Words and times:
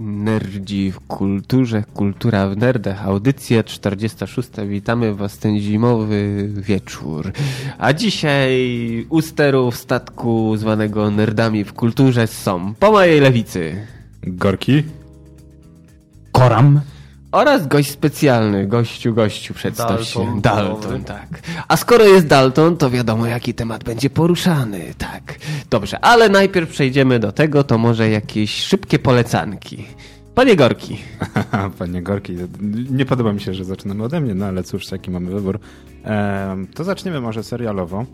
Nerdzi 0.00 0.90
w 0.90 1.00
kulturze, 1.00 1.84
kultura 1.94 2.48
w 2.48 2.56
nerdach, 2.56 3.06
audycja 3.06 3.64
46. 3.64 4.48
Witamy 4.68 5.14
Was 5.14 5.38
ten 5.38 5.60
zimowy 5.60 6.48
wieczór. 6.48 7.32
A 7.78 7.92
dzisiaj 7.92 8.52
u 9.08 9.20
sterów 9.20 9.76
statku 9.76 10.56
zwanego 10.56 11.10
Nerdami 11.10 11.64
w 11.64 11.72
kulturze 11.72 12.26
są 12.26 12.74
po 12.74 12.92
mojej 12.92 13.20
lewicy 13.20 13.86
Gorki, 14.22 14.82
Koram, 16.32 16.80
oraz 17.34 17.66
gość 17.66 17.90
specjalny, 17.90 18.66
gościu, 18.66 19.14
gościu, 19.14 19.54
przedstaw 19.54 19.88
Dalton, 19.88 20.34
się. 20.34 20.40
Dalton. 20.40 21.04
Tak. 21.04 21.28
A 21.68 21.76
skoro 21.76 22.04
jest 22.04 22.26
Dalton, 22.26 22.76
to 22.76 22.90
wiadomo 22.90 23.26
jaki 23.26 23.54
temat 23.54 23.84
będzie 23.84 24.10
poruszany, 24.10 24.94
tak. 24.98 25.38
Dobrze, 25.70 26.04
ale 26.04 26.28
najpierw 26.28 26.70
przejdziemy 26.70 27.18
do 27.18 27.32
tego, 27.32 27.64
to 27.64 27.78
może 27.78 28.10
jakieś 28.10 28.50
szybkie 28.50 28.98
polecanki. 28.98 29.84
Panie 30.34 30.56
Gorki. 30.56 30.98
panie 31.78 32.02
Gorki, 32.02 32.36
nie 32.90 33.04
podoba 33.04 33.32
mi 33.32 33.40
się, 33.40 33.54
że 33.54 33.64
zaczynamy 33.64 34.04
ode 34.04 34.20
mnie, 34.20 34.34
no 34.34 34.46
ale 34.46 34.62
cóż, 34.62 34.92
jaki 34.92 35.10
mamy 35.10 35.30
wybór. 35.30 35.58
Ehm, 36.04 36.66
to 36.66 36.84
zaczniemy 36.84 37.20
może 37.20 37.42
serialowo. 37.42 38.04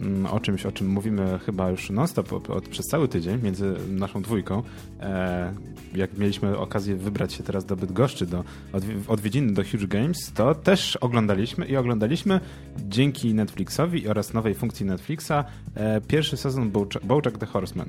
Mm, 0.00 0.26
O 0.26 0.40
czymś, 0.40 0.66
o 0.66 0.72
czym 0.72 0.88
mówimy 0.88 1.38
chyba 1.46 1.70
już 1.70 1.90
non-stop 1.90 2.32
od, 2.50 2.68
przez 2.68 2.86
cały 2.86 3.08
tydzień 3.08 3.42
między 3.42 3.74
naszą 3.88 4.22
dwójką. 4.22 4.62
E, 5.00 5.52
jak 5.94 6.18
mieliśmy 6.18 6.58
okazję 6.58 6.96
wybrać 6.96 7.32
się 7.32 7.42
teraz 7.42 7.64
do 7.66 7.76
Bydgoszczy, 7.76 8.26
do 8.26 8.44
odwi- 8.72 9.00
odwiedziny 9.08 9.52
do 9.52 9.62
Huge 9.64 9.86
Games, 9.86 10.32
to 10.34 10.54
też 10.54 10.96
oglądaliśmy 10.96 11.66
i 11.66 11.76
oglądaliśmy 11.76 12.40
dzięki 12.88 13.34
Netflixowi 13.34 14.08
oraz 14.08 14.32
nowej 14.34 14.54
funkcji 14.54 14.86
Netflixa 14.86 15.32
e, 15.74 16.00
pierwszy 16.00 16.36
sezon 16.36 16.70
Bojack 17.04 17.38
the 17.38 17.46
Horseman. 17.46 17.88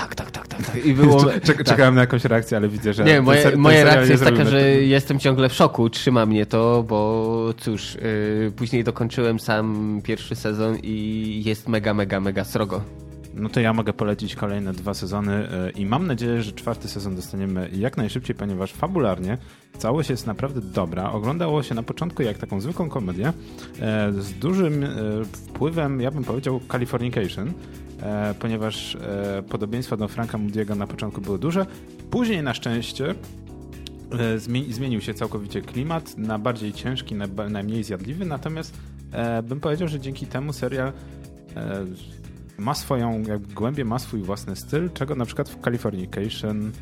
Tak, 0.00 0.14
tak, 0.14 0.30
tak, 0.30 0.48
tak. 0.48 0.66
tak. 0.66 0.86
I 0.86 0.94
było... 0.94 1.24
Czek- 1.24 1.56
tak. 1.56 1.64
Czekałem 1.64 1.94
na 1.94 2.00
jakąś 2.00 2.24
reakcję, 2.24 2.56
ale 2.56 2.68
widzę, 2.68 2.92
że. 2.92 3.04
Nie, 3.04 3.22
moje, 3.22 3.42
ten 3.42 3.58
moja 3.58 3.84
reakcja 3.84 4.12
jest 4.12 4.24
taka, 4.24 4.44
że 4.44 4.70
jestem 4.70 5.18
ciągle 5.18 5.48
w 5.48 5.54
szoku, 5.54 5.90
trzyma 5.90 6.26
mnie 6.26 6.46
to, 6.46 6.84
bo 6.88 7.54
cóż, 7.58 7.94
yy, 7.94 8.52
później 8.56 8.84
dokończyłem 8.84 9.40
sam 9.40 10.00
pierwszy 10.04 10.34
sezon 10.36 10.76
i 10.82 11.42
jest 11.44 11.68
mega, 11.68 11.94
mega, 11.94 12.20
mega 12.20 12.44
srogo. 12.44 12.82
No 13.34 13.48
to 13.48 13.60
ja 13.60 13.72
mogę 13.72 13.92
polecić 13.92 14.34
kolejne 14.34 14.72
dwa 14.72 14.94
sezony 14.94 15.48
y, 15.68 15.70
i 15.70 15.86
mam 15.86 16.06
nadzieję, 16.06 16.42
że 16.42 16.52
czwarty 16.52 16.88
sezon 16.88 17.16
dostaniemy 17.16 17.70
jak 17.72 17.96
najszybciej, 17.96 18.36
ponieważ 18.36 18.72
fabularnie 18.72 19.38
całość 19.78 20.10
jest 20.10 20.26
naprawdę 20.26 20.60
dobra. 20.60 21.12
Oglądało 21.12 21.62
się 21.62 21.74
na 21.74 21.82
początku 21.82 22.22
jak 22.22 22.38
taką 22.38 22.60
zwykłą 22.60 22.88
komedię 22.88 23.32
e, 23.80 24.12
z 24.12 24.32
dużym 24.32 24.84
e, 24.84 24.88
wpływem, 25.24 26.00
ja 26.00 26.10
bym 26.10 26.24
powiedział, 26.24 26.60
Californication. 26.72 27.52
E, 28.02 28.34
Ponieważ 28.38 28.94
e, 28.94 29.42
podobieństwa 29.48 29.96
do 29.96 30.08
Franka 30.08 30.38
Moody'ego 30.38 30.76
na 30.76 30.86
początku 30.86 31.20
były 31.20 31.38
duże. 31.38 31.66
Później 32.10 32.42
na 32.42 32.54
szczęście 32.54 33.10
e, 33.10 33.14
zmieni- 34.38 34.72
zmienił 34.72 35.00
się 35.00 35.14
całkowicie 35.14 35.62
klimat 35.62 36.18
na 36.18 36.38
bardziej 36.38 36.72
ciężki, 36.72 37.14
na, 37.14 37.62
mniej 37.62 37.84
zjadliwy, 37.84 38.24
natomiast 38.26 38.78
bym 39.42 39.60
powiedział, 39.60 39.88
że 39.88 40.00
dzięki 40.00 40.26
temu 40.26 40.52
serial 40.52 40.92
ma 42.58 42.74
swoją 42.74 43.22
jakby 43.22 43.54
głębię, 43.54 43.84
ma 43.84 43.98
swój 43.98 44.22
własny 44.22 44.56
styl, 44.56 44.90
czego 44.94 45.14
na 45.14 45.24
przykład 45.24 45.48
w 45.48 45.60
Californication 45.60 46.72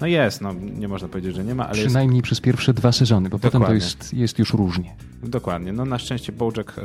no 0.00 0.06
jest, 0.06 0.40
no 0.40 0.52
nie 0.52 0.88
można 0.88 1.08
powiedzieć, 1.08 1.34
że 1.36 1.44
nie 1.44 1.54
ma, 1.54 1.64
ale 1.68 1.76
jest 1.76 1.86
przynajmniej 1.86 2.22
przez 2.22 2.40
pierwsze 2.40 2.74
dwa 2.74 2.92
sezony, 2.92 3.28
bo 3.28 3.38
potem 3.38 3.50
to 3.50 3.58
Dokładnie. 3.58 3.84
jest, 3.84 4.14
jest 4.14 4.38
już 4.38 4.54
różnie. 4.54 4.96
Dokładnie. 5.28 5.72
No 5.72 5.84
na 5.84 5.98
szczęście 5.98 6.32
Bojack 6.32 6.78
e, 6.78 6.82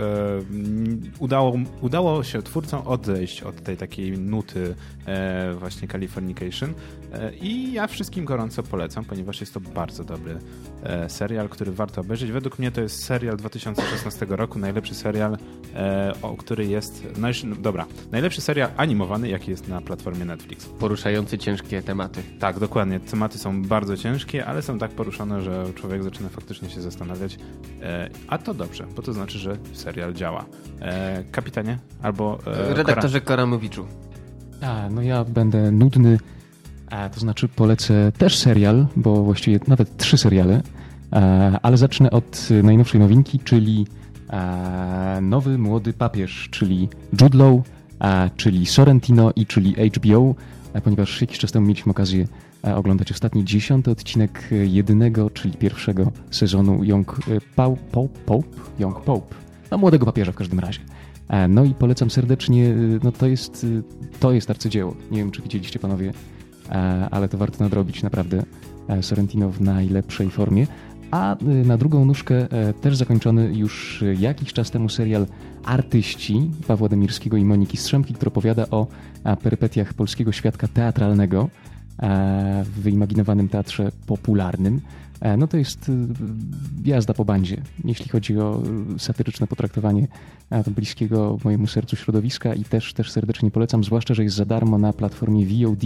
udało, 1.19 1.53
udało 1.81 2.23
się 2.23 2.41
twórcom 2.41 2.81
odejść 2.87 3.41
od 3.43 3.63
tej 3.63 3.77
takiej 3.77 4.11
nuty 4.11 4.75
e, 5.05 5.53
właśnie 5.53 5.87
Californication 5.87 6.73
e, 7.13 7.33
i 7.35 7.73
ja 7.73 7.87
wszystkim 7.87 8.25
gorąco 8.25 8.63
polecam, 8.63 9.05
ponieważ 9.05 9.41
jest 9.41 9.53
to 9.53 9.59
bardzo 9.59 10.03
dobry 10.03 10.39
e, 10.83 11.09
serial, 11.09 11.49
który 11.49 11.71
warto 11.71 12.01
obejrzeć. 12.01 12.31
Według 12.31 12.59
mnie 12.59 12.71
to 12.71 12.81
jest 12.81 13.03
serial 13.03 13.37
2016 13.37 14.25
roku, 14.29 14.59
najlepszy 14.59 14.95
serial, 14.95 15.37
e, 15.75 16.13
o 16.21 16.37
który 16.37 16.65
jest, 16.65 17.03
najsz- 17.13 17.43
no, 17.47 17.55
dobra, 17.55 17.85
najlepszy 18.11 18.41
serial 18.41 18.69
animowany, 18.77 19.29
jaki 19.29 19.51
jest 19.51 19.67
na 19.67 19.81
platformie 19.81 20.25
Netflix. 20.25 20.65
Poruszający 20.65 21.37
ciężkie 21.37 21.81
tematy. 21.81 22.23
Tak, 22.39 22.59
dokładnie. 22.59 22.99
Tematy 22.99 23.37
są 23.37 23.61
bardzo 23.63 23.97
ciężkie, 23.97 24.45
ale 24.45 24.61
są 24.61 24.77
tak 24.79 24.91
poruszone, 24.91 25.41
że 25.41 25.65
człowiek 25.75 26.03
zaczyna 26.03 26.29
faktycznie 26.29 26.69
się 26.69 26.81
zastanawiać. 26.81 27.37
E, 28.31 28.33
a 28.33 28.37
to 28.37 28.53
dobrze, 28.53 28.85
bo 28.95 29.01
to 29.01 29.13
znaczy, 29.13 29.37
że 29.37 29.57
serial 29.73 30.13
działa. 30.13 30.45
E, 30.81 31.23
kapitanie 31.31 31.77
albo. 32.01 32.39
E, 32.47 32.73
Redaktorze 32.73 33.21
Koramowiczu. 33.21 33.85
A, 34.61 34.89
no 34.89 35.01
ja 35.01 35.25
będę 35.25 35.71
nudny, 35.71 36.19
a, 36.89 37.09
to 37.09 37.19
znaczy 37.19 37.47
polecę 37.47 38.11
też 38.17 38.37
serial, 38.37 38.87
bo 38.95 39.23
właściwie 39.23 39.59
nawet 39.67 39.97
trzy 39.97 40.17
seriale, 40.17 40.61
a, 41.11 41.19
ale 41.61 41.77
zacznę 41.77 42.11
od 42.11 42.49
najnowszej 42.63 42.99
nowinki, 42.99 43.39
czyli 43.39 43.87
a, 44.29 45.17
Nowy 45.21 45.57
Młody 45.57 45.93
Papież, 45.93 46.47
czyli 46.51 46.89
Jude 47.21 47.37
Law, 47.37 47.61
a, 47.99 48.29
czyli 48.37 48.65
Sorrentino 48.65 49.31
i 49.35 49.45
czyli 49.45 49.75
HBO, 49.89 50.35
a, 50.73 50.81
ponieważ 50.81 51.21
jakiś 51.21 51.39
czas 51.39 51.51
temu 51.51 51.67
mieliśmy 51.67 51.91
okazję 51.91 52.27
oglądać 52.63 53.11
ostatni 53.11 53.45
dziesiąty 53.45 53.91
odcinek 53.91 54.49
e, 54.51 54.55
jedynego, 54.55 55.29
czyli 55.29 55.53
pierwszego 55.53 56.11
sezonu 56.31 56.83
Young 56.83 57.19
e, 57.19 57.41
Pope, 57.55 58.07
Pope? 58.25 58.47
Young 58.79 59.01
Pope, 59.01 59.35
no 59.71 59.77
młodego 59.77 60.05
papieża 60.05 60.31
w 60.31 60.35
każdym 60.35 60.59
razie. 60.59 60.79
E, 61.29 61.47
No 61.47 61.63
i 61.63 61.73
polecam 61.73 62.09
serdecznie, 62.09 62.75
no 63.03 63.11
to 63.11 63.27
jest, 63.27 63.65
to 64.19 64.31
jest 64.31 64.49
arcydzieło. 64.49 64.95
Nie 65.11 65.17
wiem, 65.17 65.31
czy 65.31 65.41
widzieliście 65.41 65.79
panowie, 65.79 66.13
e, 66.69 66.73
ale 67.11 67.29
to 67.29 67.37
warto 67.37 67.63
nadrobić 67.63 68.03
naprawdę. 68.03 68.43
E, 68.87 69.03
Sorrentino 69.03 69.49
w 69.49 69.61
najlepszej 69.61 70.29
formie. 70.29 70.67
A 71.11 71.37
na 71.65 71.77
drugą 71.77 72.05
nóżkę 72.05 72.35
e, 72.51 72.73
też 72.73 72.95
zakończony 72.95 73.53
już 73.53 74.03
jakiś 74.19 74.53
czas 74.53 74.71
temu 74.71 74.89
serial 74.89 75.25
Artyści 75.65 76.51
Pawła 76.67 76.89
Demirskiego 76.89 77.37
i 77.37 77.45
Moniki 77.45 77.77
Strzemki, 77.77 78.13
który 78.13 78.27
opowiada 78.27 78.65
o 78.69 78.87
perypetiach 79.43 79.93
polskiego 79.93 80.31
świadka 80.31 80.67
teatralnego 80.67 81.49
e, 81.49 81.70
w 82.63 82.71
wyimaginowanym 82.75 83.49
teatrze 83.49 83.91
popularnym. 84.05 84.81
E, 85.21 85.37
No 85.37 85.47
to 85.47 85.57
jest 85.57 85.89
y, 85.89 85.93
jazda 86.85 87.13
po 87.13 87.25
bandzie, 87.25 87.61
jeśli 87.85 88.09
chodzi 88.09 88.39
o 88.39 88.63
satyryczne 88.97 89.47
potraktowanie 89.47 90.07
e, 90.49 90.71
bliskiego 90.71 91.37
mojemu 91.43 91.67
sercu 91.67 91.95
środowiska 91.95 92.53
i 92.53 92.63
też, 92.63 92.93
też 92.93 93.11
serdecznie 93.11 93.51
polecam, 93.51 93.83
zwłaszcza, 93.83 94.13
że 94.13 94.23
jest 94.23 94.35
za 94.35 94.45
darmo 94.45 94.77
na 94.77 94.93
platformie 94.93 95.45
VOD 95.45 95.81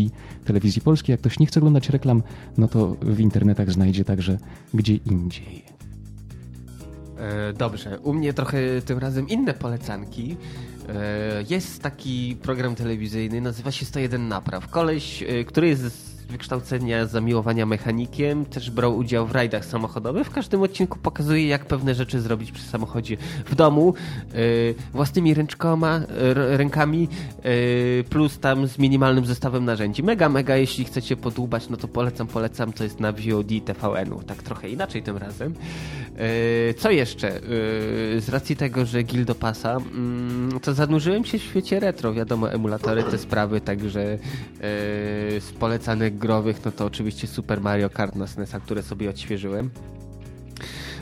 Telewizji 0.46 0.82
Polskiej. 0.82 1.14
Jak 1.14 1.20
ktoś 1.20 1.40
nie 1.40 1.46
chce 1.46 1.60
oglądać 1.60 1.90
reklam, 1.90 2.24
no 2.58 2.68
to 2.68 2.96
w 3.02 3.20
internetach 3.20 3.72
znajdzie 3.72 4.06
także 4.06 4.38
gdzie 4.74 4.96
indziej. 4.96 5.75
E, 7.26 7.54
Dobrze, 7.54 8.00
u 8.00 8.14
mnie 8.14 8.34
trochę 8.34 8.58
tym 8.86 9.00
razem 9.00 9.28
inne 9.30 9.54
polecanki. 9.54 10.38
E, 10.90 11.44
Jest 11.50 11.82
taki 11.82 12.38
program 12.42 12.76
telewizyjny, 12.76 13.42
nazywa 13.42 13.72
się 13.72 13.86
101 13.86 14.28
Napraw. 14.28 14.68
Koleś, 14.70 15.24
e, 15.24 15.44
który 15.44 15.68
jest 15.68 16.15
wykształcenia 16.30 17.06
zamiłowania 17.06 17.66
mechanikiem, 17.66 18.46
też 18.46 18.72
brał 18.72 18.98
udział 18.98 19.28
w 19.28 19.32
rajdach 19.32 19.66
samochodowych. 19.66 20.28
W 20.28 20.30
każdym 20.30 20.62
odcinku 20.62 21.00
pokazuje, 21.00 21.48
jak 21.48 21.66
pewne 21.66 21.96
rzeczy 21.96 22.22
zrobić 22.22 22.52
przy 22.52 22.64
samochodzie 22.64 23.18
w 23.46 23.56
domu, 23.56 23.94
e, 24.34 24.38
własnymi 24.94 25.34
ręczkoma, 25.34 26.02
rękami, 26.34 27.08
e, 27.44 28.04
plus 28.04 28.40
tam 28.40 28.68
z 28.68 28.78
minimalnym 28.78 29.26
zestawem 29.26 29.66
narzędzi. 29.66 30.04
Mega, 30.04 30.30
mega, 30.30 30.58
jeśli 30.58 30.86
chcecie 30.86 31.18
podłubać, 31.18 31.70
no 31.70 31.78
to 31.78 31.88
polecam, 31.88 32.28
polecam, 32.28 32.74
to 32.74 32.84
jest 32.84 33.00
na 33.00 33.12
VOD 33.12 33.62
TVN-u. 33.66 34.24
Tak 34.24 34.44
trochę 34.44 34.70
inaczej 34.70 35.04
tym 35.04 35.18
razem. 35.18 35.54
E, 36.18 36.74
Co 36.74 36.92
jeszcze? 36.92 37.42
Z 38.20 38.30
racji 38.30 38.56
tego, 38.56 38.86
że 38.86 39.04
Gildo 39.04 39.36
pasa, 39.36 39.76
mm, 39.76 40.60
to 40.62 40.74
zanurzyłem 40.74 41.26
się 41.26 41.40
w 41.40 41.44
świecie 41.44 41.80
retro. 41.80 42.14
Wiadomo, 42.14 42.52
emulatory, 42.52 43.04
te 43.04 43.18
sprawy, 43.18 43.62
także 43.62 44.18
z 45.40 45.54
growych, 46.18 46.66
no 46.66 46.72
to 46.72 46.86
oczywiście 46.86 47.28
Super 47.28 47.62
Mario 47.62 47.90
Kart 47.90 48.16
na 48.16 48.28
SNES-a, 48.28 48.60
które 48.60 48.84
sobie 48.84 49.10
odświeżyłem. 49.10 49.70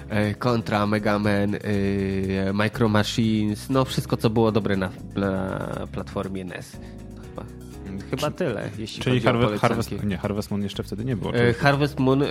E, 0.10 0.36
Contra, 0.36 0.88
Mega 0.88 1.20
Man, 1.20 1.56
e, 1.56 2.54
Micro 2.54 2.90
Machines, 2.90 3.70
no 3.70 3.86
wszystko 3.86 4.18
co 4.18 4.30
było 4.30 4.52
dobre 4.52 4.78
na, 4.78 4.90
na 5.16 5.88
platformie 5.92 6.46
NES. 6.46 6.78
Chyba, 7.30 7.46
chyba 8.10 8.32
tyle, 8.32 8.70
jeśli 8.78 9.04
Czyli 9.04 9.28
o 9.28 9.58
Harvest, 9.58 10.04
nie, 10.04 10.18
Harvest 10.18 10.52
Moon 10.52 10.64
jeszcze 10.64 10.84
wtedy 10.84 11.06
nie 11.06 11.16
było. 11.16 11.34
E. 11.36 11.54
Harvest 11.54 12.00
Moon 12.00 12.24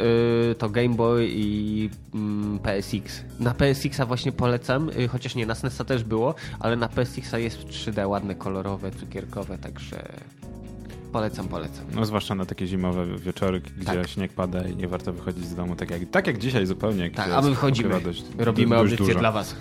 to 0.58 0.70
Game 0.70 0.88
Boy 0.94 1.28
i 1.30 1.90
mm, 2.14 2.58
PSX. 2.58 3.24
Na 3.40 3.54
PSX-a 3.54 4.06
właśnie 4.06 4.32
polecam, 4.32 4.90
chociaż 5.10 5.34
nie, 5.34 5.46
na 5.46 5.54
SNES-a 5.54 5.84
też 5.84 6.04
było, 6.04 6.34
ale 6.60 6.76
na 6.76 6.88
PSX-a 6.88 7.38
jest 7.38 7.56
w 7.58 7.64
3D 7.64 8.08
ładne, 8.08 8.34
kolorowe, 8.34 8.90
cukierkowe, 8.90 9.58
także 9.58 10.08
polecam, 11.12 11.48
polecam. 11.48 11.84
No 11.94 12.04
zwłaszcza 12.04 12.34
na 12.34 12.46
takie 12.46 12.66
zimowe 12.66 13.06
wieczory, 13.18 13.60
gdzie 13.60 13.84
Tak. 13.86 14.08
śnieg 14.08 14.32
pada 14.32 14.68
i 14.68 14.76
nie 14.76 14.88
warto 14.88 15.12
wychodzić 15.12 15.44
z 15.44 15.54
domu, 15.54 15.76
tak 15.76 15.90
jak, 15.90 16.00
tak 16.10 16.26
jak 16.26 16.38
dzisiaj 16.38 16.66
zupełnie. 16.66 17.10
Tak, 17.10 17.32
a 17.32 17.42
my 17.42 17.50
wychodzimy, 17.50 18.00
dość- 18.00 18.24
robimy 18.38 18.68
dość 18.76 18.80
audycję 18.80 19.06
dużo. 19.06 19.18
dla 19.18 19.32
was. 19.32 19.56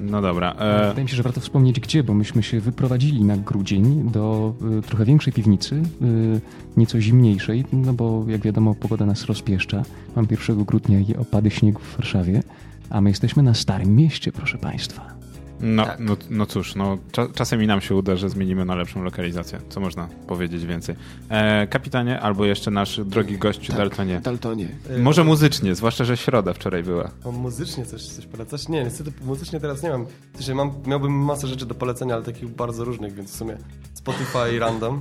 No 0.00 0.22
dobra. 0.22 0.52
E... 0.52 0.88
Wydaje 0.88 1.02
mi 1.04 1.08
się, 1.10 1.16
że 1.16 1.22
warto 1.22 1.40
wspomnieć 1.40 1.80
gdzie, 1.80 2.02
bo 2.04 2.14
myśmy 2.14 2.42
się 2.42 2.60
wyprowadzili 2.60 3.24
na 3.24 3.36
grudzień 3.36 4.10
do 4.10 4.54
y, 4.78 4.82
trochę 4.82 5.04
większej 5.04 5.32
piwnicy, 5.32 5.74
y, 6.02 6.40
nieco 6.76 7.00
zimniejszej, 7.00 7.64
no 7.72 7.92
bo 7.92 8.24
jak 8.28 8.40
wiadomo 8.40 8.74
pogoda 8.74 9.06
nas 9.06 9.24
rozpieszcza. 9.24 9.82
Mam 10.16 10.26
1 10.30 10.64
grudnia 10.64 10.98
i 11.00 11.16
opady 11.16 11.50
śniegu 11.50 11.80
w 11.80 11.96
Warszawie, 11.96 12.42
a 12.90 13.00
my 13.00 13.10
jesteśmy 13.10 13.42
na 13.42 13.54
Starym 13.54 13.96
Mieście, 13.96 14.32
proszę 14.32 14.58
Państwa. 14.58 15.14
No, 15.64 15.84
tak. 15.84 16.00
no, 16.00 16.16
no 16.30 16.46
cóż, 16.46 16.74
no, 16.74 16.98
cza 17.12 17.28
czasem 17.34 17.62
i 17.62 17.66
nam 17.66 17.80
się 17.80 17.94
uda, 17.94 18.16
że 18.16 18.30
zmienimy 18.30 18.64
na 18.64 18.74
lepszą 18.74 19.02
lokalizację. 19.02 19.60
Co 19.68 19.80
można 19.80 20.08
powiedzieć 20.26 20.66
więcej? 20.66 20.96
E, 21.28 21.66
kapitanie, 21.66 22.20
albo 22.20 22.44
jeszcze 22.44 22.70
nasz 22.70 23.00
drogi 23.04 23.38
gość 23.38 23.66
tak, 23.66 23.76
Daltonie. 23.76 24.20
Daltonie. 24.20 24.68
Może 24.98 25.24
muzycznie, 25.24 25.74
zwłaszcza, 25.74 26.04
że 26.04 26.16
środa 26.16 26.52
wczoraj 26.52 26.82
była. 26.82 27.10
O, 27.24 27.32
muzycznie 27.32 27.86
coś, 27.86 28.02
coś 28.02 28.26
polecać? 28.26 28.68
Nie, 28.68 28.84
niestety 28.84 29.12
muzycznie 29.24 29.60
teraz 29.60 29.82
nie 29.82 29.90
mam. 29.90 30.06
Znaczy, 30.34 30.54
mam. 30.54 30.72
Miałbym 30.86 31.12
masę 31.12 31.46
rzeczy 31.46 31.66
do 31.66 31.74
polecenia, 31.74 32.14
ale 32.14 32.22
takich 32.22 32.48
bardzo 32.48 32.84
różnych, 32.84 33.14
więc 33.14 33.30
w 33.32 33.36
sumie 33.36 33.56
Spotify 33.94 34.58
random. 34.58 35.00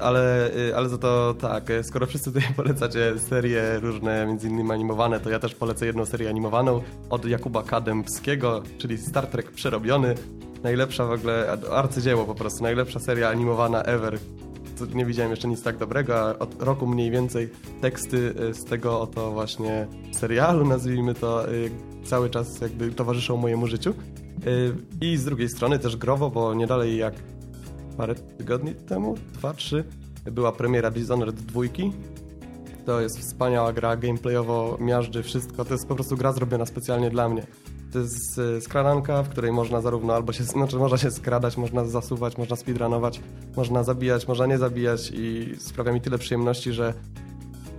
Ale, 0.00 0.50
y, 0.56 0.76
ale 0.76 0.88
za 0.88 0.98
to 0.98 1.34
tak, 1.40 1.70
y, 1.70 1.84
skoro 1.84 2.06
wszyscy 2.06 2.32
tutaj 2.32 2.54
polecacie 2.56 3.18
serie 3.18 3.80
różne, 3.80 4.26
między 4.26 4.48
innymi 4.48 4.72
animowane, 4.72 5.20
to 5.20 5.30
ja 5.30 5.38
też 5.38 5.54
polecę 5.54 5.86
jedną 5.86 6.06
serię 6.06 6.28
animowaną 6.28 6.82
od 7.10 7.24
Jakuba 7.24 7.62
Kademskiego, 7.62 8.62
czyli 8.78 8.98
Star 8.98 9.26
Trek 9.26 9.50
Przerobiony. 9.50 10.14
Najlepsza 10.62 11.06
w 11.06 11.10
ogóle, 11.10 11.58
arcydzieło 11.70 12.24
po 12.24 12.34
prostu, 12.34 12.62
najlepsza 12.62 13.00
seria 13.00 13.28
animowana 13.28 13.82
ever. 13.82 14.18
Nie 14.94 15.06
widziałem 15.06 15.30
jeszcze 15.30 15.48
nic 15.48 15.62
tak 15.62 15.76
dobrego, 15.76 16.20
a 16.20 16.38
od 16.38 16.62
roku 16.62 16.86
mniej 16.86 17.10
więcej 17.10 17.48
teksty 17.80 18.34
y, 18.50 18.54
z 18.54 18.64
tego 18.64 19.00
oto 19.00 19.30
właśnie 19.30 19.86
serialu, 20.12 20.66
nazwijmy 20.66 21.14
to, 21.14 21.44
cały 22.04 22.30
czas 22.30 22.60
jakby 22.60 22.90
towarzyszą 22.90 23.36
mojemu 23.36 23.66
życiu. 23.66 23.94
I 25.00 25.16
z 25.16 25.24
drugiej 25.24 25.48
strony 25.48 25.78
też 25.78 25.96
growo, 25.96 26.30
bo 26.30 26.54
nie 26.54 26.66
dalej 26.66 26.96
jak 26.96 27.14
parę 27.96 28.14
tygodni 28.14 28.74
temu, 28.74 29.14
dwa, 29.32 29.54
trzy, 29.54 29.84
była 30.24 30.52
premiera 30.52 30.90
Dishonored 30.90 31.36
2. 31.36 31.62
To 32.86 33.00
jest 33.00 33.18
wspaniała 33.18 33.72
gra, 33.72 33.96
gameplayowo 33.96 34.78
miażdży 34.80 35.22
wszystko. 35.22 35.64
To 35.64 35.74
jest 35.74 35.88
po 35.88 35.94
prostu 35.94 36.16
gra 36.16 36.32
zrobiona 36.32 36.66
specjalnie 36.66 37.10
dla 37.10 37.28
mnie. 37.28 37.46
To 37.92 37.98
jest 37.98 38.38
e, 38.38 38.60
skradanka, 38.60 39.22
w 39.22 39.28
której 39.28 39.52
można 39.52 39.80
zarówno 39.80 40.14
albo 40.14 40.32
się, 40.32 40.44
znaczy 40.54 40.76
można 40.76 40.98
się 40.98 41.10
skradać, 41.10 41.56
można 41.56 41.84
zasuwać, 41.84 42.38
można 42.38 42.56
speedrunować, 42.56 43.20
można 43.56 43.82
zabijać, 43.82 44.28
można 44.28 44.46
nie 44.46 44.58
zabijać 44.58 45.12
i 45.14 45.54
sprawia 45.58 45.92
mi 45.92 46.00
tyle 46.00 46.18
przyjemności, 46.18 46.72
że 46.72 46.94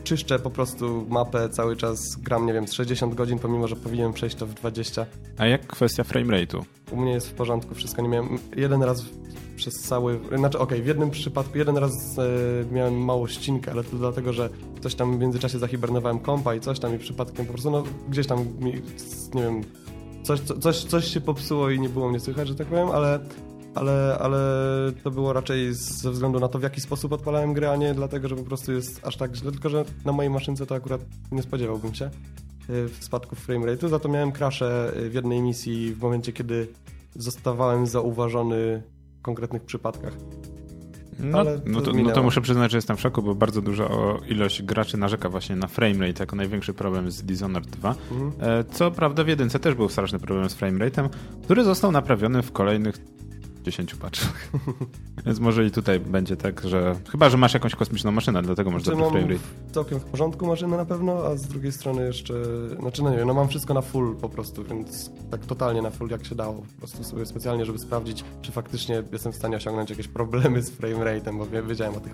czyszczę 0.07 0.39
po 0.39 0.49
prostu 0.49 1.05
mapę 1.09 1.49
cały 1.49 1.75
czas, 1.75 2.15
gram, 2.15 2.45
nie 2.45 2.53
wiem, 2.53 2.67
z 2.67 2.73
60 2.73 3.15
godzin, 3.15 3.39
pomimo, 3.39 3.67
że 3.67 3.75
powinienem 3.75 4.13
przejść 4.13 4.35
to 4.35 4.45
w 4.45 4.53
20. 4.53 5.05
A 5.37 5.45
jak 5.45 5.67
kwestia 5.67 6.03
framerate'u? 6.03 6.61
U 6.91 6.97
mnie 6.97 7.11
jest 7.11 7.29
w 7.29 7.33
porządku, 7.33 7.75
wszystko. 7.75 8.01
Nie 8.01 8.09
miałem, 8.09 8.39
jeden 8.55 8.83
raz 8.83 9.05
przez 9.55 9.73
cały... 9.73 10.19
Znaczy, 10.37 10.59
okej, 10.59 10.77
okay, 10.77 10.81
w 10.81 10.87
jednym 10.87 11.09
przypadku, 11.09 11.57
jeden 11.57 11.77
raz 11.77 12.19
e, 12.19 12.73
miałem 12.73 13.05
małą 13.05 13.27
ścinkę, 13.27 13.71
ale 13.71 13.83
to 13.83 13.97
dlatego, 13.97 14.33
że 14.33 14.49
coś 14.81 14.95
tam 14.95 15.17
w 15.17 15.19
międzyczasie 15.19 15.59
zahibernowałem 15.59 16.19
kompa 16.19 16.55
i 16.55 16.59
coś 16.59 16.79
tam 16.79 16.95
i 16.95 16.99
przypadkiem 16.99 17.45
po 17.45 17.51
prostu, 17.51 17.71
no, 17.71 17.83
gdzieś 18.09 18.27
tam, 18.27 18.45
mi, 18.59 18.73
nie 19.33 19.41
wiem, 19.41 19.61
coś, 20.23 20.39
coś, 20.39 20.83
coś 20.83 21.05
się 21.05 21.21
popsuło 21.21 21.69
i 21.69 21.79
nie 21.79 21.89
było 21.89 22.09
mnie 22.09 22.19
słychać, 22.19 22.47
że 22.47 22.55
tak 22.55 22.67
powiem, 22.67 22.89
ale 22.89 23.19
ale, 23.75 24.17
ale 24.19 24.39
to 25.03 25.11
było 25.11 25.33
raczej 25.33 25.73
ze 25.73 26.11
względu 26.11 26.39
na 26.39 26.47
to, 26.47 26.59
w 26.59 26.63
jaki 26.63 26.81
sposób 26.81 27.13
odpalałem 27.13 27.53
grę, 27.53 27.71
a 27.71 27.75
nie 27.75 27.93
dlatego, 27.93 28.27
że 28.27 28.35
po 28.35 28.43
prostu 28.43 28.73
jest 28.73 29.07
aż 29.07 29.17
tak 29.17 29.35
źle, 29.35 29.51
tylko 29.51 29.69
że 29.69 29.85
na 30.05 30.11
mojej 30.11 30.29
maszynce 30.29 30.65
to 30.65 30.75
akurat 30.75 31.01
nie 31.31 31.41
spodziewałbym 31.41 31.95
się 31.95 32.05
e, 32.05 32.09
w 32.69 32.97
spadku 32.99 33.35
frame 33.35 33.77
Za 33.77 33.99
to 33.99 34.09
miałem 34.09 34.31
crasze 34.31 34.93
w 35.09 35.13
jednej 35.13 35.41
misji 35.41 35.93
w 35.93 36.01
momencie, 36.01 36.33
kiedy 36.33 36.67
zostawałem 37.15 37.87
zauważony 37.87 38.83
w 39.19 39.21
konkretnych 39.21 39.63
przypadkach. 39.63 40.13
No, 41.19 41.43
no, 41.65 41.81
to, 41.81 41.93
no, 41.93 42.11
to, 42.11 42.23
muszę 42.23 42.41
przyznać, 42.41 42.71
że 42.71 42.77
jestem 42.77 42.97
w 42.97 43.01
szoku, 43.01 43.21
bo 43.21 43.35
bardzo 43.35 43.61
duża 43.61 43.89
ilość 44.27 44.63
graczy 44.63 44.97
narzeka 44.97 45.29
właśnie 45.29 45.55
na 45.55 45.67
framerate 45.67 46.23
jako 46.23 46.35
największy 46.35 46.73
problem 46.73 47.11
z 47.11 47.23
Dishonored 47.23 47.69
2. 47.69 47.95
Mhm. 48.11 48.31
E, 48.39 48.63
co 48.63 48.91
prawda 48.91 49.23
w 49.23 49.27
jedynce 49.27 49.59
też 49.59 49.75
był 49.75 49.89
straszny 49.89 50.19
problem 50.19 50.49
z 50.49 50.53
frameratem, 50.53 51.09
który 51.43 51.63
został 51.63 51.91
naprawiony 51.91 52.43
w 52.43 52.51
kolejnych 52.51 52.97
10 53.67 53.95
paczkach. 53.95 54.51
Więc 55.25 55.39
może 55.39 55.65
i 55.65 55.71
tutaj 55.71 55.99
będzie 55.99 56.37
tak, 56.37 56.61
że 56.63 56.95
chyba, 57.11 57.29
że 57.29 57.37
masz 57.37 57.53
jakąś 57.53 57.75
kosmiczną 57.75 58.11
maszynę, 58.11 58.41
dlatego 58.41 58.71
masz 58.71 58.83
znaczy, 58.83 58.99
dobry 58.99 59.19
frame 59.19 59.33
rate. 59.33 59.47
całkiem 59.71 59.99
w 59.99 60.03
porządku 60.03 60.47
maszynę 60.47 60.77
na 60.77 60.85
pewno, 60.85 61.25
a 61.25 61.35
z 61.35 61.47
drugiej 61.47 61.71
strony 61.71 62.05
jeszcze, 62.05 62.33
znaczy 62.79 63.03
no 63.03 63.09
nie 63.09 63.17
wiem, 63.17 63.27
no 63.27 63.33
mam 63.33 63.47
wszystko 63.47 63.73
na 63.73 63.81
full 63.81 64.15
po 64.15 64.29
prostu, 64.29 64.63
więc 64.63 65.11
tak 65.31 65.45
totalnie 65.45 65.81
na 65.81 65.89
full 65.89 66.09
jak 66.09 66.25
się 66.25 66.35
dało. 66.35 66.53
Po 66.53 66.77
prostu 66.79 67.03
sobie 67.03 67.25
specjalnie, 67.25 67.65
żeby 67.65 67.79
sprawdzić, 67.79 68.23
czy 68.41 68.51
faktycznie 68.51 69.03
jestem 69.11 69.31
w 69.31 69.35
stanie 69.35 69.57
osiągnąć 69.57 69.89
jakieś 69.89 70.07
problemy 70.07 70.61
z 70.61 70.69
frame 70.69 71.05
rate'em, 71.05 71.37
bo 71.37 71.67
wiedziałem 71.67 71.95
o 71.95 71.99
tych 71.99 72.13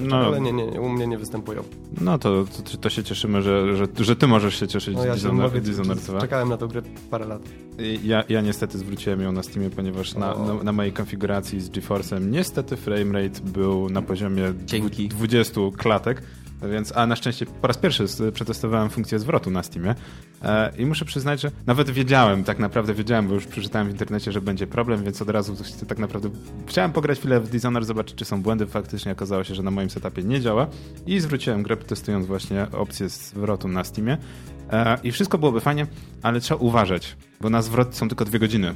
no, 0.00 0.16
ale 0.16 0.40
nie, 0.40 0.52
nie, 0.52 0.80
u 0.80 0.88
mnie 0.88 1.06
nie 1.06 1.18
występują. 1.18 1.62
No 2.00 2.18
to, 2.18 2.44
to, 2.44 2.76
to 2.76 2.90
się 2.90 3.04
cieszymy, 3.04 3.42
że, 3.42 3.76
że, 3.76 3.86
że 4.00 4.16
ty 4.16 4.26
możesz 4.26 4.60
się 4.60 4.68
cieszyć 4.68 4.96
no 4.96 5.04
ja 5.04 5.14
Dishonored, 5.14 5.64
Dishonored 5.64 6.04
2. 6.04 6.20
Czekałem 6.20 6.48
na 6.48 6.56
tę 6.56 6.68
grę 6.68 6.82
parę 7.10 7.26
lat. 7.26 7.42
Ja, 8.02 8.24
ja 8.28 8.40
niestety 8.40 8.78
zwróciłem 8.78 9.20
ją 9.20 9.32
na 9.32 9.42
Steamie, 9.42 9.70
ponieważ 9.70 10.14
na, 10.14 10.34
na, 10.34 10.54
na, 10.62 10.72
mojej 10.72 10.92
konfiguracji 10.92 11.60
z 11.60 11.70
GeForce'em 11.70 12.30
niestety 12.30 12.76
framerate 12.76 13.40
był 13.40 13.90
na 13.90 14.02
poziomie 14.02 14.54
Dzięki. 14.66 15.08
20 15.08 15.60
klatek. 15.76 16.22
Więc, 16.62 16.96
a 16.96 17.06
na 17.06 17.16
szczęście 17.16 17.46
po 17.46 17.66
raz 17.66 17.78
pierwszy 17.78 18.04
przetestowałem 18.32 18.90
funkcję 18.90 19.18
zwrotu 19.18 19.50
na 19.50 19.62
Steamie 19.62 19.94
e, 20.42 20.72
i 20.78 20.86
muszę 20.86 21.04
przyznać, 21.04 21.40
że 21.40 21.50
nawet 21.66 21.90
wiedziałem, 21.90 22.44
tak 22.44 22.58
naprawdę 22.58 22.94
wiedziałem, 22.94 23.28
bo 23.28 23.34
już 23.34 23.46
przeczytałem 23.46 23.88
w 23.88 23.90
internecie, 23.90 24.32
że 24.32 24.40
będzie 24.40 24.66
problem, 24.66 25.04
więc 25.04 25.22
od 25.22 25.30
razu 25.30 25.56
tak 25.88 25.98
naprawdę 25.98 26.30
chciałem 26.66 26.92
pograć 26.92 27.18
chwilę 27.18 27.40
w 27.40 27.50
Dishonored, 27.50 27.86
zobaczyć, 27.86 28.16
czy 28.16 28.24
są 28.24 28.42
błędy. 28.42 28.66
Faktycznie 28.66 29.12
okazało 29.12 29.44
się, 29.44 29.54
że 29.54 29.62
na 29.62 29.70
moim 29.70 29.90
setupie 29.90 30.22
nie 30.22 30.40
działa 30.40 30.66
i 31.06 31.20
zwróciłem 31.20 31.62
grę 31.62 31.76
testując 31.76 32.26
właśnie 32.26 32.66
opcję 32.72 33.08
zwrotu 33.08 33.68
na 33.68 33.84
Steamie 33.84 34.18
e, 34.70 34.98
i 35.02 35.12
wszystko 35.12 35.38
byłoby 35.38 35.60
fajnie, 35.60 35.86
ale 36.22 36.40
trzeba 36.40 36.60
uważać, 36.60 37.16
bo 37.40 37.50
na 37.50 37.62
zwrot 37.62 37.96
są 37.96 38.08
tylko 38.08 38.24
dwie 38.24 38.38
godziny. 38.38 38.74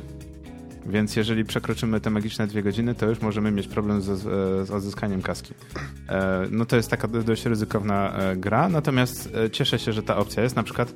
Więc 0.87 1.17
jeżeli 1.17 1.45
przekroczymy 1.45 2.01
te 2.01 2.11
magiczne 2.11 2.47
dwie 2.47 2.63
godziny, 2.63 2.95
to 2.95 3.07
już 3.07 3.21
możemy 3.21 3.51
mieć 3.51 3.69
problem 3.69 4.03
z, 4.03 4.19
z 4.69 4.71
odzyskaniem 4.71 5.23
kaski. 5.23 5.55
E, 6.09 6.47
no 6.51 6.65
to 6.65 6.77
jest 6.77 6.91
taka 6.91 7.09
dość 7.09 7.47
ryzykowna 7.47 8.13
e, 8.13 8.37
gra, 8.37 8.69
natomiast 8.69 9.35
e, 9.35 9.51
cieszę 9.51 9.79
się, 9.79 9.93
że 9.93 10.03
ta 10.03 10.17
opcja 10.17 10.43
jest. 10.43 10.57
Na 10.57 10.63
przykład 10.63 10.93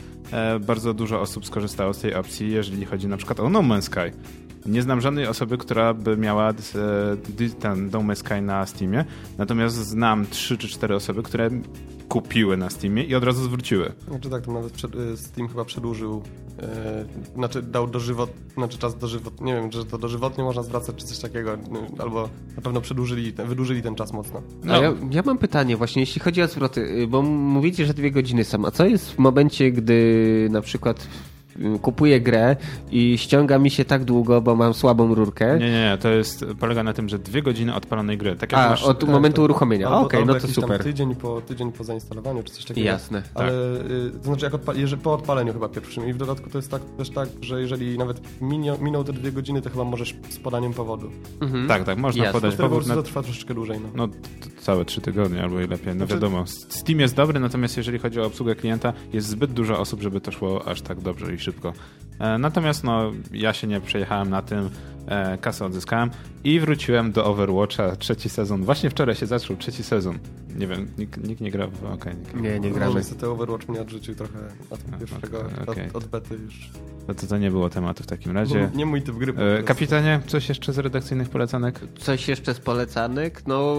bardzo 0.60 0.94
dużo 0.94 1.20
osób 1.20 1.46
skorzystało 1.46 1.94
z 1.94 2.00
tej 2.00 2.14
opcji, 2.14 2.52
jeżeli 2.52 2.84
chodzi 2.84 3.08
na 3.08 3.16
przykład 3.16 3.40
o 3.40 3.50
No 3.50 3.60
Man's 3.60 3.82
Sky. 3.82 4.12
Nie 4.66 4.82
znam 4.82 5.00
żadnej 5.00 5.26
osoby, 5.26 5.58
która 5.58 5.94
by 5.94 6.16
miała 6.16 6.52
ten 7.60 7.90
No 7.92 7.98
Man's 7.98 8.14
Sky 8.14 8.42
na 8.42 8.66
Steamie, 8.66 9.04
natomiast 9.38 9.76
znam 9.76 10.26
trzy 10.26 10.58
czy 10.58 10.68
cztery 10.68 10.94
osoby, 10.94 11.22
które 11.22 11.50
kupiły 12.08 12.56
na 12.56 12.70
Steamie 12.70 13.04
i 13.04 13.14
od 13.14 13.24
razu 13.24 13.44
zwróciły. 13.44 13.92
Znaczy 14.08 14.30
tak, 14.30 14.44
to 14.44 14.52
nawet 14.52 14.72
przed, 14.72 14.94
y, 14.94 15.16
Steam 15.16 15.48
chyba 15.48 15.64
przedłużył, 15.64 16.22
e, 16.62 17.04
znaczy 17.34 17.62
dał 17.62 17.86
dożywot, 17.86 18.30
znaczy 18.54 18.78
czas 18.78 18.98
dożywot, 18.98 19.40
nie 19.40 19.54
wiem, 19.54 19.72
że 19.72 19.84
to 19.84 19.98
dożywotnie 19.98 20.44
można 20.44 20.62
zwracać 20.62 20.96
czy 20.96 21.04
coś 21.06 21.18
takiego, 21.18 21.54
y, 21.54 21.58
albo 21.98 22.28
na 22.56 22.62
pewno 22.62 22.80
przedłużyli, 22.80 23.32
wydłużyli 23.32 23.82
ten 23.82 23.94
czas 23.94 24.12
mocno. 24.12 24.42
No. 24.64 24.82
Ja, 24.82 24.94
ja, 25.10 25.22
mam 25.26 25.38
pytanie 25.38 25.76
właśnie, 25.76 26.02
jeśli 26.02 26.20
chodzi 26.20 26.42
o 26.42 26.48
zwroty, 26.48 27.06
bo 27.08 27.22
mówicie, 27.22 27.86
że 27.86 27.94
dwie 27.94 28.10
godziny 28.10 28.44
są, 28.44 28.66
a 28.66 28.70
co 28.70 28.86
jest 28.86 29.12
w 29.12 29.18
momencie, 29.18 29.72
gdy 29.72 30.48
na 30.50 30.60
przykład 30.60 31.08
kupuję 31.82 32.20
grę 32.20 32.56
i 32.90 33.18
ściąga 33.18 33.58
mi 33.58 33.70
się 33.70 33.84
tak 33.84 34.04
długo, 34.04 34.40
bo 34.40 34.56
mam 34.56 34.74
słabą 34.74 35.14
rurkę. 35.14 35.58
Nie, 35.58 35.70
nie, 35.70 35.98
to 36.00 36.08
jest, 36.08 36.44
polega 36.60 36.82
na 36.82 36.92
tym, 36.92 37.08
że 37.08 37.18
dwie 37.18 37.42
godziny 37.42 37.74
odpalonej 37.74 38.18
gry. 38.18 38.36
Tak 38.36 38.52
jak 38.52 38.60
A, 38.60 38.68
masz, 38.68 38.84
od 38.84 39.00
tak, 39.00 39.10
momentu 39.10 39.36
tak, 39.36 39.44
uruchomienia. 39.44 39.90
Okej, 39.90 40.20
okay, 40.22 40.34
no 40.34 40.40
to 40.40 40.48
super. 40.48 40.82
Tydzień 40.82 41.14
po, 41.14 41.40
tydzień 41.40 41.72
po 41.72 41.84
zainstalowaniu, 41.84 42.42
czy 42.42 42.52
coś 42.52 42.64
takiego. 42.64 42.86
Jasne. 42.86 43.22
Ale 43.34 43.48
tak. 43.48 43.90
Y, 43.90 44.10
to 44.18 44.24
znaczy, 44.24 44.44
jak 44.44 44.54
odpa 44.54 44.74
jeżeli, 44.74 45.02
po 45.02 45.14
odpaleniu 45.14 45.52
chyba 45.52 45.68
pierwszym. 45.68 46.08
I 46.08 46.12
w 46.12 46.16
dodatku 46.16 46.50
to 46.50 46.58
jest 46.58 46.70
tak, 46.70 46.82
też 46.98 47.10
tak, 47.10 47.28
że 47.40 47.60
jeżeli 47.60 47.98
nawet 47.98 48.20
minio, 48.40 48.78
minął 48.78 49.04
te 49.04 49.12
dwie 49.12 49.32
godziny, 49.32 49.62
to 49.62 49.70
chyba 49.70 49.84
możesz 49.84 50.14
z 50.28 50.38
podaniem 50.38 50.74
powodu. 50.74 51.10
Mhm. 51.40 51.68
Tak, 51.68 51.84
tak, 51.84 51.98
można 51.98 52.24
Jasne. 52.24 52.40
podać 52.40 52.56
powód. 52.56 52.86
Na... 52.86 52.94
To 52.94 53.02
trwa 53.02 53.22
troszeczkę 53.22 53.54
dłużej. 53.54 53.80
No, 53.80 54.06
no 54.06 54.12
całe 54.60 54.84
trzy 54.84 55.00
tygodnie 55.00 55.42
albo 55.42 55.60
i 55.60 55.66
lepiej. 55.66 55.86
No 55.86 55.94
znaczy... 55.94 56.14
wiadomo, 56.14 56.44
Steam 56.68 57.00
jest 57.00 57.14
dobry, 57.14 57.40
natomiast 57.40 57.76
jeżeli 57.76 57.98
chodzi 57.98 58.20
o 58.20 58.26
obsługę 58.26 58.54
klienta, 58.54 58.92
jest 59.12 59.28
zbyt 59.28 59.52
dużo 59.52 59.78
osób, 59.78 60.02
żeby 60.02 60.20
to 60.20 60.32
szło 60.32 60.68
aż 60.68 60.82
tak 60.82 61.00
dobrze 61.00 61.34
i 61.34 61.38
szybko. 61.48 61.72
E, 62.18 62.38
natomiast 62.38 62.84
no, 62.84 63.12
ja 63.32 63.52
się 63.52 63.66
nie 63.66 63.80
przejechałem 63.80 64.30
na 64.30 64.42
tym, 64.42 64.70
e, 65.06 65.38
kasę 65.38 65.64
odzyskałem 65.64 66.10
i 66.44 66.60
wróciłem 66.60 67.12
do 67.12 67.24
Overwatcha 67.24 67.96
trzeci 67.96 68.28
sezon. 68.28 68.64
Właśnie 68.64 68.90
wczoraj 68.90 69.14
się 69.14 69.26
zaczął 69.26 69.56
trzeci 69.56 69.82
sezon. 69.82 70.18
Nie 70.56 70.66
wiem, 70.66 70.88
nikt, 70.98 71.28
nikt 71.28 71.40
nie 71.40 71.50
gra 71.50 71.66
w... 71.66 71.84
Okay, 71.84 72.14
nikt 72.14 72.34
nie, 72.34 72.60
nie 72.60 72.70
gramy. 72.70 72.92
No, 72.92 72.98
niestety 72.98 73.28
Overwatch 73.28 73.68
mnie 73.68 73.80
odrzucił 73.80 74.14
trochę 74.14 74.38
od 74.70 74.80
pierwszego, 74.98 75.44
okay. 75.66 75.88
od, 75.88 75.96
od 75.96 76.04
bety 76.04 76.34
już. 76.34 76.70
No 77.08 77.14
to 77.14 77.26
to 77.26 77.38
nie 77.38 77.50
było 77.50 77.70
tematu 77.70 78.02
w 78.02 78.06
takim 78.06 78.32
razie. 78.32 78.70
nie 78.74 78.86
mój 78.86 79.02
typ 79.02 79.16
gry. 79.16 79.34
E, 79.58 79.62
kapitanie, 79.62 80.20
coś 80.26 80.48
jeszcze 80.48 80.72
z 80.72 80.78
redakcyjnych 80.78 81.28
polecanek? 81.28 81.80
Coś 81.98 82.28
jeszcze 82.28 82.54
z 82.54 82.60
polecanek? 82.60 83.42
No 83.46 83.76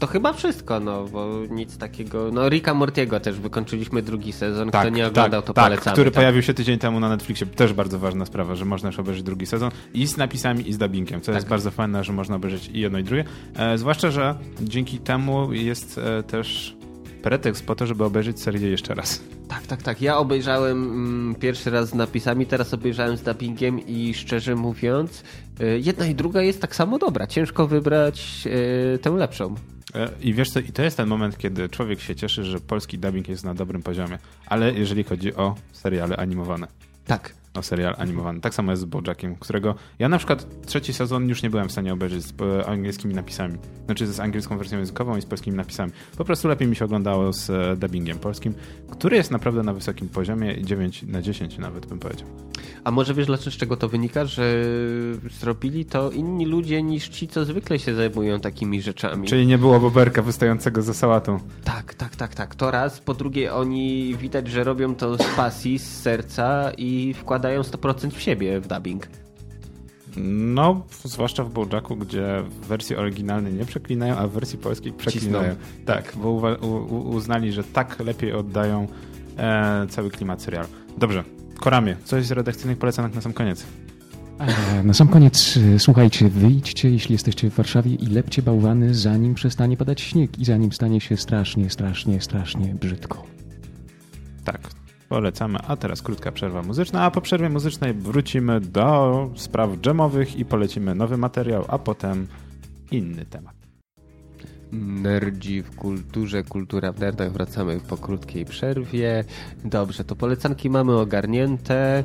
to 0.00 0.06
chyba 0.06 0.32
wszystko, 0.32 0.80
no, 0.80 1.04
bo 1.04 1.28
nic 1.50 1.78
takiego. 1.78 2.30
No, 2.32 2.48
Ricka 2.48 2.74
Mortiego 2.74 3.20
też 3.20 3.40
wykończyliśmy 3.40 4.02
drugi 4.02 4.32
sezon. 4.32 4.68
Kto 4.68 4.88
nie 4.88 5.06
oglądał, 5.06 5.42
to 5.42 5.52
tak, 5.52 5.64
polecamy. 5.64 5.94
który 5.94 6.10
tak. 6.10 6.14
pojawił 6.14 6.42
się 6.42 6.54
tydzień 6.54 6.78
temu 6.78 7.00
na 7.00 7.08
Netflixie. 7.08 7.46
Też 7.46 7.72
bardzo 7.72 7.98
ważna 7.98 8.26
sprawa, 8.26 8.54
że 8.54 8.64
można 8.64 8.88
już 8.88 8.98
obejrzeć 8.98 9.22
drugi 9.22 9.46
sezon 9.46 9.70
i 9.94 10.06
z 10.06 10.16
napisami, 10.16 10.68
i 10.68 10.72
z 10.72 10.78
dubbingiem, 10.78 11.20
co 11.20 11.32
jest 11.32 11.44
Tak. 11.44 11.50
bardzo 11.50 11.70
fajne, 11.70 12.04
że 12.04 12.12
można 12.12 12.36
obejrzeć 12.36 12.70
i 12.74 12.80
jedno, 12.80 12.98
i 12.98 13.04
drugie. 13.04 13.24
E, 13.56 13.78
zwłaszcza, 13.78 14.10
że 14.10 14.34
dzięki 14.60 14.98
temu 14.98 15.52
jest 15.52 15.98
e, 15.98 16.22
też 16.22 16.76
pretekst 17.22 17.66
po 17.66 17.74
to, 17.74 17.86
żeby 17.86 18.04
obejrzeć 18.04 18.40
serię 18.40 18.70
jeszcze 18.70 18.94
raz. 18.94 19.22
Tak, 19.48 19.66
tak, 19.66 19.82
tak. 19.82 20.02
Ja 20.02 20.18
obejrzałem 20.18 20.84
mm, 20.84 21.34
pierwszy 21.34 21.70
raz 21.70 21.88
z 21.88 21.94
napisami, 21.94 22.46
teraz 22.46 22.74
obejrzałem 22.74 23.16
z 23.16 23.22
dubbingiem 23.22 23.86
i 23.86 24.14
szczerze 24.14 24.54
mówiąc, 24.54 25.24
y, 25.60 25.80
jedna 25.84 26.06
i 26.06 26.14
druga 26.14 26.42
jest 26.42 26.60
tak 26.60 26.76
samo 26.76 26.98
dobra. 26.98 27.26
Ciężko 27.26 27.66
wybrać 27.66 28.48
y, 28.94 28.98
tę 28.98 29.10
lepszą. 29.10 29.54
E, 29.94 30.10
I 30.20 30.34
wiesz 30.34 30.48
co, 30.50 30.60
i 30.60 30.72
to 30.72 30.82
jest 30.82 30.96
ten 30.96 31.08
moment, 31.08 31.38
kiedy 31.38 31.68
człowiek 31.68 32.00
się 32.00 32.16
cieszy, 32.16 32.44
że 32.44 32.60
polski 32.60 32.98
dubbing 32.98 33.28
jest 33.28 33.44
na 33.44 33.54
dobrym 33.54 33.82
poziomie. 33.82 34.18
Ale 34.46 34.72
jeżeli 34.72 35.04
chodzi 35.04 35.34
o 35.34 35.54
seriale 35.72 36.16
animowane. 36.16 36.66
Tak. 37.06 37.39
O 37.54 37.62
serial 37.62 37.94
animowany. 37.98 38.40
Tak 38.40 38.54
samo 38.54 38.72
jest 38.72 38.82
z 38.82 38.84
Bojackiem, 38.84 39.36
którego 39.36 39.74
ja 39.98 40.08
na 40.08 40.18
przykład 40.18 40.66
trzeci 40.66 40.92
sezon 40.92 41.28
już 41.28 41.42
nie 41.42 41.50
byłem 41.50 41.68
w 41.68 41.72
stanie 41.72 41.92
obejrzeć 41.92 42.24
z 42.24 42.32
e, 42.40 42.66
angielskimi 42.66 43.14
napisami. 43.14 43.58
Znaczy 43.86 44.06
z 44.06 44.20
angielską 44.20 44.58
wersją 44.58 44.78
językową 44.78 45.16
i 45.16 45.22
z 45.22 45.26
polskimi 45.26 45.56
napisami. 45.56 45.92
Po 46.18 46.24
prostu 46.24 46.48
lepiej 46.48 46.68
mi 46.68 46.76
się 46.76 46.84
oglądało 46.84 47.32
z 47.32 47.50
e, 47.50 47.76
dubbingiem 47.76 48.18
polskim, 48.18 48.54
który 48.90 49.16
jest 49.16 49.30
naprawdę 49.30 49.62
na 49.62 49.72
wysokim 49.72 50.08
poziomie 50.08 50.62
9 50.62 51.02
na 51.02 51.22
10 51.22 51.58
nawet 51.58 51.86
bym 51.86 51.98
powiedział. 51.98 52.28
A 52.84 52.90
może 52.90 53.14
wiesz, 53.14 53.26
dlaczego 53.26 53.50
z 53.50 53.54
czego 53.54 53.76
to 53.76 53.88
wynika? 53.88 54.24
Że 54.24 54.64
zrobili 55.40 55.84
to 55.84 56.10
inni 56.10 56.46
ludzie 56.46 56.82
niż 56.82 57.08
ci, 57.08 57.28
co 57.28 57.44
zwykle 57.44 57.78
się 57.78 57.94
zajmują 57.94 58.40
takimi 58.40 58.82
rzeczami. 58.82 59.28
Czyli 59.28 59.46
nie 59.46 59.58
było 59.58 59.80
boberka 59.80 60.22
wystającego 60.22 60.82
za 60.82 60.94
sałatą. 60.94 61.38
Tak, 61.64 61.94
tak, 61.94 62.16
tak, 62.16 62.34
tak. 62.34 62.54
To 62.54 62.70
raz. 62.70 63.00
Po 63.00 63.14
drugie, 63.14 63.54
oni 63.54 64.16
widać, 64.16 64.48
że 64.48 64.64
robią 64.64 64.94
to 64.94 65.16
z 65.16 65.36
pasji, 65.36 65.78
z 65.78 66.00
serca 66.00 66.72
i 66.76 67.14
wkładają 67.14 67.39
100% 67.48 68.10
w 68.10 68.20
siebie 68.20 68.60
w 68.60 68.68
dubbing. 68.68 69.08
No, 70.26 70.86
zwłaszcza 71.04 71.44
w 71.44 71.50
Bojacku, 71.52 71.96
gdzie 71.96 72.42
w 72.62 72.66
wersji 72.66 72.96
oryginalnej 72.96 73.52
nie 73.54 73.64
przeklinają, 73.64 74.16
a 74.16 74.26
w 74.26 74.30
wersji 74.32 74.58
polskiej 74.58 74.92
przeklinają. 74.92 75.54
Tak, 75.86 76.12
bo 76.16 76.28
uwa- 76.28 76.64
u- 76.64 76.94
u- 76.94 77.08
uznali, 77.10 77.52
że 77.52 77.64
tak 77.64 78.00
lepiej 78.00 78.32
oddają 78.32 78.86
e, 79.38 79.86
cały 79.90 80.10
klimat 80.10 80.42
serialu. 80.42 80.68
Dobrze, 80.98 81.24
Koramie, 81.60 81.96
coś 82.04 82.26
z 82.26 82.30
redakcyjnych 82.30 82.78
polecanek 82.78 83.14
na 83.14 83.20
sam 83.20 83.32
koniec. 83.32 83.66
E, 84.78 84.82
Na 84.82 84.94
sam 84.94 85.08
koniec, 85.08 85.56
e, 85.74 85.78
słuchajcie, 85.78 86.28
wyjdźcie, 86.28 86.90
jeśli 86.90 87.12
jesteście 87.12 87.50
w 87.50 87.54
Warszawie 87.54 87.94
i 87.94 88.06
lepcie 88.06 88.42
bałwany, 88.42 88.94
zanim 88.94 89.34
przestanie 89.34 89.76
padać 89.76 90.00
śnieg 90.00 90.38
i 90.38 90.44
zanim 90.44 90.72
stanie 90.72 91.00
się 91.00 91.16
strasznie, 91.16 91.70
strasznie, 91.70 92.20
strasznie 92.20 92.74
brzydko. 92.74 93.22
Tak, 94.44 94.60
polecamy. 95.14 95.58
A 95.68 95.76
teraz 95.76 96.02
krótka 96.02 96.32
przerwa 96.32 96.62
muzyczna, 96.62 97.02
a 97.04 97.10
po 97.10 97.20
przerwie 97.20 97.48
muzycznej 97.48 97.94
wrócimy 97.94 98.60
do 98.60 99.30
spraw 99.36 99.70
dżemowych 99.80 100.36
i 100.36 100.44
polecimy 100.44 100.94
nowy 100.94 101.16
materiał, 101.16 101.64
a 101.68 101.78
potem 101.78 102.26
inny 102.90 103.24
temat. 103.26 103.54
Nerdzi 104.72 105.62
w 105.62 105.76
kulturze, 105.76 106.42
kultura 106.42 106.92
w 106.92 107.00
nerdach. 107.00 107.32
Wracamy 107.32 107.80
po 107.88 107.96
krótkiej 107.96 108.44
przerwie. 108.44 109.24
Dobrze, 109.64 110.04
to 110.04 110.16
polecanki 110.16 110.70
mamy 110.70 110.96
ogarnięte. 110.98 112.04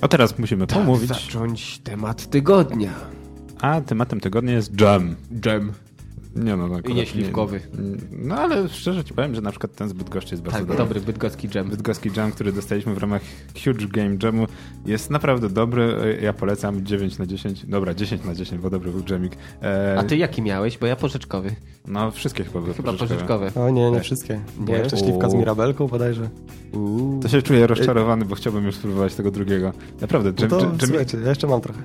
A 0.00 0.08
teraz 0.08 0.38
musimy 0.38 0.66
pomówić, 0.66 1.08
Zacząć 1.08 1.78
temat 1.78 2.30
tygodnia. 2.30 2.92
a 3.60 3.80
tematem 3.80 4.20
tygodnia 4.20 4.52
jest 4.52 4.80
jam. 4.80 5.16
Dżem. 5.40 5.72
Nie 6.36 6.56
no, 6.56 6.68
no 6.68 6.76
akurat 6.76 6.96
nie 6.96 7.06
śliwkowy. 7.06 7.60
Nie, 7.78 7.96
no 8.26 8.34
ale 8.34 8.68
szczerze 8.68 9.04
ci 9.04 9.14
powiem, 9.14 9.34
że 9.34 9.40
na 9.40 9.50
przykład 9.50 9.74
ten 9.74 9.88
z 9.88 9.92
Bydgoszczy 9.92 10.34
jest 10.34 10.42
bardzo 10.42 10.58
Tak, 10.58 10.66
dobry. 10.68 10.84
dobry 10.84 11.00
bydgoski 11.00 11.48
dżem. 11.48 11.68
Bydgoski 11.70 12.10
Jam, 12.16 12.32
który 12.32 12.52
dostaliśmy 12.52 12.94
w 12.94 12.98
ramach 12.98 13.22
Huge 13.64 13.86
Game 13.86 14.16
Jamu 14.22 14.46
jest 14.86 15.10
naprawdę 15.10 15.48
dobry. 15.48 16.18
Ja 16.22 16.32
polecam 16.32 16.86
9 16.86 17.18
na 17.18 17.26
10. 17.26 17.66
Dobra, 17.66 17.94
10 17.94 18.24
na 18.24 18.34
10, 18.34 18.62
bo 18.62 18.70
dobry 18.70 18.90
był 18.92 19.02
jamik. 19.10 19.36
E, 19.62 19.96
A 19.98 20.02
ty 20.02 20.16
jaki 20.16 20.42
miałeś? 20.42 20.78
Bo 20.78 20.86
ja 20.86 20.96
porzeczkowy. 20.96 21.54
No 21.88 22.10
wszystkie 22.10 22.44
chyba 22.44 22.60
były 22.60 22.74
Chyba 22.74 22.92
pożyczkowe. 22.92 23.14
pożyczkowe. 23.14 23.66
O 23.66 23.70
nie, 23.70 23.90
nie 23.90 23.96
Tak. 23.96 24.04
wszystkie. 24.04 24.34
Nie? 24.58 24.64
Była 24.64 24.78
jeszcze 24.78 24.96
śliwka 24.96 25.30
z. 25.30 25.34
Mirabelką 25.34 25.86
bodajże. 25.86 26.28
Uuu. 26.72 27.20
To 27.22 27.28
się 27.28 27.42
czuję 27.42 27.66
rozczarowany, 27.66 28.24
bo 28.24 28.34
chciałbym 28.34 28.64
już 28.64 28.74
spróbować 28.74 29.14
tego 29.14 29.30
drugiego. 29.30 29.72
Naprawdę, 30.00 30.32
No 30.36 30.40
jam, 30.40 30.50
to 30.50 30.60
jam, 30.60 30.68
jam, 30.70 30.80
słuchajcie, 30.88 31.18
ja 31.22 31.28
jeszcze 31.28 31.46
mam 31.46 31.60
trochę. 31.60 31.80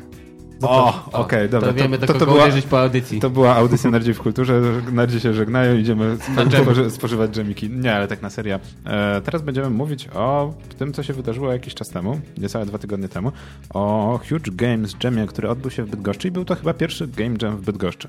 O, 0.61 1.09
okej, 1.11 1.49
dobra. 1.49 1.67
To 1.67 1.73
wiemy, 1.73 1.97
do 1.97 2.07
to, 2.07 2.13
to, 2.13 2.19
kogo 2.19 2.31
była, 2.31 2.47
po 2.69 2.79
audycji. 2.79 3.19
to 3.19 3.29
była 3.29 3.55
audycja 3.55 3.91
Nerdzi 3.91 4.13
w 4.13 4.19
kulturze. 4.19 4.61
Nerdzi 4.91 5.19
się 5.19 5.33
żegnają, 5.33 5.77
idziemy 5.77 6.17
spoży, 6.63 6.91
spożywać 6.91 7.31
dżemiki. 7.31 7.69
Nie, 7.69 7.95
ale 7.95 8.07
tak 8.07 8.21
na 8.21 8.29
serio. 8.29 8.59
E, 8.85 9.21
teraz 9.21 9.41
będziemy 9.41 9.69
mówić 9.69 10.09
o 10.13 10.53
tym, 10.77 10.93
co 10.93 11.03
się 11.03 11.13
wydarzyło 11.13 11.51
jakiś 11.51 11.73
czas 11.73 11.89
temu, 11.89 12.19
niecałe 12.37 12.65
dwa 12.65 12.77
tygodnie 12.77 13.09
temu, 13.09 13.31
o 13.69 14.19
Huge 14.29 14.51
Games 14.51 14.95
Jamie, 15.03 15.27
który 15.27 15.49
odbył 15.49 15.71
się 15.71 15.83
w 15.83 15.89
Bydgoszczy 15.89 16.27
i 16.27 16.31
był 16.31 16.45
to 16.45 16.55
chyba 16.55 16.73
pierwszy 16.73 17.07
Game 17.07 17.35
Jam 17.41 17.57
w 17.57 17.61
Bydgoszczy. 17.61 18.07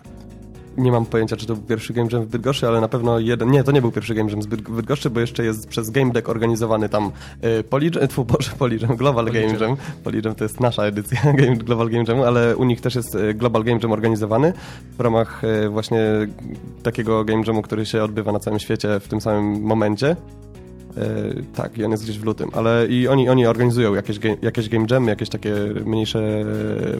Nie 0.78 0.92
mam 0.92 1.06
pojęcia, 1.06 1.37
czy 1.37 1.47
to 1.47 1.54
był 1.54 1.64
pierwszy 1.64 1.92
Game 1.92 2.08
Jam 2.12 2.23
w 2.23 2.26
Bydgoszczy, 2.26 2.68
ale 2.68 2.80
na 2.80 2.88
pewno 2.88 3.18
jeden... 3.18 3.50
Nie, 3.50 3.64
to 3.64 3.73
nie 3.73 3.80
był 3.80 3.92
pierwszy 3.92 4.14
Game 4.14 4.30
Jam 4.30 4.42
z 4.42 4.47
Bydgoszczy, 4.47 5.11
bo 5.11 5.20
jeszcze 5.20 5.44
jest 5.44 5.68
przez 5.68 5.90
Game 5.90 6.12
Deck 6.12 6.28
organizowany 6.28 6.88
tam 6.88 7.11
y, 7.61 7.64
Polyjam, 7.64 8.08
tfu, 8.08 8.25
Boże, 8.32 8.50
Polyjam, 8.58 8.97
Global 8.97 9.26
Polyjam. 9.26 9.52
Game 9.52 9.66
Jam. 9.66 9.76
Polyjam 10.04 10.35
to 10.35 10.44
jest 10.44 10.61
nasza 10.61 10.82
edycja 10.82 11.20
Game, 11.38 11.56
Global 11.56 11.90
Game 11.90 12.04
Jamu, 12.08 12.25
ale 12.25 12.56
u 12.56 12.64
nich 12.64 12.80
też 12.80 12.94
jest 12.94 13.14
y, 13.14 13.35
Global 13.35 13.64
Game 13.64 13.78
Jam 13.82 13.92
organizowany 13.92 14.52
w 14.99 15.00
ramach 15.00 15.44
y, 15.44 15.68
właśnie 15.68 16.00
takiego 16.82 17.25
Game 17.25 17.42
Jamu, 17.47 17.62
który 17.62 17.87
się 17.87 18.02
odbywa 18.02 18.32
na 18.32 18.38
całym 18.38 18.58
świecie 18.58 19.00
w 19.00 19.08
tym 19.08 19.20
samym 19.20 19.62
momencie. 19.62 20.16
Y, 20.97 21.45
tak, 21.54 21.78
i 21.78 21.85
on 21.85 21.90
jest 21.90 22.04
gdzieś 22.04 22.18
w 22.18 22.25
lutym, 22.25 22.50
ale 22.52 22.87
i 22.87 23.09
oni, 23.09 23.28
oni 23.28 23.47
organizują 23.47 23.95
jakieś, 23.95 24.18
game, 24.18 24.37
jakieś 24.42 24.68
game 24.68 24.87
jamy, 24.90 25.11
jakieś 25.11 25.28
takie 25.28 25.54
mniejsze 25.85 26.45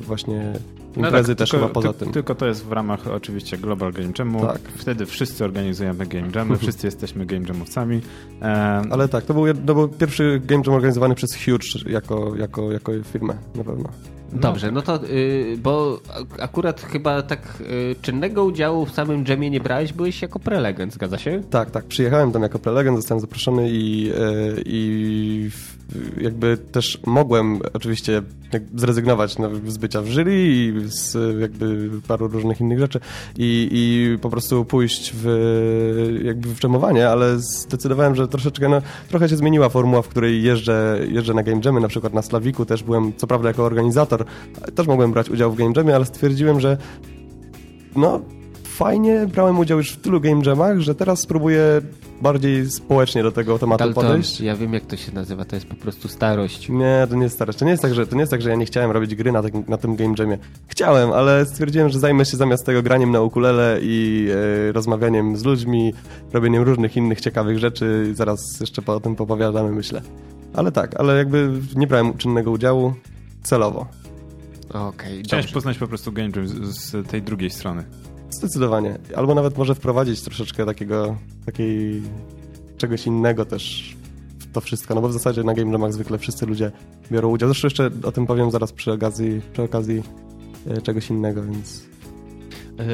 właśnie 0.00 0.52
imprezy 0.97 1.37
też 1.37 1.52
No 1.52 1.59
tylko, 1.59 1.66
chyba 1.66 1.75
poza 1.75 1.92
ty, 1.92 1.99
tym. 1.99 2.12
Tylko 2.12 2.35
to 2.35 2.47
jest 2.47 2.64
w 2.64 2.73
ramach 2.73 3.07
oczywiście 3.07 3.59
Global 3.59 3.92
Game 3.92 4.12
Jamu. 4.18 4.40
Tak. 4.40 4.61
Wtedy 4.76 5.07
wszyscy 5.07 5.45
organizujemy 5.45 6.07
Game 6.07 6.28
Jamy, 6.35 6.59
wszyscy 6.62 6.87
jesteśmy 6.87 7.26
Game 7.26 7.47
Jamowcami. 7.49 8.00
E, 8.42 8.47
Ale 8.90 9.09
tak, 9.09 9.25
to 9.25 9.35
był, 9.35 9.54
to 9.54 9.75
był 9.75 9.88
pierwszy 9.88 10.40
game 10.45 10.62
jam 10.66 10.75
organizowany 10.75 11.14
przez 11.14 11.45
Huge 11.45 11.90
jako, 11.90 12.37
jako, 12.37 12.73
jako 12.73 12.92
firmę, 13.12 13.35
na 13.54 13.64
pewno. 13.64 13.88
Dobrze, 14.32 14.73
no 14.73 14.82
to, 14.82 15.04
y, 15.04 15.56
bo 15.62 16.00
ak- 16.20 16.40
akurat 16.42 16.80
chyba 16.80 17.23
tak 17.23 17.40
y, 17.61 17.97
czynnego 18.02 18.44
udziału 18.44 18.87
w 18.87 18.90
samym 18.92 19.25
dżemie 19.25 19.50
nie 19.50 19.61
brałeś, 19.61 19.92
byłeś 19.92 20.23
jako 20.23 20.38
prelegent, 20.38 20.92
zgadza 20.94 21.18
się? 21.18 21.42
Tak, 21.50 21.70
tak, 21.70 21.85
przyjechałem 21.85 22.32
tam 22.32 22.42
jako 22.42 22.58
prelegent, 22.58 22.97
zostałem 22.97 23.20
zaproszony 23.20 23.68
i, 23.70 24.11
e, 24.11 24.14
i 24.66 25.50
w- 25.50 25.77
jakby 26.21 26.57
też 26.57 26.99
mogłem 27.07 27.59
oczywiście 27.73 28.23
zrezygnować 28.75 29.38
no, 29.38 29.50
z 29.66 29.78
bycia 29.78 30.02
w 30.02 30.07
jury 30.07 30.35
i 30.37 30.75
z 30.87 31.16
jakby 31.40 31.90
paru 32.09 32.28
różnych 32.28 32.61
innych 32.61 32.78
rzeczy 32.78 33.00
i, 33.38 33.68
i 33.73 34.18
po 34.18 34.30
prostu 34.30 34.64
pójść 34.64 35.12
w 35.14 35.26
jakby 36.25 36.49
w 36.49 36.61
dżemowanie, 36.61 37.09
ale 37.09 37.38
zdecydowałem, 37.38 38.14
że 38.14 38.28
troszeczkę, 38.28 38.68
no, 38.68 38.83
trochę 39.09 39.28
się 39.28 39.37
zmieniła 39.37 39.68
formuła, 39.68 40.02
w 40.02 40.09
której 40.09 40.42
jeżdżę, 40.42 41.00
jeżdżę 41.11 41.35
na 41.35 41.42
game 41.42 41.61
jamy, 41.64 41.80
na 41.80 41.88
przykład 41.88 42.14
na 42.14 42.23
Slawiku 42.23 42.64
też 42.66 42.83
byłem, 42.83 43.12
co 43.16 43.26
prawda 43.26 43.49
jako 43.49 43.64
organizator, 43.64 44.25
też 44.75 44.87
mogłem 44.87 45.12
brać 45.12 45.30
udział 45.30 45.52
w 45.52 45.57
game 45.57 45.73
jamie, 45.76 45.95
ale 45.97 46.04
stwierdziłem, 46.04 46.61
że 46.61 46.76
no 47.97 48.21
fajnie, 48.78 49.26
brałem 49.35 49.58
udział 49.58 49.78
już 49.78 49.90
w 49.92 49.97
tylu 49.97 50.20
game 50.20 50.42
jamach, 50.47 50.80
że 50.80 50.94
teraz 50.94 51.20
spróbuję 51.20 51.80
bardziej 52.23 52.70
społecznie 52.70 53.23
do 53.23 53.32
tego 53.32 53.58
tematu 53.58 53.85
Dalton, 53.85 54.04
podejść. 54.04 54.40
ja 54.40 54.56
wiem 54.56 54.75
jak 54.75 54.87
to 54.87 54.97
się 54.97 55.12
nazywa, 55.12 55.44
to 55.44 55.56
jest 55.56 55.66
po 55.66 55.75
prostu 55.75 56.08
starość. 56.08 56.68
Nie, 56.68 57.06
to 57.11 57.16
nie 57.16 57.23
jest 57.23 57.35
starość. 57.35 57.58
To 57.58 57.64
nie 57.64 57.70
jest 57.70 57.82
tak, 57.82 57.94
że, 57.94 58.06
to 58.06 58.14
nie 58.14 58.20
jest 58.20 58.30
tak, 58.30 58.42
że 58.42 58.50
ja 58.50 58.56
nie 58.56 58.66
chciałem 58.66 58.90
robić 58.90 59.14
gry 59.14 59.32
na, 59.32 59.42
tym- 59.42 59.64
na 59.68 59.76
tym 59.76 59.97
game 59.97 60.14
jamie. 60.18 60.38
Chciałem, 60.68 61.12
ale 61.12 61.47
stwierdziłem, 61.47 61.88
że 61.88 61.99
zajmę 61.99 62.25
się 62.25 62.37
zamiast 62.37 62.66
tego 62.66 62.82
graniem 62.82 63.11
na 63.11 63.20
ukulele 63.20 63.78
i 63.82 64.28
e, 64.68 64.73
rozmawianiem 64.73 65.37
z 65.37 65.44
ludźmi, 65.44 65.94
robieniem 66.32 66.62
różnych 66.62 66.97
innych 66.97 67.20
ciekawych 67.20 67.58
rzeczy. 67.58 68.12
Zaraz 68.14 68.40
jeszcze 68.61 68.82
po 68.82 68.94
o 68.94 69.00
tym 69.00 69.16
popowiadamy, 69.16 69.73
myślę. 69.73 70.02
Ale 70.54 70.73
tak, 70.73 71.00
ale 71.00 71.16
jakby 71.18 71.50
nie 71.76 71.87
brałem 71.87 72.16
czynnego 72.16 72.50
udziału 72.50 72.92
celowo. 73.42 73.87
Okej, 74.75 75.23
Chciałeś 75.23 75.44
dobrze. 75.44 75.54
poznać 75.54 75.78
po 75.78 75.87
prostu 75.88 76.12
Game 76.12 76.30
Jam 76.37 76.49
z, 76.49 76.52
z 76.78 77.08
tej 77.08 77.23
drugiej 77.23 77.50
strony. 77.50 77.85
Zdecydowanie. 78.30 78.99
Albo 79.16 79.35
nawet 79.35 79.58
może 79.58 79.75
wprowadzić 79.75 80.23
troszeczkę 80.23 80.66
takiego, 80.66 81.16
takiej 81.47 82.02
czegoś 82.76 83.06
innego 83.06 83.44
też 83.44 83.97
w 84.38 84.52
to 84.52 84.61
wszystko, 84.61 84.94
no 84.94 85.00
bo 85.00 85.08
w 85.08 85.12
zasadzie 85.12 85.44
na 85.44 85.54
Game 85.54 85.73
Jamach 85.73 85.92
zwykle 85.92 86.18
wszyscy 86.18 86.47
ludzie 86.47 86.73
biorą 87.12 87.28
udział. 87.28 87.49
Zresztą 87.49 87.66
jeszcze 87.66 87.90
o 88.08 88.12
tym 88.12 88.26
powiem 88.26 88.50
zaraz 88.50 88.73
przy 88.73 88.92
okazji, 88.92 89.40
przy 89.52 89.62
okazji 89.62 90.02
e, 90.66 90.82
czegoś 90.82 91.11
innego, 91.11 91.42
więc 91.42 91.82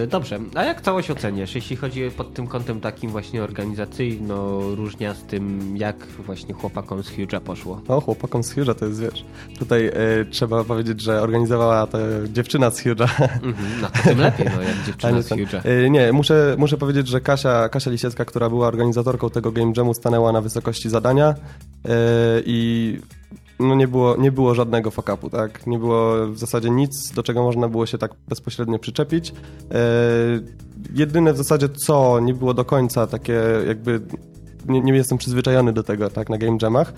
dobrze, 0.09 0.39
a 0.55 0.65
jak 0.65 0.81
całość 0.81 1.11
oceniasz, 1.11 1.55
jeśli 1.55 1.77
chodzi 1.77 2.11
pod 2.17 2.35
tym 2.35 2.47
kątem 2.47 2.81
takim 2.81 3.11
właśnie 3.11 3.43
organizacyjno-różniastym, 3.43 5.77
jak 5.77 6.07
właśnie 6.07 6.55
chłopakom 6.55 7.03
z 7.03 7.11
Huge'a 7.11 7.41
poszło? 7.41 7.81
O, 7.89 8.01
chłopakom 8.01 8.45
z 8.45 8.55
Huge'a 8.55 8.75
to 8.75 8.87
jest, 8.87 9.01
wiesz, 9.01 9.25
tutaj 9.59 9.87
e, 9.87 9.93
trzeba 10.31 10.65
powiedzieć, 10.65 11.01
że 11.01 11.23
organizowała 11.23 11.87
to 11.87 11.99
dziewczyna 12.29 12.71
z 12.71 12.85
Huge'a. 12.85 13.29
Mhm, 13.43 13.81
no 13.81 13.89
to 13.89 13.99
tym 14.03 14.19
lepiej, 14.19 14.47
no, 14.57 14.63
jak 14.63 14.85
dziewczyna 14.87 15.23
z 15.23 15.31
Huge'a. 15.31 15.61
E, 15.65 15.91
nie, 15.91 16.13
muszę, 16.13 16.57
muszę 16.59 16.77
powiedzieć, 16.77 17.09
że 17.09 17.21
Kasia, 17.21 17.69
Kasia 17.69 17.91
Lisiecka, 17.91 18.25
która 18.25 18.49
była 18.49 18.67
organizatorką 18.67 19.31
tego 19.31 19.53
Game 19.53 19.73
Jamu, 19.77 19.95
stanęła 19.95 20.33
na 20.33 20.41
wysokości 20.41 20.91
zadania 20.91 21.29
e, 21.29 21.35
i 22.47 22.99
no 23.61 23.75
nie 23.75 23.89
było, 23.89 24.17
nie 24.17 24.33
było 24.33 24.55
żadnego 24.55 24.91
fakapu, 24.91 25.31
tak? 25.31 25.67
Nie 25.67 25.79
było 25.79 26.27
w 26.27 26.39
zasadzie 26.39 26.71
nic, 26.71 27.13
do 27.13 27.23
czego 27.23 27.43
można 27.43 27.69
było 27.69 27.87
się 27.87 27.99
tak 27.99 28.15
bezpośrednio 28.29 28.79
przyczepić. 28.79 29.31
E, 29.31 29.75
jedyne 30.95 31.33
w 31.33 31.37
zasadzie 31.37 31.69
co 31.69 32.21
nie 32.21 32.35
było 32.35 32.55
do 32.55 32.65
końca 32.65 33.07
takie 33.07 33.43
jakby 33.67 34.01
nie, 34.69 34.81
nie 34.81 34.93
jestem 34.93 35.19
przyzwyczajony 35.19 35.73
do 35.73 35.83
tego, 35.83 36.11
tak, 36.11 36.31
na 36.31 36.39
game 36.39 36.59
jamach, 36.63 36.93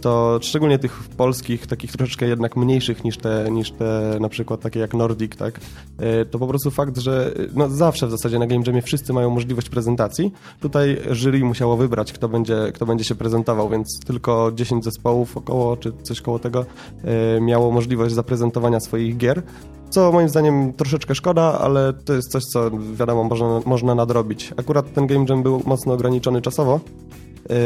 to 0.00 0.38
szczególnie 0.42 0.78
tych 0.78 1.02
polskich, 1.16 1.66
takich 1.66 1.92
troszeczkę 1.92 2.26
jednak 2.26 2.56
mniejszych 2.56 3.04
niż 3.04 3.18
te, 3.18 3.48
niż 3.50 3.70
te 3.70 4.18
na 4.20 4.28
przykład 4.28 4.60
takie 4.60 4.80
jak 4.80 4.94
Nordic, 4.94 5.36
tak, 5.36 5.60
e, 5.98 6.24
to 6.24 6.38
po 6.38 6.46
prostu 6.46 6.70
fakt, 6.70 6.98
że 6.98 7.34
no 7.54 7.68
zawsze 7.68 8.06
w 8.06 8.10
zasadzie 8.10 8.38
na 8.38 8.46
Game 8.46 8.62
Jamie 8.66 8.82
wszyscy 8.82 9.12
mają 9.12 9.30
możliwość 9.30 9.68
prezentacji. 9.68 10.32
Tutaj 10.60 10.98
jury 11.10 11.44
musiało 11.44 11.76
wybrać, 11.76 12.12
kto 12.12 12.28
będzie, 12.28 12.72
kto 12.74 12.86
będzie 12.86 13.04
się 13.04 13.14
prezentował, 13.14 13.68
więc 13.68 14.00
tylko 14.06 14.52
10 14.54 14.84
zespołów 14.84 15.36
około, 15.36 15.76
czy 15.76 15.92
coś 16.02 16.20
koło 16.20 16.38
tego 16.38 16.66
e, 17.04 17.40
miało 17.40 17.70
możliwość 17.70 18.14
zaprezentowania 18.14 18.80
swoich 18.80 19.16
gier 19.16 19.42
co 19.90 20.12
moim 20.12 20.28
zdaniem 20.28 20.72
troszeczkę 20.72 21.14
szkoda, 21.14 21.58
ale 21.60 21.92
to 21.92 22.12
jest 22.12 22.30
coś, 22.30 22.44
co 22.44 22.70
wiadomo, 22.94 23.24
można, 23.24 23.60
można 23.66 23.94
nadrobić. 23.94 24.54
Akurat 24.56 24.92
ten 24.92 25.06
Game 25.06 25.24
Jam 25.28 25.42
był 25.42 25.62
mocno 25.66 25.92
ograniczony 25.92 26.42
czasowo, 26.42 26.80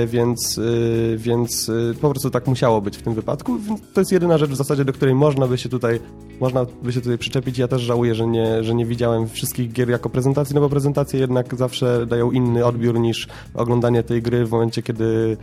więc, 0.07 0.59
e, 0.59 1.17
więc 1.17 1.69
e, 1.69 1.95
po 1.95 2.11
prostu 2.11 2.31
tak 2.31 2.47
musiało 2.47 2.81
być 2.81 2.97
w 2.97 3.03
tym 3.03 3.15
wypadku. 3.15 3.59
To 3.95 4.01
jest 4.01 4.13
jedyna 4.13 4.39
rzecz 4.39 4.51
w 4.51 4.57
zasadzie, 4.57 4.85
do 4.85 4.93
której 4.93 5.15
można 5.15 5.47
by 5.47 5.59
się 5.59 5.69
tutaj, 5.69 6.01
można 6.41 6.67
by 6.83 6.93
się 6.93 7.01
tutaj 7.01 7.19
przyczepić. 7.19 7.59
Ja 7.59 7.69
też 7.69 7.83
żałuję, 7.83 8.15
że 8.15 8.27
nie, 8.27 8.65
że 8.65 8.75
nie 8.75 8.87
widziałem 8.87 9.29
wszystkich 9.29 9.73
gier 9.73 9.91
jako 9.91 10.11
prezentacji, 10.11 10.55
no 10.55 10.61
bo 10.61 10.69
prezentacje 10.69 11.21
jednak 11.21 11.55
zawsze 11.55 12.07
dają 12.07 12.31
inny 12.31 12.65
odbiór 12.65 13.01
niż 13.01 13.29
oglądanie 13.55 14.03
tej 14.03 14.23
gry 14.23 14.47
w 14.47 14.51
momencie, 14.51 14.83
kiedy 14.83 15.37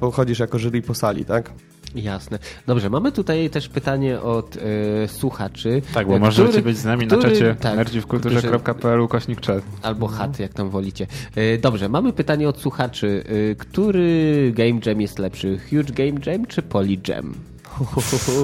pochodzisz 0.00 0.38
jako 0.38 0.58
jury 0.58 0.82
po 0.82 0.94
sali, 0.94 1.24
tak? 1.24 1.52
Jasne. 1.94 2.38
Dobrze, 2.66 2.90
mamy 2.90 3.12
tutaj 3.12 3.50
też 3.50 3.68
pytanie 3.68 4.20
od 4.20 4.56
e, 4.56 5.08
słuchaczy. 5.08 5.82
Tak, 5.94 6.06
bo 6.06 6.12
który, 6.12 6.20
możecie 6.20 6.62
być 6.62 6.78
z 6.78 6.84
nami 6.84 7.06
który, 7.06 7.22
na 7.22 7.28
czacie 7.28 7.56
tak, 7.60 7.76
nerdziwkulturze.pl 7.76 9.08
kośnik 9.08 9.46
chat. 9.46 9.62
Albo 9.82 10.06
chat, 10.06 10.38
jak 10.38 10.54
tam 10.54 10.70
wolicie. 10.70 11.06
E, 11.34 11.58
dobrze, 11.58 11.88
mamy 11.88 12.12
pytanie 12.12 12.48
od 12.48 12.60
słuchaczy. 12.60 13.24
E, 13.52 13.54
który 13.54 14.52
game 14.54 14.80
jam 14.86 15.00
jest 15.00 15.18
lepszy? 15.18 15.58
Huge 15.70 15.92
game 15.92 16.20
jam 16.26 16.46
czy 16.46 16.62
poly 16.62 16.98
jam? 17.08 17.34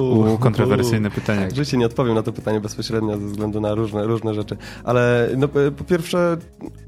U, 0.01 0.37
kontrowersyjne 0.37 1.11
pytanie. 1.11 1.41
Tak, 1.41 1.55
życie 1.55 1.77
nie 1.77 1.85
odpowiem 1.85 2.15
na 2.15 2.23
to 2.23 2.31
pytanie 2.31 2.59
bezpośrednio 2.59 3.17
ze 3.17 3.25
względu 3.25 3.61
na 3.61 3.75
różne, 3.75 4.07
różne 4.07 4.33
rzeczy. 4.33 4.57
Ale 4.83 5.29
no, 5.37 5.47
po 5.77 5.83
pierwsze, 5.83 6.37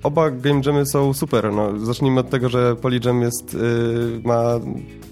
oba 0.03 0.31
game 0.31 0.61
jamy 0.65 0.85
są 0.85 1.13
super. 1.13 1.53
No, 1.53 1.79
zacznijmy 1.79 2.19
od 2.19 2.29
tego, 2.29 2.49
że 2.49 2.75
Polyjam 2.75 3.21
jest, 3.21 3.53
yy, 3.53 4.21
ma 4.23 4.59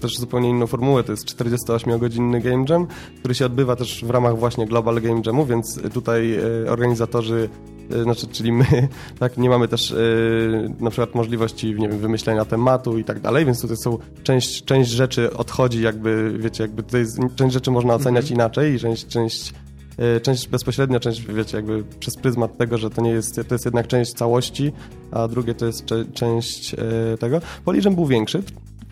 też 0.00 0.18
zupełnie 0.18 0.48
inną 0.50 0.66
formułę. 0.66 1.04
To 1.04 1.12
jest 1.12 1.26
48-godzinny 1.26 2.40
game 2.40 2.64
jam, 2.68 2.86
który 3.18 3.34
się 3.34 3.46
odbywa 3.46 3.76
też 3.76 4.04
w 4.04 4.10
ramach 4.10 4.38
właśnie 4.38 4.66
Global 4.66 5.00
Game 5.00 5.22
Jamu, 5.26 5.46
więc 5.46 5.80
tutaj 5.92 6.28
yy, 6.28 6.66
organizatorzy 6.70 7.36
Y, 7.36 7.75
znaczy, 8.02 8.26
czyli 8.26 8.52
my 8.52 8.64
tak, 9.18 9.38
nie 9.38 9.48
mamy 9.48 9.68
też 9.68 9.90
yy, 9.90 10.70
na 10.80 10.90
przykład 10.90 11.14
możliwości 11.14 11.74
nie 11.74 11.88
wiem, 11.88 11.98
wymyślenia 11.98 12.44
tematu 12.44 12.98
i 12.98 13.04
tak 13.04 13.20
dalej, 13.20 13.44
więc 13.44 13.60
tutaj 13.60 13.76
są 13.76 13.98
część, 14.22 14.64
część 14.64 14.90
rzeczy 14.90 15.32
odchodzi 15.32 15.82
jakby, 15.82 16.36
wiecie, 16.38 16.62
jakby 16.64 16.82
tutaj 16.82 17.04
część 17.36 17.54
rzeczy 17.54 17.70
można 17.70 17.94
oceniać 17.94 18.24
mm 18.24 18.32
-hmm. 18.32 18.34
inaczej 18.34 18.74
i 18.74 18.78
część, 18.78 19.06
część 19.06 19.54
yy, 19.98 20.20
część 20.20 20.48
bezpośrednio, 20.48 21.00
część, 21.00 21.26
wiecie, 21.26 21.56
jakby 21.56 21.84
przez 22.00 22.16
pryzmat 22.16 22.56
tego, 22.56 22.78
że 22.78 22.90
to 22.90 23.02
nie 23.02 23.10
jest, 23.10 23.34
to 23.48 23.54
jest 23.54 23.64
jednak 23.64 23.86
część 23.86 24.12
całości, 24.12 24.72
a 25.10 25.28
drugie 25.28 25.54
to 25.54 25.66
jest 25.66 25.84
część 26.14 26.72
yy, 26.72 26.78
tego. 27.20 27.40
Poliżem 27.64 27.94
był 27.94 28.06
większy 28.06 28.42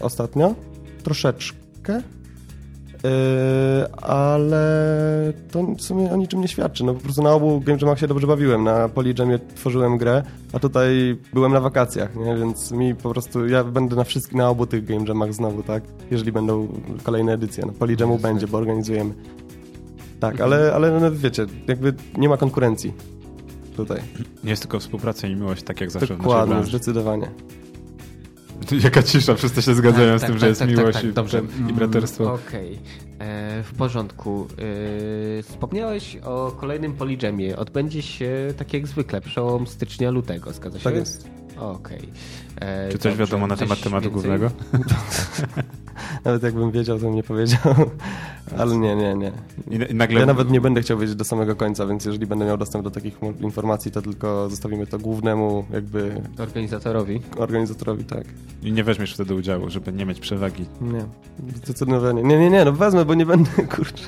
ostatnio, 0.00 0.54
troszeczkę, 1.02 2.02
ale 4.02 5.32
to 5.50 5.62
w 5.62 5.82
sumie 5.82 6.12
o 6.12 6.16
niczym 6.16 6.40
nie 6.40 6.48
świadczy. 6.48 6.84
No 6.84 6.94
po 6.94 7.00
prostu 7.00 7.22
na 7.22 7.32
obu 7.32 7.60
Game 7.60 7.78
Jamach 7.82 7.98
się 7.98 8.06
dobrze 8.06 8.26
bawiłem. 8.26 8.64
Na 8.64 8.88
Polyjamie 8.88 9.38
tworzyłem 9.54 9.98
grę, 9.98 10.22
a 10.52 10.58
tutaj 10.58 11.16
byłem 11.32 11.52
na 11.52 11.60
wakacjach, 11.60 12.16
nie? 12.16 12.36
więc 12.36 12.72
mi 12.72 12.94
po 12.94 13.10
prostu, 13.10 13.46
ja 13.46 13.64
będę 13.64 13.96
na 13.96 14.04
wszystkich, 14.04 14.36
na 14.36 14.48
obu 14.48 14.66
tych 14.66 14.84
Game 14.84 15.04
Jamach 15.08 15.34
znowu, 15.34 15.62
tak? 15.62 15.82
Jeżeli 16.10 16.32
będą 16.32 16.68
kolejne 17.02 17.32
edycje. 17.32 17.66
Na 17.66 17.72
Polyjamu 17.72 18.18
będzie, 18.18 18.46
bo 18.46 18.58
organizujemy. 18.58 19.14
Tak, 20.20 20.40
ale, 20.40 20.74
ale 20.74 21.00
no, 21.00 21.10
wiecie, 21.12 21.46
jakby 21.66 21.94
nie 22.16 22.28
ma 22.28 22.36
konkurencji 22.36 22.92
tutaj. 23.76 24.00
Nie 24.44 24.50
jest 24.50 24.62
tylko 24.62 24.80
współpraca 24.80 25.28
i 25.28 25.36
miłość, 25.36 25.62
tak 25.62 25.80
jak 25.80 25.90
zawsze 25.90 26.16
Dokładnie, 26.16 26.60
w 26.60 26.66
zdecydowanie. 26.66 27.30
Jaka 28.84 29.02
cisza, 29.02 29.34
wszyscy 29.34 29.62
się 29.62 29.74
zgadzają 29.74 30.18
tak, 30.18 30.18
z 30.18 30.20
tak, 30.20 30.30
tym, 30.30 30.34
tak, 30.34 30.40
że 30.40 30.48
jest 30.48 30.60
tak, 30.60 30.68
tak 30.68 30.78
miłość 30.78 30.98
tak, 30.98 31.04
i, 31.04 31.12
dobrze. 31.12 31.42
i 31.70 31.72
braterstwo. 31.72 32.32
Okej, 32.32 32.72
okay. 32.72 33.26
E, 33.26 33.62
w 33.62 33.74
porządku. 33.74 34.46
E, 35.38 35.42
wspomniałeś 35.42 36.16
o 36.16 36.56
kolejnym 36.60 36.92
Polijamie. 36.92 37.56
Odbędzie 37.56 38.02
się 38.02 38.54
tak 38.56 38.72
jak 38.72 38.86
zwykle, 38.86 39.20
przełom 39.20 39.66
stycznia, 39.66 40.10
lutego, 40.10 40.52
zgadza 40.52 40.78
się? 40.78 40.84
Tak 40.84 40.94
jest. 40.94 41.30
Okej. 41.56 41.98
Okay. 41.98 42.08
E, 42.64 42.88
Czy 42.92 42.98
coś 42.98 43.12
dobrze, 43.12 43.26
wiadomo 43.26 43.46
na 43.46 43.56
temat 43.56 43.80
tematu 43.80 44.10
więcej? 44.10 44.12
głównego? 44.12 44.50
Nawet 46.24 46.42
jakbym 46.42 46.70
wiedział, 46.70 46.98
to 46.98 47.04
bym 47.04 47.14
nie 47.14 47.22
powiedział. 47.22 47.60
Ale 48.58 48.76
nie, 48.76 48.96
nie, 48.96 49.14
nie. 49.14 49.32
I 49.70 49.94
nagle... 49.94 50.20
Ja 50.20 50.26
nawet 50.26 50.50
nie 50.50 50.60
będę 50.60 50.82
chciał 50.82 50.98
wiedzieć 50.98 51.16
do 51.16 51.24
samego 51.24 51.56
końca, 51.56 51.86
więc 51.86 52.04
jeżeli 52.04 52.26
będę 52.26 52.44
miał 52.44 52.58
dostęp 52.58 52.84
do 52.84 52.90
takich 52.90 53.18
informacji, 53.40 53.92
to 53.92 54.02
tylko 54.02 54.50
zostawimy 54.50 54.86
to 54.86 54.98
głównemu 54.98 55.64
jakby... 55.72 56.22
Organizatorowi. 56.38 57.20
Organizatorowi, 57.36 58.04
tak. 58.04 58.24
I 58.62 58.72
nie 58.72 58.84
weźmiesz 58.84 59.14
wtedy 59.14 59.34
udziału, 59.34 59.70
żeby 59.70 59.92
nie 59.92 60.06
mieć 60.06 60.20
przewagi. 60.20 60.64
Nie, 60.80 61.04
zdecydowanie. 61.56 62.22
Nie, 62.22 62.38
nie, 62.38 62.50
nie, 62.50 62.64
no 62.64 62.72
wezmę, 62.72 63.04
bo 63.04 63.14
nie 63.14 63.26
będę, 63.26 63.50
kurczę. 63.76 64.04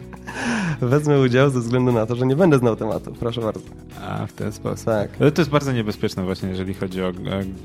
Wezmę 0.81 1.21
udział 1.21 1.51
ze 1.51 1.61
względu 1.61 1.93
na 1.93 2.07
to, 2.07 2.17
że 2.17 2.27
nie 2.27 2.37
będę 2.37 2.59
znał 2.59 2.77
tematu. 2.77 3.13
Proszę 3.21 3.41
bardzo. 3.41 3.61
A, 4.03 4.27
w 4.27 4.33
ten 4.33 4.53
sposób. 4.53 4.87
Tak. 4.87 5.11
Ale 5.21 5.33
to 5.33 5.43
jest 5.43 5.51
bardzo 5.51 5.73
niebezpieczne 5.73 6.25
właśnie, 6.25 6.49
jeżeli 6.49 6.75
chodzi 6.75 7.03
o 7.03 7.13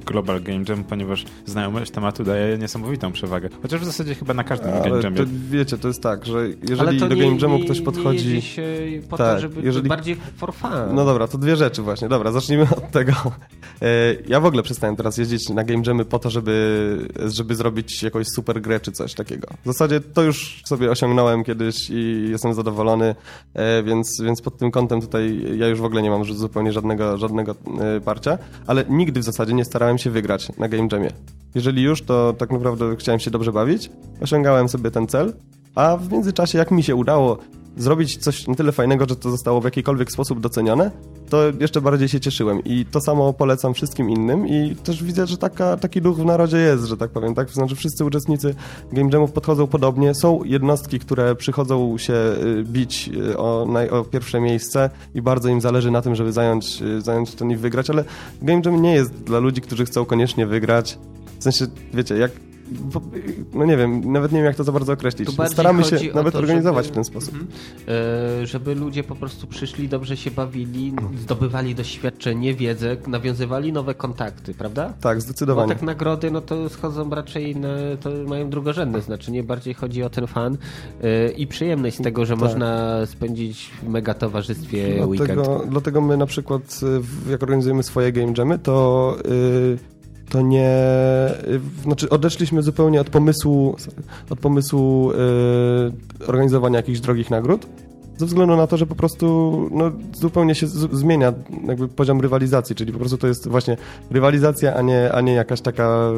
Global 0.06 0.41
Game 0.41 0.63
Jam, 0.69 0.81
ponieważ 0.84 1.26
znajomość 1.46 1.91
tematu 1.91 2.24
daje 2.24 2.58
niesamowitą 2.58 3.12
przewagę. 3.12 3.50
Chociaż 3.62 3.82
w 3.82 3.86
zasadzie 3.86 4.15
chyba 4.15 4.34
na 4.34 4.44
każdym 4.44 4.70
Ale 4.74 4.82
Game 4.82 5.02
Jamie. 5.04 5.17
To, 5.17 5.24
wiecie, 5.50 5.78
to 5.78 5.88
jest 5.88 6.04
tak, 6.04 6.26
że 6.26 6.48
jeżeli 6.70 7.00
do 7.00 7.08
Game 7.08 7.38
Jamu 7.41 7.60
ktoś 7.60 7.82
podchodzi... 7.82 8.34
Nie 8.34 8.41
się 8.41 8.63
po 9.10 9.17
tak, 9.17 9.36
to, 9.36 9.41
żeby 9.41 9.62
jeżeli... 9.62 9.89
bardziej 9.89 10.17
for 10.38 10.54
fun. 10.54 10.72
No 10.94 11.06
dobra, 11.06 11.28
to 11.28 11.38
dwie 11.38 11.56
rzeczy 11.56 11.82
właśnie. 11.82 12.10
Dobra, 12.10 12.32
zacznijmy 12.32 12.63
od 12.78 12.91
tego. 12.91 13.13
E, 13.82 13.88
ja 14.28 14.39
w 14.39 14.46
ogóle 14.46 14.63
przestałem 14.63 14.96
teraz 14.96 15.17
jeździć 15.17 15.50
na 15.50 15.63
Game 15.63 15.84
Jamy 15.88 16.06
po 16.06 16.20
to, 16.20 16.30
żeby, 16.30 17.08
żeby 17.26 17.56
zrobić 17.56 18.04
jakąś 18.04 18.28
super 18.28 18.62
grę 18.62 18.80
czy 18.80 18.91
coś 18.91 19.13
takiego. 19.13 19.48
W 19.63 19.67
zasadzie 19.67 20.00
to 20.00 20.24
już 20.24 20.62
sobie 20.65 20.91
osiągnąłem 20.91 21.44
kiedyś 21.44 21.89
i 21.89 22.28
jestem 22.30 22.54
zadowolony, 22.54 23.15
e, 23.54 23.84
więc, 23.84 24.22
więc 24.22 24.41
pod 24.41 24.58
tym 24.58 24.72
kątem 24.72 25.02
tutaj 25.02 25.41
ja 25.58 25.67
już 25.67 25.80
w 25.80 25.86
ogóle 25.86 26.02
nie 26.02 26.10
mam 26.10 26.26
zupełnie 26.26 26.72
żadnego, 26.72 27.17
żadnego 27.17 27.56
e, 27.80 28.02
parcia, 28.02 28.38
ale 28.67 28.86
nigdy 28.89 29.20
w 29.20 29.24
zasadzie 29.24 29.54
nie 29.54 29.65
starałem 29.65 29.98
się 29.98 30.10
wygrać 30.10 30.48
na 30.62 30.69
Game 30.69 30.88
Jamie. 30.91 31.10
Jeżeli 31.56 31.82
już, 31.82 32.02
to 32.02 32.34
tak 32.34 32.52
naprawdę 32.52 32.95
chciałem 32.95 33.19
się 33.19 33.32
dobrze 33.32 33.52
bawić, 33.52 33.89
osiągałem 34.21 34.69
sobie 34.69 34.91
ten 34.91 35.08
cel, 35.08 35.34
a 35.76 35.97
w 35.97 36.12
międzyczasie 36.12 36.58
jak 36.58 36.71
mi 36.71 36.84
się 36.84 36.95
udało 36.95 37.38
zrobić 37.77 38.17
coś 38.17 38.47
na 38.47 38.55
tyle 38.55 38.71
fajnego, 38.71 39.05
że 39.10 39.15
to 39.15 39.31
zostało 39.31 39.62
w 39.62 39.63
jakikolwiek 39.63 40.12
sposób 40.12 40.39
docenione, 40.39 40.91
to 41.29 41.43
jeszcze 41.60 41.81
bardziej 41.81 42.10
się 42.10 42.19
cieszyłem. 42.19 42.63
I 42.63 42.86
to 42.86 43.01
samo 43.01 43.34
polecam 43.34 43.73
wszystkim 43.73 44.10
innym 44.10 44.47
i 44.47 44.75
też 44.75 45.03
widzę, 45.03 45.27
że 45.27 45.38
taka, 45.38 45.77
taki 45.77 46.01
duch 46.01 46.17
w 46.17 46.25
narodzie 46.25 46.57
jest, 46.57 46.86
że 46.86 46.97
tak 46.97 47.12
powiem. 47.12 47.36
Tak? 47.36 47.49
Znaczy 47.49 47.75
wszyscy 47.75 48.05
uczestnicy 48.05 48.55
Game 48.91 49.10
Jamów 49.13 49.31
podchodzą 49.31 49.67
podobnie. 49.67 50.15
Są 50.15 50.43
jednostki, 50.43 50.99
które 50.99 51.36
przychodzą 51.36 51.97
się 51.97 52.13
y, 52.13 52.63
bić 52.63 53.10
y, 53.13 53.38
o, 53.38 53.67
o 53.91 54.03
pierwsze 54.03 54.39
miejsce 54.39 54.89
i 55.15 55.21
bardzo 55.21 55.49
im 55.49 55.62
zależy 55.62 55.91
na 55.91 56.01
tym, 56.01 56.15
żeby 56.15 56.31
zająć, 56.31 56.81
y, 56.81 57.01
zająć 57.01 57.36
ten 57.36 57.51
i 57.51 57.55
wygrać, 57.55 57.89
ale 57.89 58.03
Game 58.41 58.62
Jam 58.65 58.81
nie 58.81 58.93
jest 58.93 59.13
dla 59.13 59.39
ludzi, 59.39 59.62
którzy 59.62 59.86
chcą 59.86 60.05
koniecznie 60.05 60.45
wygrać. 60.45 60.97
W 61.39 61.43
sensie, 61.43 61.65
wiecie, 61.93 62.17
jak 62.17 62.31
no 63.53 63.65
nie 63.65 63.77
wiem, 63.77 64.12
nawet 64.12 64.31
nie 64.31 64.38
wiem 64.38 64.45
jak 64.45 64.55
to 64.55 64.63
za 64.63 64.71
bardzo 64.71 64.93
określić. 64.93 65.29
Staramy 65.47 65.84
się 65.84 65.97
nawet 66.13 66.34
to, 66.34 66.39
organizować 66.39 66.86
żeby, 66.86 66.93
w 66.93 66.95
ten 66.95 67.03
sposób. 67.03 67.36
Yy, 67.38 68.47
żeby 68.47 68.75
ludzie 68.75 69.03
po 69.03 69.15
prostu 69.15 69.47
przyszli, 69.47 69.89
dobrze 69.89 70.17
się 70.17 70.31
bawili, 70.31 70.93
zdobywali 71.21 71.75
doświadczenie, 71.75 72.53
wiedzę, 72.53 72.97
nawiązywali 73.07 73.73
nowe 73.73 73.95
kontakty, 73.95 74.53
prawda? 74.53 74.93
Tak, 75.01 75.21
zdecydowanie. 75.21 75.67
Bo 75.67 75.73
tak 75.73 75.84
nagrody, 75.84 76.31
no 76.31 76.41
to 76.41 76.69
schodzą 76.69 77.10
raczej, 77.10 77.55
na, 77.55 77.69
to 78.01 78.10
mają 78.27 78.49
drugorzędne 78.49 79.01
znaczenie, 79.01 79.43
bardziej 79.43 79.73
chodzi 79.73 80.03
o 80.03 80.10
ten 80.10 80.27
fan 80.27 80.57
yy, 81.03 81.31
i 81.31 81.47
przyjemność 81.47 81.97
z 81.97 82.01
tego, 82.01 82.25
że 82.25 82.34
tak. 82.34 82.43
można 82.43 82.99
spędzić 83.05 83.71
w 83.84 83.89
mega 83.89 84.13
towarzystwie 84.13 84.88
dlatego, 84.88 85.07
weekend. 85.07 85.69
Dlatego 85.69 86.01
my 86.01 86.17
na 86.17 86.25
przykład, 86.25 86.81
jak 87.29 87.43
organizujemy 87.43 87.84
swoje 87.84 88.12
game 88.12 88.34
jamy, 88.38 88.60
to 88.60 89.15
yy, 89.25 90.00
to 90.32 90.41
nie... 90.41 90.70
Znaczy 91.84 92.10
odeszliśmy 92.10 92.63
zupełnie 92.63 93.02
od 93.02 93.10
pomysłu, 93.10 93.76
od 94.30 94.39
pomysłu 94.39 95.12
yy, 95.12 96.28
organizowania 96.28 96.78
jakichś 96.78 97.00
drogich 97.00 97.30
nagród, 97.30 97.67
ze 98.17 98.26
względu 98.26 98.56
na 98.56 98.67
to, 98.67 98.78
że 98.78 98.86
po 98.86 98.96
prostu 98.96 99.70
no, 99.72 99.91
zupełnie 100.13 100.56
się 100.56 100.67
zmienia 100.67 101.34
jakby 101.67 101.88
poziom 101.88 102.22
rywalizacji, 102.22 102.76
czyli 102.76 102.94
po 102.94 103.00
prostu 103.00 103.17
to 103.17 103.28
jest 103.28 103.48
właśnie 103.48 103.78
rywalizacja, 104.12 104.76
a 104.76 104.82
nie, 104.82 105.12
a 105.13 105.22
nie 105.22 105.34
jakaś 105.34 105.62
taka 105.62 106.12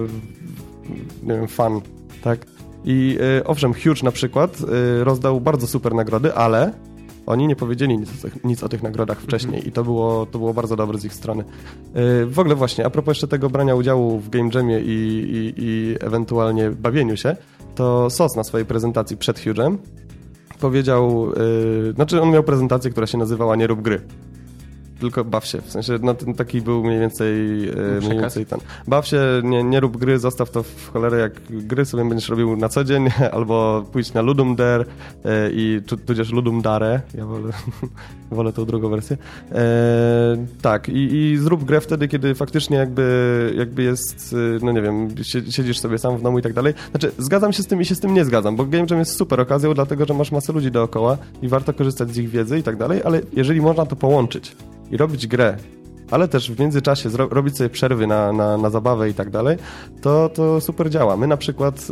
nie 1.23 1.35
wiem, 1.35 1.47
fan, 1.47 1.81
tak? 2.23 2.45
I 2.85 3.17
yy, 3.19 3.43
owszem, 3.45 3.73
Huge 3.73 4.03
na 4.03 4.11
przykład 4.11 4.61
yy, 4.61 5.03
rozdał 5.03 5.41
bardzo 5.41 5.67
super 5.67 5.93
nagrody, 5.93 6.35
ale 6.35 6.71
oni 7.25 7.47
nie 7.47 7.55
powiedzieli 7.55 7.97
nic, 7.97 8.09
nic 8.43 8.63
o 8.63 8.69
tych 8.69 8.83
nagrodach 8.83 9.21
wcześniej 9.21 9.55
mhm. 9.55 9.69
i 9.69 9.71
to 9.71 9.83
było, 9.83 10.25
to 10.25 10.39
było 10.39 10.53
bardzo 10.53 10.75
dobre 10.75 10.97
z 10.97 11.05
ich 11.05 11.13
strony. 11.13 11.43
Y, 11.43 12.25
w 12.25 12.39
ogóle 12.39 12.55
właśnie, 12.55 12.85
a 12.85 12.89
propos 12.89 13.11
jeszcze 13.11 13.27
tego 13.27 13.49
brania 13.49 13.75
udziału 13.75 14.19
w 14.19 14.29
Game 14.29 14.49
Jamie 14.53 14.79
i, 14.79 14.87
i, 14.87 15.53
i 15.57 15.95
ewentualnie 15.99 16.69
bawieniu 16.69 17.17
się, 17.17 17.35
to 17.75 18.09
SOS 18.09 18.35
na 18.35 18.43
swojej 18.43 18.65
prezentacji 18.65 19.17
przed 19.17 19.37
Huge'em 19.37 19.77
powiedział, 20.59 21.29
yy, 21.85 21.93
znaczy 21.93 22.21
on 22.21 22.31
miał 22.31 22.43
prezentację, 22.43 22.91
która 22.91 23.07
się 23.07 23.17
nazywała 23.17 23.55
Nie 23.55 23.67
rób 23.67 23.81
gry 23.81 24.01
tylko 25.03 25.25
baw 25.25 25.45
się. 25.45 25.61
W 25.61 25.71
sensie, 25.71 25.99
no 26.01 26.13
ten 26.13 26.33
taki 26.33 26.61
był 26.61 26.83
mniej 26.83 26.99
więcej, 26.99 27.33
e, 27.69 28.07
mniej 28.07 28.19
więcej 28.19 28.45
ten. 28.45 28.59
Baw 28.87 29.07
się, 29.07 29.21
nie, 29.43 29.63
nie 29.63 29.79
rób 29.79 29.97
gry, 29.97 30.19
zostaw 30.19 30.51
to 30.51 30.63
w 30.63 30.91
cholerę 30.93 31.19
jak 31.19 31.33
gry 31.49 31.85
sobie 31.85 32.05
będziesz 32.05 32.29
robił 32.29 32.55
na 32.55 32.69
co 32.69 32.83
dzień, 32.83 33.09
albo 33.31 33.85
pójdź 33.91 34.13
na 34.13 34.21
Ludum 34.21 34.55
Dare 34.55 34.85
e, 35.25 35.49
i 35.51 35.81
tudzież 36.05 36.31
Ludum 36.31 36.61
Dare. 36.61 37.01
Ja 37.17 37.25
wolę, 37.25 37.53
wolę 38.31 38.53
tą 38.53 38.65
drugą 38.65 38.89
wersję. 38.89 39.17
E, 39.51 40.45
tak, 40.61 40.89
i, 40.89 41.15
i 41.15 41.37
zrób 41.37 41.63
grę 41.63 41.81
wtedy, 41.81 42.07
kiedy 42.07 42.35
faktycznie 42.35 42.77
jakby, 42.77 43.53
jakby 43.57 43.83
jest, 43.83 44.35
no 44.61 44.71
nie 44.71 44.81
wiem, 44.81 45.09
siedzisz 45.49 45.79
sobie 45.79 45.97
sam 45.97 46.17
w 46.17 46.21
domu 46.21 46.39
i 46.39 46.41
tak 46.41 46.53
dalej. 46.53 46.73
Znaczy, 46.91 47.11
zgadzam 47.17 47.53
się 47.53 47.63
z 47.63 47.67
tym 47.67 47.81
i 47.81 47.85
się 47.85 47.95
z 47.95 47.99
tym 47.99 48.13
nie 48.13 48.25
zgadzam, 48.25 48.55
bo 48.55 48.65
Game 48.65 48.85
Jam 48.89 48.99
jest 48.99 49.17
super 49.17 49.41
okazją, 49.41 49.73
dlatego, 49.73 50.05
że 50.05 50.13
masz 50.13 50.31
masę 50.31 50.53
ludzi 50.53 50.71
dookoła 50.71 51.17
i 51.41 51.47
warto 51.47 51.73
korzystać 51.73 52.11
z 52.13 52.17
ich 52.17 52.29
wiedzy 52.29 52.59
i 52.59 52.63
tak 52.63 52.77
dalej, 52.77 53.01
ale 53.05 53.21
jeżeli 53.33 53.61
można 53.61 53.85
to 53.85 53.95
połączyć 53.95 54.55
i 54.93 54.97
robić 54.97 55.27
grę, 55.27 55.57
ale 56.11 56.27
też 56.27 56.51
w 56.51 56.59
międzyczasie 56.59 57.09
robić 57.17 57.57
sobie 57.57 57.69
przerwy 57.69 58.07
na, 58.07 58.33
na, 58.33 58.57
na 58.57 58.69
zabawę 58.69 59.09
i 59.09 59.13
tak 59.13 59.29
dalej, 59.29 59.57
to, 60.01 60.29
to 60.29 60.61
super 60.61 60.89
działa. 60.89 61.17
My 61.17 61.27
na 61.27 61.37
przykład 61.37 61.79
y, 61.79 61.83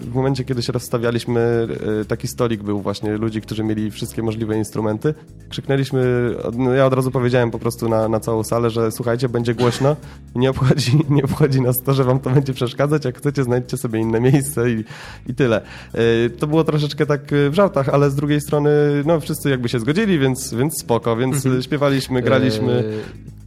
w 0.00 0.14
momencie, 0.14 0.44
kiedy 0.44 0.62
się 0.62 0.72
rozstawialiśmy, 0.72 1.68
y, 2.00 2.04
taki 2.04 2.28
stolik 2.28 2.62
był 2.62 2.80
właśnie 2.80 3.16
ludzi, 3.16 3.40
którzy 3.40 3.64
mieli 3.64 3.90
wszystkie 3.90 4.22
możliwe 4.22 4.58
instrumenty, 4.58 5.14
krzyknęliśmy, 5.48 6.34
no 6.52 6.72
ja 6.72 6.86
od 6.86 6.92
razu 6.92 7.10
powiedziałem 7.10 7.50
po 7.50 7.58
prostu 7.58 7.88
na, 7.88 8.08
na 8.08 8.20
całą 8.20 8.44
salę, 8.44 8.70
że 8.70 8.92
słuchajcie, 8.92 9.28
będzie 9.28 9.54
głośno 9.54 9.96
i 10.34 10.38
nie 10.38 10.50
obchodzi, 10.50 11.00
nie 11.10 11.24
obchodzi 11.24 11.60
nas 11.60 11.82
to, 11.82 11.94
że 11.94 12.04
wam 12.04 12.18
to 12.18 12.30
będzie 12.30 12.52
przeszkadzać, 12.52 13.04
jak 13.04 13.18
chcecie, 13.18 13.44
znajdźcie 13.44 13.76
sobie 13.76 14.00
inne 14.00 14.20
miejsce 14.20 14.70
i, 14.70 14.84
i 15.26 15.34
tyle. 15.34 15.60
Y, 15.94 16.30
to 16.30 16.46
było 16.46 16.64
troszeczkę 16.64 17.06
tak 17.06 17.20
w 17.50 17.54
żartach, 17.54 17.88
ale 17.88 18.10
z 18.10 18.14
drugiej 18.14 18.40
strony, 18.40 18.70
no 19.06 19.20
wszyscy 19.20 19.50
jakby 19.50 19.68
się 19.68 19.80
zgodzili, 19.80 20.18
więc, 20.18 20.54
więc 20.54 20.80
spoko, 20.80 21.16
więc 21.16 21.46
mhm. 21.46 21.62
śpiewaliśmy, 21.62 22.22
graliśmy. 22.22 22.84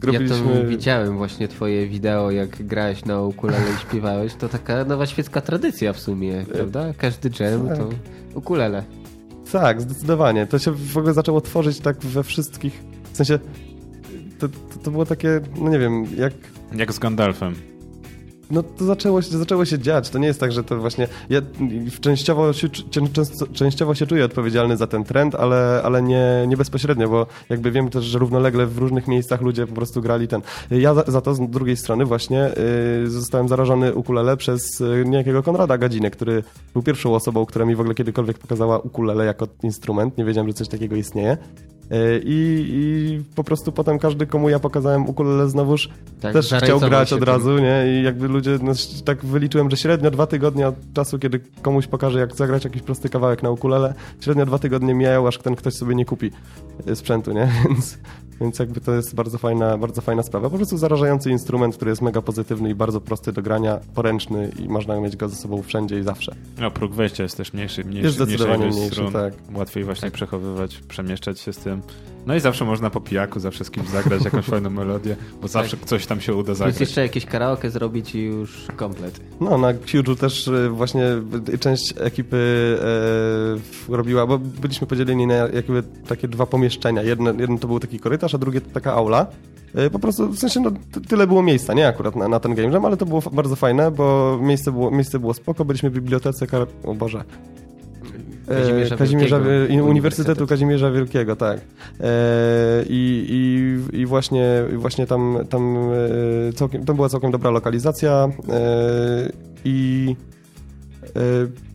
Robiliśmy... 0.03 0.53
Ja 0.53 0.61
to 0.61 0.67
widziałem 0.67 1.17
właśnie 1.17 1.47
twoje 1.47 1.87
wideo, 1.87 2.31
jak 2.31 2.63
grałeś 2.63 3.05
na 3.05 3.21
ukulele 3.21 3.65
i 3.77 3.81
śpiewałeś. 3.81 4.35
To 4.35 4.49
taka 4.49 4.85
nowa 4.85 5.05
świecka 5.05 5.41
tradycja 5.41 5.93
w 5.93 5.99
sumie, 5.99 6.45
prawda? 6.53 6.93
Każdy 6.97 7.29
jam 7.39 7.67
to 7.67 7.75
tak. 7.75 7.87
ukulele. 8.35 8.83
Tak, 9.51 9.81
zdecydowanie. 9.81 10.47
To 10.47 10.59
się 10.59 10.71
w 10.71 10.97
ogóle 10.97 11.13
zaczęło 11.13 11.41
tworzyć 11.41 11.79
tak 11.79 11.99
we 11.99 12.23
wszystkich... 12.23 12.83
W 13.13 13.17
sensie, 13.17 13.39
to, 14.39 14.47
to, 14.47 14.79
to 14.83 14.91
było 14.91 15.05
takie, 15.05 15.41
no 15.61 15.69
nie 15.69 15.79
wiem, 15.79 16.05
jak... 16.17 16.33
Jak 16.75 16.93
z 16.93 16.99
Gandalfem 16.99 17.55
no 18.51 18.63
to 18.63 18.85
zaczęło 18.85 19.21
się, 19.21 19.37
zaczęło 19.37 19.65
się 19.65 19.79
dziać. 19.79 20.09
To 20.09 20.19
nie 20.19 20.27
jest 20.27 20.39
tak, 20.39 20.51
że 20.51 20.63
to 20.63 20.77
właśnie. 20.77 21.07
Ja 21.29 21.41
częściowo 22.01 22.53
się, 22.53 22.69
częściowo 23.53 23.95
się 23.95 24.07
czuję 24.07 24.25
odpowiedzialny 24.25 24.77
za 24.77 24.87
ten 24.87 25.03
trend, 25.03 25.35
ale, 25.35 25.81
ale 25.83 26.01
nie, 26.01 26.45
nie 26.47 26.57
bezpośrednio, 26.57 27.09
bo 27.09 27.27
jakby 27.49 27.71
wiem 27.71 27.89
też, 27.89 28.05
że 28.05 28.19
równolegle 28.19 28.65
w 28.65 28.77
różnych 28.77 29.07
miejscach 29.07 29.41
ludzie 29.41 29.67
po 29.67 29.75
prostu 29.75 30.01
grali 30.01 30.27
ten. 30.27 30.41
Ja 30.71 30.93
za, 30.93 31.03
za 31.07 31.21
to 31.21 31.35
z 31.35 31.49
drugiej 31.49 31.77
strony 31.77 32.05
właśnie 32.05 32.51
yy, 33.01 33.09
zostałem 33.09 33.47
zarażony 33.47 33.93
ukulele 33.95 34.37
przez 34.37 34.79
yy, 34.79 35.05
niejakiego 35.05 35.43
Konrada 35.43 35.77
Gadzinę, 35.77 36.11
który 36.11 36.43
był 36.73 36.83
pierwszą 36.83 37.15
osobą, 37.15 37.45
która 37.45 37.65
mi 37.65 37.75
w 37.75 37.79
ogóle 37.79 37.95
kiedykolwiek 37.95 38.37
pokazała 38.37 38.79
ukulele 38.79 39.25
jako 39.25 39.47
instrument. 39.63 40.17
Nie 40.17 40.25
wiedziałem, 40.25 40.47
że 40.47 40.53
coś 40.53 40.67
takiego 40.67 40.95
istnieje. 40.95 41.37
I, 42.23 42.65
I, 42.69 43.23
po 43.35 43.43
prostu 43.43 43.71
potem 43.71 43.99
każdy, 43.99 44.27
komu 44.27 44.49
ja 44.49 44.59
pokazałem 44.59 45.09
ukulele 45.09 45.49
znowuż, 45.49 45.89
tak, 46.21 46.33
też 46.33 46.53
chciał 46.63 46.79
grać 46.79 47.13
od 47.13 47.23
razu, 47.23 47.57
nie? 47.57 47.83
I 47.87 48.03
jakby 48.03 48.27
ludzie, 48.27 48.59
no, 48.61 48.71
tak 49.05 49.25
wyliczyłem, 49.25 49.69
że 49.69 49.77
średnio 49.77 50.11
dwa 50.11 50.27
tygodnie 50.27 50.67
od 50.67 50.75
czasu, 50.93 51.19
kiedy 51.19 51.39
komuś 51.61 51.87
pokażę, 51.87 52.19
jak 52.19 52.35
zagrać 52.35 52.63
jakiś 52.63 52.81
prosty 52.81 53.09
kawałek 53.09 53.43
na 53.43 53.49
ukulele, 53.49 53.93
średnio 54.21 54.45
dwa 54.45 54.59
tygodnie 54.59 54.93
mijają, 54.93 55.27
aż 55.27 55.37
ten 55.37 55.55
ktoś 55.55 55.73
sobie 55.73 55.95
nie 55.95 56.05
kupi 56.05 56.31
e, 56.87 56.95
sprzętu, 56.95 57.31
nie? 57.31 57.51
Więc 57.69 57.97
więc 58.41 58.59
jakby 58.59 58.81
to 58.81 58.93
jest 58.93 59.15
bardzo 59.15 59.37
fajna, 59.37 59.77
bardzo 59.77 60.01
fajna 60.01 60.23
sprawa. 60.23 60.49
Po 60.49 60.55
prostu 60.57 60.77
zarażający 60.77 61.31
instrument, 61.31 61.75
który 61.75 61.89
jest 61.89 62.01
mega 62.01 62.21
pozytywny 62.21 62.69
i 62.69 62.75
bardzo 62.75 63.01
prosty 63.01 63.33
do 63.33 63.41
grania, 63.41 63.79
poręczny 63.95 64.51
i 64.59 64.69
można 64.69 64.99
mieć 64.99 65.15
go 65.15 65.29
ze 65.29 65.35
sobą 65.35 65.61
wszędzie 65.61 65.99
i 65.99 66.03
zawsze. 66.03 66.35
No, 66.59 66.71
próg 66.71 66.93
wejścia 66.93 67.23
jest 67.23 67.37
też 67.37 67.53
mniejszy, 67.53 67.83
mniejszy 67.83 68.05
jest 68.05 68.15
zdecydowanie 68.15 68.67
mniejszy, 68.67 69.01
tak. 69.13 69.33
Łatwiej 69.55 69.83
właśnie 69.83 70.07
tak. 70.07 70.13
przechowywać, 70.13 70.77
przemieszczać 70.77 71.39
się 71.39 71.53
z 71.53 71.57
tym. 71.57 71.81
No 72.29 72.35
i 72.35 72.39
zawsze 72.39 72.65
można 72.65 72.89
po 72.89 73.01
pijaku 73.01 73.39
zawsze 73.39 73.65
z 73.65 73.71
kimś 73.71 73.87
zagrać 73.87 74.25
jakąś 74.25 74.45
fajną 74.55 74.69
melodię, 74.69 75.15
bo 75.35 75.41
tak. 75.41 75.49
zawsze 75.49 75.77
coś 75.85 76.05
tam 76.05 76.21
się 76.21 76.33
uda 76.33 76.53
zagrać. 76.53 76.67
Jest 76.67 76.79
jeszcze 76.79 77.01
jakieś 77.01 77.25
karaoke 77.25 77.71
zrobić 77.71 78.15
i 78.15 78.23
już 78.23 78.67
komplet. 78.75 79.19
No, 79.41 79.57
na 79.57 79.73
Huge'u 79.73 80.15
też 80.15 80.47
e, 80.47 80.69
właśnie 80.69 81.03
część 81.59 81.93
ekipy 81.97 82.77
e, 83.89 83.95
robiła, 83.95 84.27
bo 84.27 84.39
byliśmy 84.39 84.87
podzieleni 84.87 85.27
na 85.27 85.33
jakby 85.33 85.83
takie 86.07 86.27
dwa 86.27 86.45
pomieszczenia. 86.45 87.01
Jedno, 87.01 87.33
jedno 87.33 87.57
to 87.57 87.67
był 87.67 87.79
taki 87.79 87.99
korytarz, 87.99 88.35
a 88.35 88.37
drugie 88.37 88.61
to 88.61 88.69
taka 88.73 88.93
aula. 88.93 89.27
E, 89.75 89.89
po 89.89 89.99
prostu, 89.99 90.27
w 90.27 90.39
sensie, 90.39 90.59
no, 90.59 90.71
tyle 91.07 91.27
było 91.27 91.43
miejsca, 91.43 91.73
nie 91.73 91.87
akurat 91.87 92.15
na, 92.15 92.27
na 92.27 92.39
ten 92.39 92.55
game 92.55 92.69
jam, 92.69 92.85
ale 92.85 92.97
to 92.97 93.05
było 93.05 93.21
bardzo 93.31 93.55
fajne, 93.55 93.91
bo 93.91 94.37
miejsce 94.41 94.71
było, 94.71 94.91
miejsce 94.91 95.19
było 95.19 95.33
spoko, 95.33 95.65
byliśmy 95.65 95.89
w 95.89 95.93
bibliotece, 95.93 96.47
o 96.83 96.95
Boże, 96.95 97.23
Kazimierza, 98.49 98.97
Kazimierza 98.97 99.39
Wielkiego, 99.39 99.85
Uniwersytetu 99.85 100.47
Kazimierza 100.47 100.91
Wielkiego, 100.91 101.35
tak. 101.35 101.59
E, 101.99 102.83
I, 102.89 103.25
i, 103.29 103.99
i 104.01 104.05
właśnie, 104.05 104.63
właśnie 104.75 105.07
tam, 105.07 105.37
tam, 105.49 105.77
e, 106.49 106.53
całkiem, 106.53 106.85
tam 106.85 106.95
była 106.95 107.09
całkiem 107.09 107.31
dobra 107.31 107.51
lokalizacja 107.51 108.29
e, 108.49 109.29
i 109.65 110.15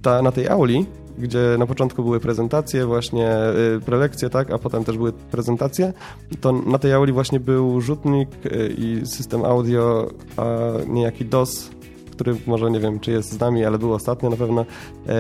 ta, 0.03 0.23
na 0.23 0.33
tej 0.33 0.49
auli 0.49 0.87
gdzie 1.19 1.57
na 1.59 1.67
początku 1.67 2.03
były 2.03 2.21
prezentacje, 2.21 2.87
właśnie 2.87 3.31
prelekcje, 3.87 4.31
tak, 4.31 4.51
a 4.51 4.59
potem 4.59 4.85
też 4.85 4.97
były 4.97 5.13
prezentacje, 5.13 5.93
to 6.41 6.53
na 6.53 6.79
tej 6.79 6.93
auli 6.93 7.13
właśnie 7.13 7.41
był 7.41 7.81
rzutnik 7.81 8.29
i 8.79 9.01
system 9.05 9.45
audio, 9.45 10.11
a 10.37 10.45
niejaki 10.87 11.25
DOS 11.25 11.71
który 12.15 12.37
może 12.47 12.71
nie 12.71 12.81
wiem, 12.81 13.01
czy 13.01 13.11
jest 13.11 13.33
z 13.33 13.41
nami, 13.41 13.65
ale 13.65 13.79
był 13.79 13.93
ostatnio 13.93 14.31
na 14.31 14.37
pewno. 14.37 14.67
E, 15.09 15.15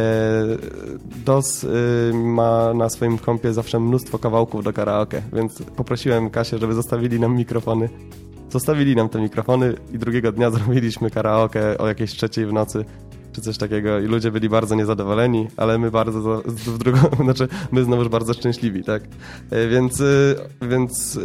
DOS 1.24 1.64
e, 1.64 1.68
ma 2.14 2.74
na 2.74 2.88
swoim 2.88 3.18
kompie 3.18 3.52
zawsze 3.52 3.80
mnóstwo 3.80 4.18
kawałków 4.18 4.64
do 4.64 4.72
karaoke, 4.72 5.22
więc 5.32 5.62
poprosiłem 5.62 6.30
Kasię, 6.30 6.58
żeby 6.58 6.74
zostawili 6.74 7.20
nam 7.20 7.36
mikrofony. 7.36 7.88
Zostawili 8.50 8.96
nam 8.96 9.08
te 9.08 9.20
mikrofony 9.20 9.74
i 9.92 9.98
drugiego 9.98 10.32
dnia 10.32 10.50
zrobiliśmy 10.56 11.10
karaoke 11.10 11.78
o 11.78 11.88
jakiejś 11.88 12.10
trzeciej 12.10 12.46
w 12.46 12.52
nocy 12.52 12.84
czy 13.34 13.40
coś 13.40 13.58
takiego 13.58 14.00
i 14.00 14.06
ludzie 14.06 14.30
byli 14.30 14.48
bardzo 14.48 14.74
niezadowoleni, 14.74 15.48
ale 15.56 15.78
my 15.78 15.90
bardzo 15.90 16.42
w 16.46 16.78
drugą, 16.78 17.00
znaczy 17.24 17.48
my 17.72 17.84
znowuż 17.84 18.08
bardzo 18.08 18.34
szczęśliwi, 18.34 18.84
tak? 18.84 19.02
E, 19.50 19.68
więc, 19.68 20.02
więc 20.62 21.18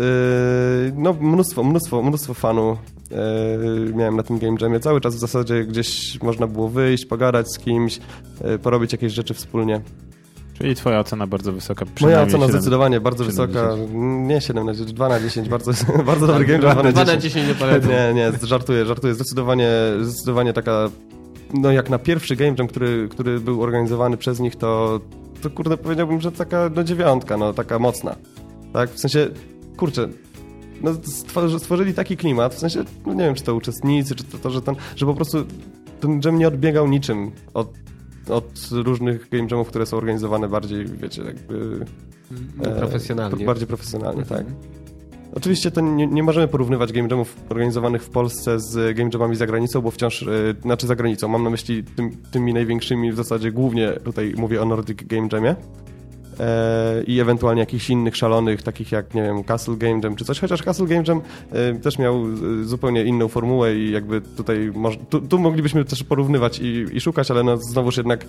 no 0.96 1.14
mnóstwo, 1.14 1.64
mnóstwo, 1.64 2.04
mnóstwo 2.04 2.34
fanów 2.34 2.78
E, 3.12 3.94
miałem 3.94 4.16
na 4.16 4.24
tym 4.24 4.40
game 4.40 4.58
jamie. 4.62 4.80
Cały 4.80 5.02
czas 5.02 5.16
w 5.16 5.20
zasadzie 5.20 5.64
gdzieś 5.64 6.22
można 6.22 6.48
było 6.48 6.70
wyjść, 6.70 7.06
pogadać 7.06 7.52
z 7.52 7.60
kimś, 7.60 8.00
e, 8.42 8.58
porobić 8.58 8.92
jakieś 8.92 9.14
rzeczy 9.14 9.34
wspólnie. 9.34 9.82
Czyli 10.54 10.76
twoja 10.76 11.00
ocena 11.00 11.28
bardzo 11.28 11.54
wysoka. 11.54 11.86
Moja 12.02 12.22
ocena 12.22 12.46
7, 12.46 12.50
zdecydowanie 12.50 13.02
bardzo 13.02 13.26
wysoka. 13.26 13.76
Nie 14.28 14.42
7 14.42 14.66
na 14.66 14.74
10, 14.74 14.94
2 14.94 15.10
na 15.10 15.20
10. 15.20 15.50
Bardzo, 15.50 15.72
bardzo 16.06 16.28
dobry 16.28 16.46
game 16.46 16.68
jam. 16.68 16.92
2 16.92 17.06
na 17.06 17.18
10 17.18 17.48
nie 17.48 17.56
polecam. 17.56 17.92
Nie, 17.92 18.14
nie, 18.14 18.32
żartuję, 18.44 18.86
żartuję. 18.86 19.14
Zdecydowanie, 19.14 19.70
zdecydowanie 20.02 20.54
taka 20.54 20.90
no 21.54 21.72
jak 21.72 21.90
na 21.90 22.00
pierwszy 22.00 22.36
Game 22.36 22.56
Jam, 22.58 22.68
który, 22.68 23.08
który 23.12 23.40
był 23.40 23.64
organizowany 23.64 24.18
przez 24.18 24.40
nich, 24.40 24.56
to, 24.56 25.00
to 25.42 25.50
kurde 25.50 25.78
powiedziałbym, 25.78 26.22
że 26.22 26.32
taka 26.32 26.70
no 26.76 26.84
dziewiątka, 26.84 27.38
no 27.38 27.54
taka 27.54 27.80
mocna. 27.80 28.16
Tak, 28.74 28.90
w 28.90 29.00
sensie, 29.00 29.28
kurczę, 29.78 30.10
no, 30.82 30.92
stworzyli 31.60 31.94
taki 31.94 32.18
klimat, 32.18 32.56
w 32.56 32.60
sensie, 32.60 32.84
no 33.06 33.14
nie 33.14 33.24
wiem, 33.24 33.36
czy 33.36 33.44
to 33.44 33.56
uczestnicy, 33.56 34.16
czy 34.16 34.24
to, 34.24 34.38
to 34.38 34.50
że 34.50 34.62
ten, 34.62 34.76
że 34.96 35.06
po 35.06 35.14
prostu 35.14 35.46
ten 36.00 36.22
jam 36.26 36.40
nie 36.40 36.48
odbiegał 36.48 36.88
niczym 36.88 37.32
od, 37.54 37.74
od 38.30 38.70
różnych 38.72 39.30
game 39.30 39.48
jamów, 39.52 39.68
które 39.68 39.86
są 39.86 39.98
organizowane 39.98 40.48
bardziej, 40.50 40.86
wiecie, 40.86 41.24
jakby... 41.24 41.86
No, 42.58 42.72
profesjonalnie. 42.72 43.44
E, 43.44 43.46
bardziej 43.46 43.68
profesjonalnie, 43.68 44.24
tak. 44.24 44.46
Oczywiście 45.36 45.72
to 45.72 45.82
nie, 45.82 46.08
nie, 46.08 46.24
możemy 46.24 46.48
porównywać 46.48 46.94
game 46.94 47.08
jamów 47.12 47.36
organizowanych 47.50 48.04
w 48.04 48.10
Polsce 48.10 48.60
z 48.60 48.98
game 48.98 49.10
jamami 49.14 49.36
za 49.36 49.48
granicą, 49.48 49.82
bo 49.82 49.92
wciąż, 49.92 50.22
yy, 50.22 50.56
znaczy 50.62 50.88
za 50.88 50.96
granicą, 50.96 51.28
mam 51.28 51.44
na 51.44 51.50
myśli 51.50 51.84
tym, 51.84 52.12
tymi 52.32 52.54
największymi, 52.54 53.12
w 53.12 53.16
zasadzie 53.16 53.52
głównie 53.52 53.92
tutaj 54.04 54.34
mówię 54.38 54.62
o 54.62 54.66
Nordic 54.66 55.04
Game 55.04 55.28
Jamie, 55.32 55.56
i 57.08 57.20
ewentualnie 57.20 57.60
jakichś 57.60 57.90
innych 57.90 58.16
szalonych, 58.16 58.64
takich 58.64 58.92
jak, 58.92 59.14
nie 59.14 59.22
wiem, 59.22 59.44
Castle 59.44 59.78
Game 59.78 60.00
Jam 60.04 60.16
czy 60.16 60.26
coś, 60.26 60.40
chociaż 60.40 60.64
Castle 60.64 60.88
Game 60.88 61.04
Jam 61.08 61.22
e, 61.52 61.74
też 61.74 62.00
miał 62.00 62.16
e, 62.16 62.64
zupełnie 62.64 63.04
inną 63.04 63.28
formułę 63.28 63.76
i 63.76 63.92
jakby 63.92 64.22
tutaj, 64.22 64.72
tu, 65.10 65.22
tu 65.22 65.40
moglibyśmy 65.40 65.86
też 65.86 66.04
porównywać 66.04 66.60
i, 66.60 66.86
i, 66.94 67.02
szukać, 67.02 67.32
ale 67.32 67.44
no 67.44 67.58
znowuż 67.58 67.98
jednak 67.98 68.26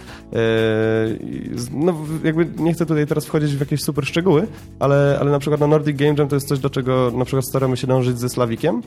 no 1.73 1.95
jakby 2.25 2.47
nie 2.59 2.73
chcę 2.73 2.87
tutaj 2.87 3.07
teraz 3.07 3.27
wchodzić 3.27 3.57
w 3.57 3.61
jakieś 3.61 3.83
super 3.83 4.07
szczegóły, 4.07 4.47
ale, 4.79 5.19
ale 5.21 5.31
na 5.31 5.39
przykład 5.39 5.61
na 5.61 5.67
Nordic 5.67 5.97
Game 5.97 6.15
Jam 6.19 6.29
to 6.29 6.37
jest 6.37 6.49
coś, 6.49 6.59
do 6.59 6.71
czego 6.71 7.13
na 7.15 7.25
przykład 7.25 7.45
staramy 7.49 7.77
się 7.77 7.87
dążyć 7.87 8.19
ze 8.19 8.29
Slawikiem, 8.29 8.83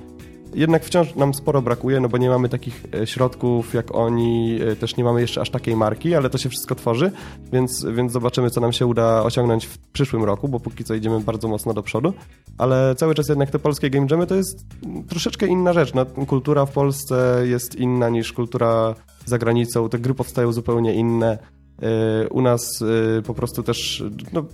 jednak 0.56 0.86
wciąż 0.86 1.16
nam 1.16 1.34
sporo 1.34 1.62
brakuje, 1.62 2.00
no 2.00 2.10
bo 2.10 2.18
nie 2.18 2.30
mamy 2.30 2.50
takich 2.50 2.86
e, 2.94 3.08
środków 3.08 3.74
jak 3.74 3.96
oni, 3.96 4.60
e, 4.62 4.76
też 4.76 4.98
nie 4.98 5.04
mamy 5.04 5.22
jeszcze 5.22 5.42
aż 5.42 5.50
takiej 5.50 5.76
marki, 5.76 6.16
ale 6.16 6.30
to 6.30 6.38
się 6.38 6.50
wszystko 6.50 6.76
tworzy, 6.76 7.12
więc, 7.52 7.86
więc 7.86 8.12
zobaczymy, 8.12 8.50
co 8.50 8.62
nam 8.62 8.74
się 8.74 8.86
uda 8.86 9.24
osiągnąć 9.24 9.66
w 9.66 9.78
przyszłym 9.78 10.24
roku, 10.24 10.48
bo 10.48 10.60
póki 10.60 10.84
co 10.84 10.94
idziemy 10.94 11.20
bardzo 11.20 11.48
mocno 11.48 11.74
do 11.74 11.84
przodu, 11.84 12.13
ale 12.58 12.96
cały 12.96 13.16
czas 13.16 13.30
jednak 13.30 13.52
te 13.52 13.60
polskie 13.60 13.89
game 13.89 14.08
jamy 14.12 14.28
to 14.28 14.36
jest 14.36 14.66
troszeczkę 15.08 15.48
inna 15.48 15.74
rzecz. 15.74 15.94
No, 15.94 16.06
kultura 16.06 16.66
w 16.66 16.72
Polsce 16.72 17.44
jest 17.46 17.76
inna 17.76 18.10
niż 18.10 18.34
kultura 18.34 18.96
za 19.26 19.38
granicą, 19.38 19.89
te 19.89 20.00
gry 20.00 20.13
powstają 20.13 20.52
zupełnie 20.52 20.94
inne. 20.94 21.38
E, 21.82 22.30
u 22.30 22.42
nas 22.42 22.84
po 23.26 23.34
prostu 23.34 23.63
też 23.63 24.04
no, 24.34 24.46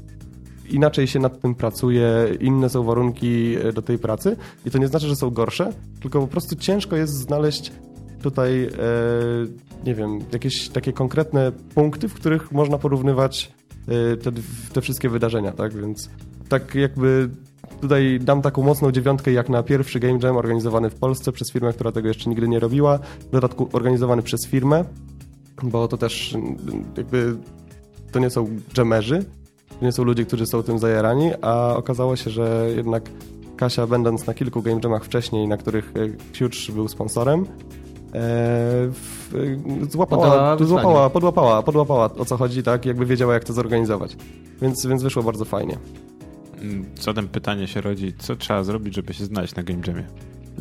inaczej 0.72 1.08
się 1.08 1.20
nad 1.20 1.42
tym 1.42 1.56
pracuje, 1.56 2.10
inne 2.40 2.70
są 2.70 2.84
warunki 2.84 3.56
e, 3.56 3.74
do 3.74 3.82
tej 3.82 3.98
pracy 3.98 4.38
i 4.66 4.72
to 4.72 4.78
nie 4.78 4.88
znaczy, 4.88 5.08
że 5.08 5.16
są 5.16 5.30
gorsze, 5.30 5.74
tylko 6.02 6.22
po 6.22 6.28
prostu 6.28 6.56
ciężko 6.56 6.96
jest 6.96 7.14
znaleźć 7.14 7.72
tutaj, 8.22 8.64
e, 8.64 8.70
nie 9.86 9.96
wiem, 9.96 10.20
jakieś 10.34 10.70
takie 10.70 10.94
konkretne 10.94 11.52
punkty, 11.52 12.08
w 12.08 12.14
których 12.14 12.52
można 12.52 12.78
porównywać 12.78 13.52
e, 13.88 14.18
te, 14.18 14.32
te 14.74 14.82
wszystkie 14.82 15.10
wydarzenia, 15.10 15.52
tak? 15.52 15.74
Więc 15.74 16.10
tak 16.50 16.76
jakby 16.76 17.30
tutaj 17.82 18.20
dam 18.22 18.42
taką 18.42 18.64
mocną 18.64 18.92
dziewiątkę 18.92 19.32
jak 19.32 19.50
na 19.50 19.64
pierwszy 19.64 20.00
Game 20.00 20.20
Jam 20.24 20.38
organizowany 20.38 20.90
w 20.90 20.96
Polsce 20.96 21.32
przez 21.32 21.52
firmę, 21.52 21.74
która 21.74 21.92
tego 21.92 22.08
jeszcze 22.08 22.30
nigdy 22.30 22.48
nie 22.48 22.60
robiła, 22.60 22.98
w 22.98 23.30
dodatku 23.32 23.70
organizowany 23.72 24.22
przez 24.22 24.48
firmę, 24.48 24.86
bo 25.64 25.88
to 25.88 25.98
też 25.98 26.36
jakby 26.98 27.36
to 28.12 28.20
nie 28.20 28.30
są 28.30 28.48
jamerzy, 28.78 29.26
to 29.80 29.86
nie 29.86 29.92
są 29.92 30.04
ludzie, 30.04 30.26
którzy 30.26 30.46
są 30.46 30.64
tym 30.64 30.80
zajarani, 30.80 31.32
a 31.42 31.76
okazało 31.78 32.16
się, 32.16 32.30
że 32.30 32.68
jednak 32.76 33.10
Kasia, 33.58 33.88
będąc 33.88 34.28
na 34.28 34.34
kilku 34.34 34.62
game 34.62 34.80
jamach 34.84 35.06
wcześniej, 35.06 35.48
na 35.48 35.58
których 35.58 35.94
e, 35.96 36.40
Huge 36.40 36.74
był 36.74 36.88
sponsorem, 36.88 37.46
e, 38.16 38.92
złapała, 39.90 40.58
złapała, 40.58 41.10
podłapała, 41.10 41.64
podłapała 41.64 42.16
o 42.16 42.26
co 42.26 42.38
chodzi, 42.38 42.64
tak, 42.64 42.86
jakby 42.86 43.06
wiedziała 43.06 43.34
jak 43.34 43.44
to 43.44 43.54
zorganizować. 43.54 44.18
Więc, 44.62 44.86
więc 44.86 45.04
wyszło 45.04 45.24
bardzo 45.24 45.46
fajnie. 45.46 45.78
Zatem 47.02 47.28
pytanie 47.28 47.68
się 47.68 47.82
rodzi, 47.82 48.14
co 48.20 48.36
trzeba 48.36 48.64
zrobić, 48.64 48.96
żeby 48.96 49.14
się 49.14 49.26
znaleźć 49.26 49.56
na 49.56 49.64
game 49.64 49.80
jamie? 49.88 50.08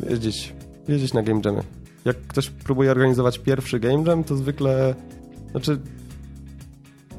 Jeździć, 0.09 0.53
jeździć 0.87 1.13
na 1.13 1.23
game 1.23 1.41
jamie. 1.45 1.61
Jak 2.05 2.17
ktoś 2.27 2.49
próbuje 2.49 2.91
organizować 2.91 3.39
pierwszy 3.39 3.79
game 3.79 4.03
jam, 4.07 4.23
to 4.23 4.35
zwykle, 4.35 4.95
znaczy 5.51 5.79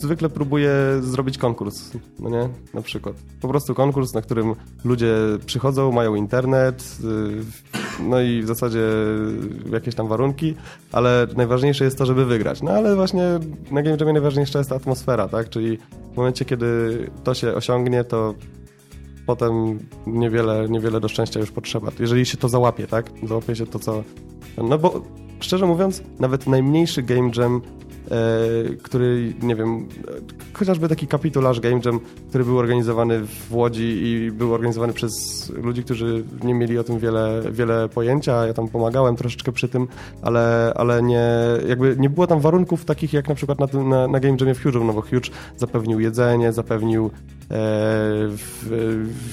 zwykle 0.02 0.28
próbuję 0.28 0.72
zrobić 1.00 1.38
konkurs, 1.38 1.90
no 2.18 2.30
nie? 2.30 2.48
Na 2.74 2.82
przykład. 2.82 3.16
Po 3.40 3.48
prostu 3.48 3.74
konkurs, 3.74 4.14
na 4.14 4.22
którym 4.22 4.54
ludzie 4.84 5.14
przychodzą, 5.46 5.92
mają 5.92 6.14
internet, 6.14 6.98
y, 7.04 8.02
no 8.02 8.20
i 8.20 8.42
w 8.42 8.46
zasadzie 8.46 8.84
jakieś 9.72 9.94
tam 9.94 10.08
warunki, 10.08 10.54
ale 10.92 11.26
najważniejsze 11.36 11.84
jest 11.84 11.98
to, 11.98 12.06
żeby 12.06 12.24
wygrać. 12.24 12.62
No 12.62 12.70
ale 12.70 12.96
właśnie 12.96 13.22
na 13.70 13.82
Game 13.82 13.96
Jamie 14.00 14.12
najważniejsza 14.12 14.58
jest 14.58 14.70
ta 14.70 14.76
atmosfera, 14.76 15.28
tak? 15.28 15.48
Czyli 15.48 15.78
w 16.12 16.16
momencie, 16.16 16.44
kiedy 16.44 16.98
to 17.24 17.34
się 17.34 17.54
osiągnie, 17.54 18.04
to 18.04 18.34
potem 19.26 19.78
niewiele, 20.06 20.68
niewiele 20.68 21.00
do 21.00 21.08
szczęścia 21.08 21.40
już 21.40 21.50
potrzeba. 21.50 21.92
Jeżeli 22.00 22.26
się 22.26 22.36
to 22.36 22.48
załapie, 22.48 22.86
tak? 22.86 23.10
Załapie 23.28 23.56
się 23.56 23.66
to, 23.66 23.78
co... 23.78 24.04
No 24.58 24.78
bo 24.78 25.02
szczerze 25.40 25.66
mówiąc, 25.66 26.02
nawet 26.20 26.46
najmniejszy 26.46 27.02
game 27.02 27.30
jam 27.36 27.60
który, 28.82 29.34
nie 29.42 29.56
wiem, 29.56 29.88
chociażby 30.52 30.88
taki 30.88 31.06
kapitularz 31.06 31.60
Game 31.60 31.80
Jam, 31.84 32.00
który 32.28 32.44
był 32.44 32.58
organizowany 32.58 33.26
w 33.26 33.54
Łodzi 33.54 34.02
i 34.02 34.32
był 34.32 34.54
organizowany 34.54 34.92
przez 34.92 35.12
ludzi, 35.50 35.84
którzy 35.84 36.24
nie 36.44 36.54
mieli 36.54 36.78
o 36.78 36.84
tym 36.84 36.98
wiele, 36.98 37.42
wiele 37.52 37.88
pojęcia. 37.88 38.46
Ja 38.46 38.54
tam 38.54 38.68
pomagałem 38.68 39.16
troszeczkę 39.16 39.52
przy 39.52 39.68
tym, 39.68 39.88
ale, 40.22 40.72
ale 40.76 41.02
nie, 41.02 41.28
jakby 41.68 41.96
nie 41.98 42.10
było 42.10 42.26
tam 42.26 42.40
warunków 42.40 42.84
takich 42.84 43.12
jak 43.12 43.28
na 43.28 43.34
przykład 43.34 43.58
na, 43.58 43.82
na, 43.82 44.08
na 44.08 44.20
Game 44.20 44.36
Jamie 44.40 44.54
w 44.54 44.62
Huge, 44.62 44.80
no 44.80 44.92
bo 44.92 45.02
Huge 45.02 45.30
zapewnił 45.56 46.00
jedzenie, 46.00 46.52
zapewnił 46.52 47.10
E, 47.50 48.28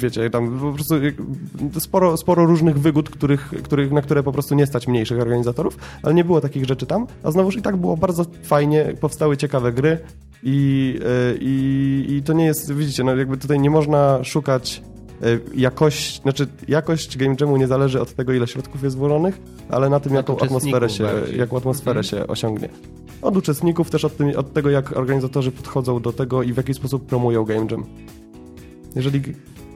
wiecie, 0.01 0.29
tam 0.29 0.59
po 0.59 0.73
prostu 0.73 0.95
sporo, 1.79 2.17
sporo 2.17 2.45
różnych 2.45 2.79
wygód, 2.79 3.09
których, 3.09 3.51
których, 3.63 3.91
na 3.91 4.01
które 4.01 4.23
po 4.23 4.31
prostu 4.31 4.55
nie 4.55 4.65
stać 4.65 4.87
mniejszych 4.87 5.21
organizatorów, 5.21 5.77
ale 6.03 6.13
nie 6.13 6.23
było 6.23 6.41
takich 6.41 6.65
rzeczy 6.65 6.85
tam, 6.85 7.07
a 7.23 7.31
znowuż 7.31 7.57
i 7.57 7.61
tak 7.61 7.77
było 7.77 7.97
bardzo 7.97 8.25
fajnie, 8.43 8.66
powstały 8.99 9.37
ciekawe 9.37 9.71
gry 9.71 9.97
i, 10.43 10.99
e, 11.05 11.37
i, 11.39 12.05
i 12.09 12.23
to 12.23 12.33
nie 12.33 12.45
jest, 12.45 12.73
widzicie, 12.73 13.03
no 13.03 13.15
jakby 13.15 13.37
tutaj 13.37 13.59
nie 13.59 13.69
można 13.69 14.23
szukać 14.23 14.81
e, 15.21 15.25
jakość, 15.55 16.21
znaczy 16.21 16.47
jakość 16.67 17.17
game 17.17 17.35
jamu 17.39 17.57
nie 17.57 17.67
zależy 17.67 18.01
od 18.01 18.13
tego, 18.13 18.33
ile 18.33 18.47
środków 18.47 18.83
jest 18.83 18.97
włożonych, 18.97 19.39
ale 19.69 19.89
na 19.89 19.99
tym, 19.99 20.13
jaką 20.13 20.39
atmosferę, 20.39 20.89
się, 20.89 21.09
jaką 21.35 21.57
atmosferę 21.57 21.99
mhm. 21.99 22.03
się 22.03 22.27
osiągnie. 22.27 22.69
Od 23.21 23.37
uczestników, 23.37 23.89
też 23.89 24.05
od, 24.05 24.17
tym, 24.17 24.37
od 24.37 24.53
tego, 24.53 24.69
jak 24.69 24.97
organizatorzy 24.97 25.51
podchodzą 25.51 25.99
do 25.99 26.13
tego 26.13 26.43
i 26.43 26.53
w 26.53 26.57
jaki 26.57 26.73
sposób 26.73 27.05
promują 27.05 27.43
game 27.43 27.67
jam. 27.71 27.85
Jeżeli 28.95 29.21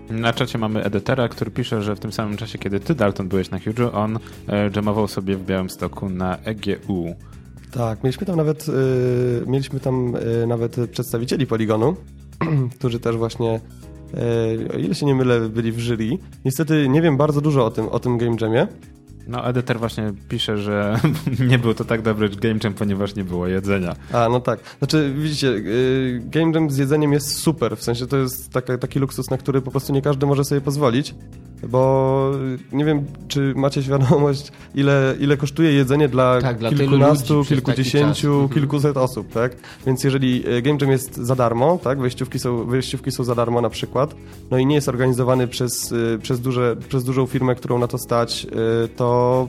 na 0.10 0.34
czacie 0.34 0.58
mamy 0.58 0.84
edytera, 0.84 1.30
który 1.30 1.52
pisze, 1.52 1.82
że 1.82 1.96
w 1.96 2.00
tym 2.00 2.12
samym 2.12 2.38
czasie, 2.38 2.58
kiedy 2.58 2.80
ty, 2.80 2.96
Dalton, 2.96 3.28
byłeś 3.28 3.50
na 3.50 3.60
Huge, 3.60 3.92
on 3.94 4.20
e, 4.48 4.70
jamował 4.76 5.08
sobie 5.08 5.38
w 5.38 5.46
Białymstoku 5.46 6.10
na 6.10 6.38
EGU. 6.38 7.16
Tak, 7.72 8.04
mieliśmy 8.04 8.28
tam 8.28 8.36
nawet, 8.36 8.70
y, 8.70 9.44
mieliśmy 9.48 9.80
tam 9.80 10.16
y, 10.16 10.48
nawet 10.48 10.76
przedstawicieli 10.92 11.48
Poligonu, 11.48 11.96
którzy 12.78 13.00
też 13.00 13.18
właśnie, 13.18 13.60
y, 14.14 14.74
o 14.74 14.78
ile 14.78 14.96
się 14.96 15.06
nie 15.06 15.16
mylę, 15.16 15.50
byli 15.50 15.72
w 15.72 15.80
jury. 15.80 16.18
Niestety 16.46 16.90
nie 16.90 17.02
wiem 17.02 17.18
bardzo 17.18 17.42
dużo 17.42 17.66
o 17.66 17.72
tym, 17.72 17.90
o 17.90 18.00
tym 18.00 18.18
Game 18.18 18.36
Jamie, 18.42 18.68
no, 19.28 19.46
edytor 19.46 19.80
właśnie 19.80 20.14
pisze, 20.30 20.58
że 20.58 21.00
nie 21.50 21.60
był 21.60 21.74
to 21.74 21.86
tak 21.86 22.02
dobry 22.02 22.30
game 22.30 22.60
jam, 22.64 22.74
ponieważ 22.74 23.16
nie 23.16 23.24
było 23.24 23.48
jedzenia. 23.48 23.96
A, 24.14 24.30
no 24.30 24.40
tak. 24.40 24.60
Znaczy, 24.78 25.14
widzicie, 25.18 25.62
game 26.22 26.52
jam 26.56 26.70
z 26.70 26.78
jedzeniem 26.78 27.14
jest 27.14 27.36
super, 27.36 27.78
w 27.78 27.84
sensie 27.84 28.08
to 28.08 28.18
jest 28.18 28.50
taka, 28.54 28.78
taki 28.78 29.00
luksus, 29.00 29.30
na 29.30 29.38
który 29.38 29.62
po 29.62 29.72
prostu 29.72 29.94
nie 29.94 30.02
każdy 30.02 30.26
może 30.26 30.46
sobie 30.46 30.62
pozwolić 30.62 31.16
bo 31.70 32.32
nie 32.72 32.86
wiem, 32.86 33.06
czy 33.28 33.54
macie 33.56 33.84
świadomość, 33.84 34.52
ile, 34.76 35.16
ile 35.20 35.38
kosztuje 35.38 35.74
jedzenie 35.74 36.10
dla 36.10 36.42
tak, 36.42 36.60
kilkunastu, 36.70 37.34
dla 37.34 37.44
kilkudziesięciu, 37.44 38.34
mhm. 38.34 38.50
kilkuset 38.50 38.98
osób, 38.98 39.34
tak? 39.34 39.56
Więc 39.86 40.04
jeżeli 40.04 40.44
e, 40.48 40.62
Game 40.62 40.78
Jam 40.82 40.92
jest 40.92 41.18
za 41.18 41.36
darmo, 41.36 41.80
tak? 41.84 42.02
Wejściówki 42.02 42.40
są, 42.40 42.66
wejściówki 42.66 43.12
są 43.12 43.24
za 43.24 43.36
darmo 43.36 43.62
na 43.62 43.70
przykład, 43.70 44.16
no 44.52 44.58
i 44.58 44.66
nie 44.66 44.76
jest 44.76 44.90
organizowany 44.90 45.48
przez, 45.48 45.94
e, 46.16 46.18
przez, 46.18 46.42
duże, 46.42 46.76
przez 46.90 47.04
dużą 47.04 47.26
firmę, 47.26 47.56
którą 47.56 47.80
na 47.80 47.88
to 47.88 47.98
stać, 47.98 48.48
e, 48.86 48.88
to 48.88 49.48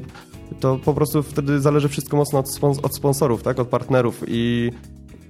to 0.61 0.79
po 0.85 0.94
prostu 0.94 1.22
wtedy 1.22 1.61
zależy 1.61 1.88
wszystko 1.88 2.16
mocno 2.16 2.38
od, 2.38 2.51
spons 2.55 2.79
od 2.79 2.96
sponsorów, 2.96 3.42
tak? 3.42 3.59
od 3.59 3.68
partnerów 3.68 4.25
i 4.29 4.70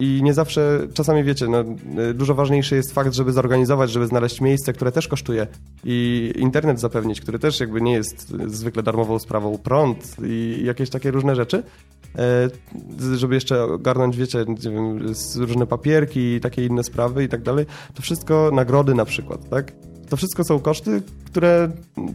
i 0.03 0.23
nie 0.23 0.35
zawsze, 0.35 0.81
czasami 0.95 1.25
wiecie, 1.25 1.47
no, 1.49 1.65
dużo 2.15 2.35
ważniejszy 2.35 2.77
jest 2.77 2.93
fakt, 2.93 3.15
żeby 3.15 3.33
zorganizować, 3.33 3.91
żeby 3.91 4.07
znaleźć 4.07 4.41
miejsce, 4.41 4.73
które 4.73 4.93
też 4.93 5.09
kosztuje 5.09 5.47
i 5.85 6.33
internet 6.37 6.81
zapewnić, 6.81 7.21
który 7.21 7.39
też 7.39 7.61
jakby 7.61 7.81
nie 7.81 7.93
jest 7.93 8.35
zwykle 8.47 8.83
darmową 8.83 9.19
sprawą, 9.19 9.59
prąd 9.59 10.17
i 10.25 10.63
jakieś 10.65 10.91
takie 10.91 11.11
różne 11.11 11.37
rzeczy, 11.37 11.63
e, 12.19 12.51
żeby 13.17 13.35
jeszcze 13.35 13.65
ogarnąć, 13.65 14.17
wiecie, 14.17 14.45
wiem, 14.59 14.99
różne 15.37 15.67
papierki 15.67 16.21
i 16.21 16.41
takie 16.41 16.67
inne 16.67 16.85
sprawy 16.85 17.25
i 17.25 17.29
tak 17.29 17.43
dalej, 17.43 17.67
to 17.95 18.03
wszystko 18.03 18.51
nagrody 18.55 18.95
na 18.95 19.05
przykład, 19.05 19.49
tak? 19.49 19.73
To 20.13 20.17
wszystko 20.17 20.45
są 20.45 20.61
koszty, 20.61 21.03
które 21.25 21.71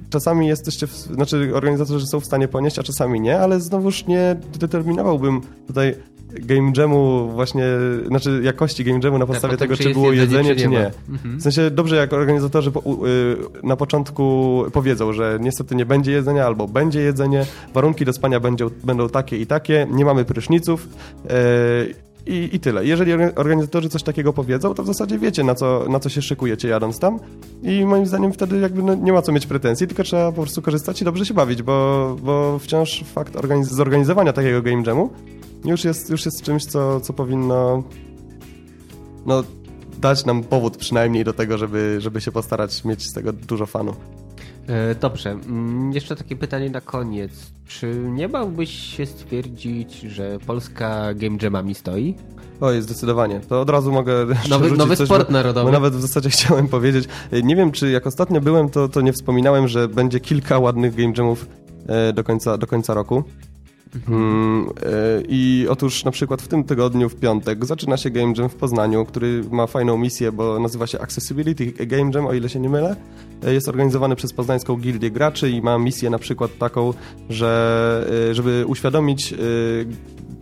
czasami 0.10 0.48
jesteście, 0.48 0.88
w, 0.88 0.92
znaczy 0.92 1.52
organizatorzy 1.54 2.08
są 2.08 2.20
w 2.20 2.26
stanie 2.26 2.48
ponieść, 2.48 2.80
a 2.80 2.84
czasami 2.84 3.22
nie, 3.22 3.40
ale 3.40 3.62
znowuż 3.62 4.06
nie 4.08 4.36
determinowałbym 4.60 5.42
tutaj 5.68 5.96
game 6.32 6.72
jamu 6.78 7.30
właśnie, 7.32 7.64
znaczy 8.08 8.42
jakości 8.44 8.84
game 8.84 9.00
jamu 9.04 9.18
na 9.18 9.26
podstawie 9.26 9.54
potem, 9.54 9.68
tego, 9.70 9.84
czy 9.84 9.94
było 9.94 10.12
jedzenie, 10.12 10.56
czy 10.56 10.68
nie. 10.68 10.92
Mhm. 11.10 11.38
W 11.40 11.44
sensie 11.44 11.72
dobrze, 11.72 11.96
jak 11.96 12.14
organizatorzy 12.14 12.72
po, 12.72 12.80
y, 12.80 13.38
na 13.64 13.76
początku 13.76 14.64
powiedzą, 14.74 15.14
że 15.14 15.38
niestety 15.42 15.76
nie 15.76 15.86
będzie 15.86 16.12
jedzenia 16.12 16.46
albo 16.46 16.68
będzie 16.68 17.00
jedzenie, 17.02 17.46
warunki 17.74 18.06
do 18.06 18.14
spania 18.14 18.40
będą, 18.40 18.70
będą 18.84 19.10
takie 19.10 19.38
i 19.38 19.48
takie, 19.48 19.88
nie 19.92 20.06
mamy 20.06 20.26
pryszniców. 20.26 20.88
y, 21.26 22.07
i, 22.28 22.56
I 22.56 22.60
tyle. 22.60 22.86
Jeżeli 22.86 23.12
orga- 23.14 23.32
organizatorzy 23.36 23.90
coś 23.90 24.04
takiego 24.04 24.34
powiedzą, 24.34 24.74
to 24.74 24.84
w 24.84 24.88
zasadzie 24.88 25.20
wiecie, 25.20 25.44
na 25.44 25.56
co, 25.56 25.86
na 25.90 26.00
co 26.00 26.10
się 26.10 26.22
szykujecie 26.22 26.68
jadąc 26.68 27.00
tam. 27.00 27.20
I 27.64 27.86
moim 27.86 28.06
zdaniem 28.06 28.34
wtedy 28.34 28.60
jakby 28.60 28.84
no, 28.84 28.96
nie 28.96 29.14
ma 29.14 29.22
co 29.22 29.32
mieć 29.32 29.46
pretensji, 29.46 29.88
tylko 29.88 30.04
trzeba 30.04 30.32
po 30.32 30.42
prostu 30.42 30.62
korzystać 30.62 31.02
i 31.02 31.06
dobrze 31.06 31.26
się 31.26 31.34
bawić, 31.34 31.64
bo, 31.64 32.16
bo 32.24 32.60
wciąż 32.60 33.04
fakt 33.04 33.36
organiz- 33.36 33.64
zorganizowania 33.64 34.34
takiego 34.34 34.62
game 34.62 34.84
jamu 34.88 35.10
już 35.66 35.84
jest, 35.84 36.10
już 36.10 36.26
jest 36.26 36.42
czymś, 36.42 36.66
co, 36.66 37.02
co 37.02 37.14
powinno 37.14 37.84
no, 39.26 39.44
dać 39.98 40.26
nam 40.26 40.44
powód 40.44 40.78
przynajmniej 40.78 41.24
do 41.24 41.34
tego, 41.34 41.58
żeby, 41.58 41.96
żeby 42.00 42.22
się 42.22 42.32
postarać 42.32 42.86
mieć 42.86 43.10
z 43.10 43.14
tego 43.14 43.34
dużo 43.34 43.66
fanu. 43.66 43.94
E, 44.68 44.96
Dobrze, 44.96 45.32
Mm, 45.32 45.94
jeszcze 45.94 46.16
takie 46.16 46.36
pytanie 46.36 46.70
na 46.70 46.82
koniec. 46.82 47.32
Czy 47.68 47.94
nie 48.10 48.30
bałbyś 48.30 48.70
się 48.72 49.06
stwierdzić, 49.06 50.00
że 50.00 50.38
Polska 50.48 51.14
game 51.14 51.38
jamami 51.42 51.76
stoi? 51.76 52.16
Oj, 52.62 52.82
zdecydowanie. 52.82 53.40
To 53.40 53.62
od 53.62 53.70
razu 53.70 53.92
mogę 53.92 54.26
Nowy, 54.50 54.72
nowy 54.72 54.96
coś, 54.96 55.08
sport 55.08 55.30
narodowy. 55.30 55.66
Bo 55.66 55.72
nawet 55.72 55.94
w 55.96 56.02
zasadzie 56.02 56.30
chciałem 56.36 56.68
powiedzieć, 56.68 57.06
e, 57.32 57.42
nie 57.42 57.56
wiem 57.56 57.72
czy 57.72 57.92
jak 57.92 58.08
ostatnio 58.08 58.42
byłem, 58.42 58.70
to, 58.70 58.90
to 58.90 59.02
nie 59.02 59.14
wspominałem, 59.14 59.68
że 59.68 59.88
będzie 59.88 60.20
kilka 60.20 60.60
ładnych 60.60 60.96
game 60.96 61.14
jamów 61.18 61.48
e, 61.88 62.14
do 62.14 62.24
końca, 62.24 62.58
do 62.58 62.68
końca 62.68 62.94
roku. 62.94 63.24
Mm, 64.08 64.66
e, 64.68 64.70
I 65.28 65.68
otóż 65.70 66.06
na 66.06 66.12
przykład 66.12 66.42
w 66.42 66.48
tym 66.48 66.64
tygodniu, 66.64 67.10
w 67.10 67.16
piątek, 67.16 67.66
zaczyna 67.66 67.98
się 67.98 68.10
Game 68.10 68.34
Jam 68.38 68.50
w 68.50 68.56
Poznaniu, 68.56 69.06
który 69.06 69.44
ma 69.52 69.68
fajną 69.68 69.98
misję, 69.98 70.32
bo 70.32 70.60
nazywa 70.60 70.88
się 70.88 71.00
Accessibility 71.00 71.86
Game 71.86 72.12
Jam, 72.14 72.26
o 72.26 72.34
ile 72.34 72.50
się 72.50 72.60
nie 72.60 72.70
mylę. 72.70 72.96
E, 73.44 73.54
Jest 73.54 73.68
organizowany 73.68 74.16
przez 74.16 74.34
Poznańską 74.34 74.76
Gildię 74.76 75.12
Graczy 75.12 75.50
i 75.50 75.62
ma 75.62 75.78
misję 75.78 76.10
na 76.10 76.20
przykład 76.20 76.58
taką, 76.58 76.94
że 77.30 78.08
e, 78.30 78.36
żeby 78.36 78.64
uświadomić 78.68 79.34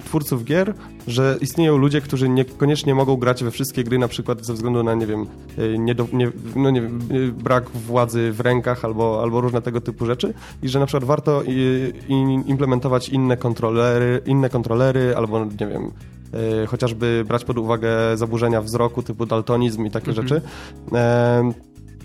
twórców 0.05 0.43
gier, 0.43 0.73
że 1.07 1.37
istnieją 1.41 1.77
ludzie, 1.77 2.01
którzy 2.01 2.29
niekoniecznie 2.29 2.95
mogą 2.95 3.17
grać 3.17 3.43
we 3.43 3.51
wszystkie 3.51 3.83
gry, 3.83 3.97
na 3.99 4.07
przykład 4.07 4.45
ze 4.45 4.53
względu 4.53 4.83
na, 4.83 4.93
nie 4.93 5.07
wiem, 5.07 5.25
y, 5.59 5.77
nie 5.79 5.95
do, 5.95 6.07
nie, 6.13 6.31
no 6.55 6.69
nie 6.69 6.81
y, 6.81 7.31
brak 7.31 7.69
władzy 7.69 8.31
w 8.31 8.39
rękach 8.39 8.85
albo, 8.85 9.19
albo 9.23 9.41
różne 9.41 9.61
tego 9.61 9.81
typu 9.81 10.05
rzeczy 10.05 10.33
i 10.63 10.69
że 10.69 10.79
na 10.79 10.85
przykład 10.85 11.03
warto 11.03 11.43
i- 11.47 11.93
implementować 12.45 13.09
inne 13.09 13.37
kontrolery, 13.37 14.21
inne 14.25 14.49
kontrolery 14.49 15.13
albo, 15.17 15.45
nie 15.45 15.67
wiem, 15.67 15.91
chociażby 16.67 17.23
brać 17.27 17.45
pod 17.45 17.57
uwagę 17.57 17.89
zaburzenia 18.15 18.61
wzroku 18.61 19.03
typu 19.03 19.25
daltonizm 19.25 19.85
i 19.85 19.91
takie 19.91 20.13
rzeczy. 20.13 20.41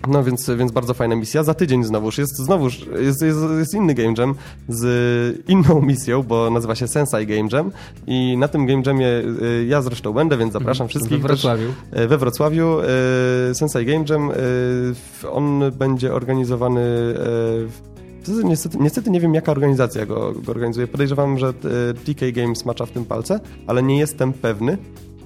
No 0.07 0.23
więc, 0.23 0.49
więc 0.57 0.71
bardzo 0.71 0.93
fajna 0.93 1.15
misja. 1.15 1.43
Za 1.43 1.53
tydzień 1.53 1.83
znowuż 1.83 2.17
jest 2.17 2.37
znowuż 2.37 2.85
jest, 3.01 3.21
jest, 3.21 3.39
jest 3.59 3.73
inny 3.73 3.93
game 3.93 4.13
jam 4.17 4.35
z 4.69 5.49
inną 5.49 5.81
misją, 5.81 6.23
bo 6.23 6.49
nazywa 6.49 6.75
się 6.75 6.87
Sensei 6.87 7.27
Game 7.27 7.49
Jam 7.51 7.71
i 8.07 8.37
na 8.37 8.47
tym 8.47 8.65
game 8.65 8.81
jamie 8.85 9.07
y, 9.07 9.65
ja 9.67 9.81
zresztą 9.81 10.13
będę, 10.13 10.37
więc 10.37 10.53
zapraszam 10.53 10.87
wszystkich. 10.87 11.21
We 11.21 11.27
Wrocławiu. 11.27 11.67
Też, 11.91 12.01
y, 12.03 12.07
we 12.07 12.17
Wrocławiu. 12.17 12.79
y, 13.51 13.55
Sensei 13.55 13.85
Game 13.85 14.05
Jam. 14.09 14.31
On 15.31 15.71
będzie 15.71 16.13
organizowany 16.13 16.81
w 16.83 17.91
Niestety, 18.43 18.77
niestety 18.81 19.09
nie 19.09 19.19
wiem, 19.19 19.33
jaka 19.33 19.51
organizacja 19.51 20.05
go, 20.05 20.33
go 20.45 20.51
organizuje. 20.51 20.87
Podejrzewam, 20.87 21.37
że 21.37 21.53
TK 22.05 22.31
Games 22.33 22.65
macza 22.65 22.85
w 22.85 22.91
tym 22.91 23.05
palce, 23.05 23.39
ale 23.67 23.83
nie 23.83 23.99
jestem 23.99 24.33
pewny, 24.33 24.77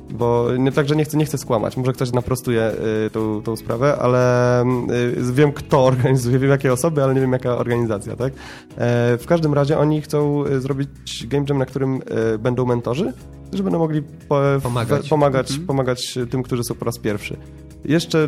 bo 0.09 0.47
nie, 0.57 0.71
także 0.71 0.95
nie 0.95 1.05
chcę, 1.05 1.17
nie 1.17 1.25
chcę 1.25 1.37
skłamać. 1.37 1.77
Może 1.77 1.93
ktoś 1.93 2.11
naprostuje 2.11 2.71
y, 3.07 3.09
tą, 3.09 3.41
tą 3.41 3.55
sprawę, 3.55 3.97
ale 4.01 4.61
y, 4.63 5.33
wiem, 5.33 5.51
kto 5.51 5.85
organizuje, 5.91 6.39
wiem, 6.39 6.49
jakie 6.49 6.73
osoby, 6.73 7.03
ale 7.03 7.15
nie 7.15 7.21
wiem, 7.21 7.31
jaka 7.31 7.57
organizacja, 7.57 8.15
tak? 8.15 8.33
E, 8.77 9.17
w 9.17 9.25
każdym 9.27 9.53
razie 9.53 9.77
oni 9.77 10.01
chcą 10.01 10.45
y, 10.45 10.61
zrobić 10.61 11.27
game 11.27 11.45
jam, 11.49 11.57
na 11.57 11.65
którym 11.65 12.01
y, 12.33 12.37
będą 12.37 12.65
mentorzy, 12.65 13.13
którzy 13.47 13.63
będą 13.63 13.79
mogli 13.79 14.01
po, 14.29 14.41
Pomagać. 14.63 15.05
W, 15.05 15.09
pomagać, 15.09 15.49
Mhm. 15.49 15.67
pomagać 15.67 16.19
tym, 16.29 16.43
którzy 16.43 16.63
są 16.63 16.75
po 16.75 16.85
raz 16.85 16.99
pierwszy. 16.99 17.37
Jeszcze 17.85 18.27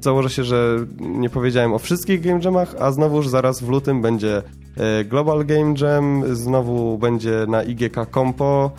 założę 0.00 0.30
się, 0.30 0.44
że 0.44 0.76
nie 1.00 1.30
powiedziałem 1.30 1.72
o 1.72 1.78
wszystkich 1.78 2.20
game 2.20 2.40
jamach, 2.44 2.74
a 2.78 2.92
znowuż 2.92 3.28
zaraz 3.28 3.60
w 3.60 3.68
lutym 3.68 4.02
będzie 4.02 4.42
e, 4.76 5.04
Global 5.04 5.44
Game 5.44 5.74
Jam, 5.80 6.22
znowu 6.36 6.98
będzie 6.98 7.46
na 7.48 7.62
IGK 7.62 7.96
Compo, 8.14 8.70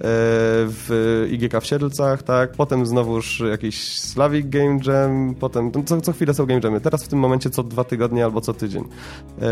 w 0.00 1.26
IGK 1.30 1.60
w 1.60 1.66
Siedlcach, 1.66 2.22
tak, 2.22 2.52
potem 2.52 2.86
znowuż 2.86 3.42
jakiś 3.50 4.00
Slavic 4.00 4.46
Game 4.48 4.78
Jam, 4.86 5.34
potem 5.40 5.72
co, 5.84 6.00
co 6.00 6.12
chwilę 6.12 6.34
są 6.34 6.46
game 6.46 6.60
jamy, 6.64 6.80
teraz 6.80 7.04
w 7.04 7.08
tym 7.08 7.18
momencie 7.18 7.50
co 7.50 7.62
dwa 7.62 7.84
tygodnie 7.84 8.24
albo 8.24 8.40
co 8.40 8.54
tydzień. 8.54 8.84
E, 8.84 9.46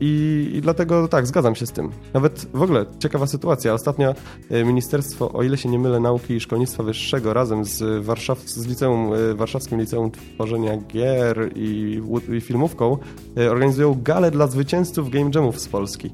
I, 0.00 0.50
I 0.54 0.60
dlatego 0.60 1.08
tak, 1.08 1.26
zgadzam 1.26 1.54
się 1.54 1.66
z 1.66 1.72
tym. 1.72 1.90
Nawet 2.14 2.46
w 2.54 2.62
ogóle 2.62 2.86
ciekawa 2.98 3.26
sytuacja. 3.26 3.74
Ostatnio 3.74 4.14
e, 4.50 4.64
Ministerstwo, 4.64 5.32
o 5.32 5.42
ile 5.42 5.56
się 5.56 5.68
nie 5.68 5.78
mylę, 5.78 6.00
Nauki 6.00 6.34
i 6.34 6.40
Szkolnictwa 6.40 6.82
Wyższego 6.82 7.34
razem 7.34 7.64
z, 7.64 8.04
Warszaw, 8.04 8.38
z 8.38 8.66
liceum, 8.66 9.12
e, 9.12 9.34
Warszawskim 9.34 9.80
Liceum 9.80 10.10
Tworzenia 10.10 10.76
Gier 10.76 11.50
i, 11.54 12.00
i 12.32 12.40
Filmówką 12.40 12.98
e, 13.36 13.50
organizują 13.50 13.98
galę 14.02 14.30
dla 14.30 14.46
zwycięzców 14.46 15.10
Game 15.10 15.30
Jamów 15.34 15.60
z 15.60 15.68
Polski. 15.68 16.10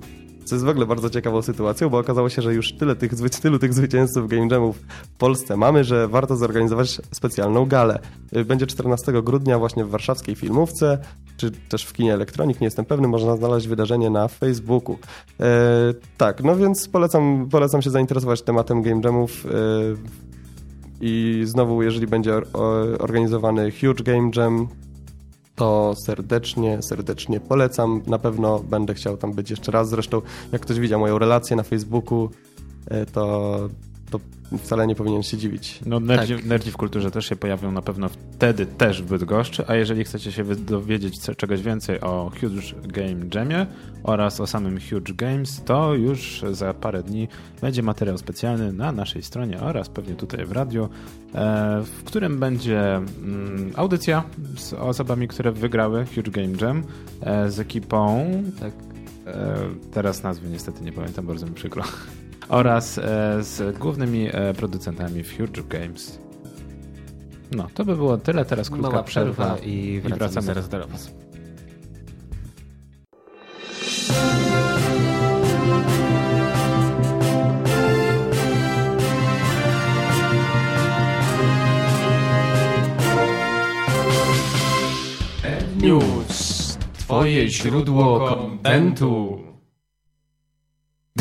Co 0.48 0.54
jest 0.54 0.64
w 0.64 0.68
ogóle 0.68 0.86
bardzo 0.86 1.10
ciekawą 1.10 1.42
sytuacją, 1.42 1.88
bo 1.88 1.98
okazało 1.98 2.28
się, 2.28 2.42
że 2.42 2.54
już 2.54 2.72
tyle 2.72 2.96
tych, 2.96 3.12
tylu 3.42 3.58
tych 3.58 3.74
zwycięzców 3.74 4.28
Game 4.28 4.48
Jamów 4.50 4.76
w 5.02 5.16
Polsce 5.18 5.56
mamy, 5.56 5.84
że 5.84 6.08
warto 6.08 6.36
zorganizować 6.36 7.00
specjalną 7.12 7.66
galę. 7.66 7.98
Y, 8.36 8.44
Będzie 8.44 8.66
14 8.66 9.22
grudnia 9.22 9.58
właśnie 9.58 9.84
w 9.84 9.90
warszawskiej 9.90 10.34
filmówce, 10.34 10.98
czy 11.36 11.50
też 11.50 11.84
w 11.84 11.92
kinie 11.92 12.14
Elektronik, 12.14 12.60
nie 12.60 12.64
jestem 12.64 12.84
pewny, 12.84 13.08
można 13.08 13.36
znaleźć 13.36 13.68
wydarzenie 13.68 14.10
na 14.10 14.28
Facebooku. 14.28 14.98
E, 15.40 15.46
tak, 16.16 16.44
no 16.44 16.56
więc 16.56 16.88
polecam, 16.88 17.48
polecam 17.50 17.82
się 17.82 17.90
zainteresować 17.90 18.42
tematem 18.42 18.82
Game 18.82 19.00
Jamów 19.04 19.46
e, 19.46 19.50
i 21.00 21.42
znowu, 21.44 21.82
jeżeli 21.82 22.06
będzie 22.06 22.40
organizowany 22.98 23.72
Huge 23.72 24.02
Game 24.02 24.30
Jam, 24.36 24.68
to 25.58 25.94
serdecznie, 25.96 26.82
serdecznie 26.82 27.40
polecam. 27.40 28.02
Na 28.06 28.18
pewno 28.18 28.58
będę 28.58 28.94
chciał 28.94 29.16
tam 29.16 29.32
być 29.32 29.50
jeszcze 29.50 29.72
raz. 29.72 29.88
Zresztą, 29.88 30.22
jak 30.52 30.62
ktoś 30.62 30.78
widział 30.78 31.00
moją 31.00 31.18
relację 31.18 31.56
na 31.56 31.62
Facebooku, 31.62 32.30
e, 32.86 33.06
to, 33.06 33.12
to 33.12 33.68
wcale 34.56 34.86
nie 34.86 34.94
powinien 34.94 35.22
się 35.22 35.36
dziwić. 35.36 35.80
No, 35.86 36.00
nerdzi, 36.00 36.34
nerdzi 36.44 36.70
w 36.70 36.76
kulturze 36.76 37.10
też 37.10 37.28
się 37.28 37.36
pojawią 37.36 37.72
na 37.72 37.82
pewno 37.82 38.08
wtedy 38.08 38.66
też 38.66 39.02
w 39.02 39.06
Bydgoszczy, 39.06 39.64
a 39.66 39.74
jeżeli 39.74 40.04
chcecie 40.04 40.32
się 40.32 40.44
dowiedzieć 40.44 41.20
czegoś 41.36 41.62
więcej 41.62 42.00
o 42.00 42.30
Huge 42.40 42.88
Game 42.88 43.26
Jamie 43.34 43.66
oraz 44.02 44.40
o 44.40 44.46
samym 44.46 44.78
Huge 44.80 45.14
Games, 45.14 45.62
to 45.64 45.94
już 45.94 46.44
za 46.50 46.74
parę 46.74 47.02
dni 47.02 47.28
będzie 47.60 47.82
materiał 47.82 48.18
specjalny 48.18 48.72
na 48.72 48.92
naszej 48.92 49.22
stronie 49.22 49.60
oraz 49.60 49.88
pewnie 49.88 50.14
tutaj 50.14 50.46
w 50.46 50.52
radiu, 50.52 50.88
e, 51.34 51.82
w 51.82 52.04
którym 52.04 52.38
będzie 52.38 52.96
mm, 52.96 53.72
audycja 53.76 54.24
z 54.56 54.72
osobami, 54.72 55.28
które 55.28 55.52
wygrały 55.52 56.06
Huge 56.14 56.30
Game 56.30 56.54
Jam 56.60 56.82
e, 57.20 57.50
z 57.50 57.60
ekipą 57.60 58.30
Tak. 58.60 58.72
E, 59.26 59.56
teraz 59.92 60.22
nazwy 60.22 60.48
niestety 60.48 60.84
nie 60.84 60.92
pamiętam, 60.92 61.26
bardzo 61.26 61.46
mi 61.46 61.52
przykro. 61.52 61.82
Oraz 62.48 62.98
e, 62.98 63.02
z 63.42 63.78
głównymi 63.78 64.28
e, 64.32 64.54
producentami 64.54 65.24
Future 65.24 65.66
Games. 65.68 66.18
No, 67.52 67.68
to 67.74 67.84
by 67.84 67.96
było 67.96 68.16
tyle. 68.18 68.44
Teraz 68.44 68.70
krótka 68.70 68.90
Mała 68.90 69.02
przerwa 69.02 69.54
przerwa 69.54 69.58
i 69.66 70.00
wracamy, 70.00 70.18
wracamy. 70.18 70.46
zaraz 70.46 70.68
do 70.68 70.86
Was. 70.88 71.10
News. 85.80 86.78
Twoje 86.98 87.48
źródło 87.48 88.28
kontentu. 88.28 89.47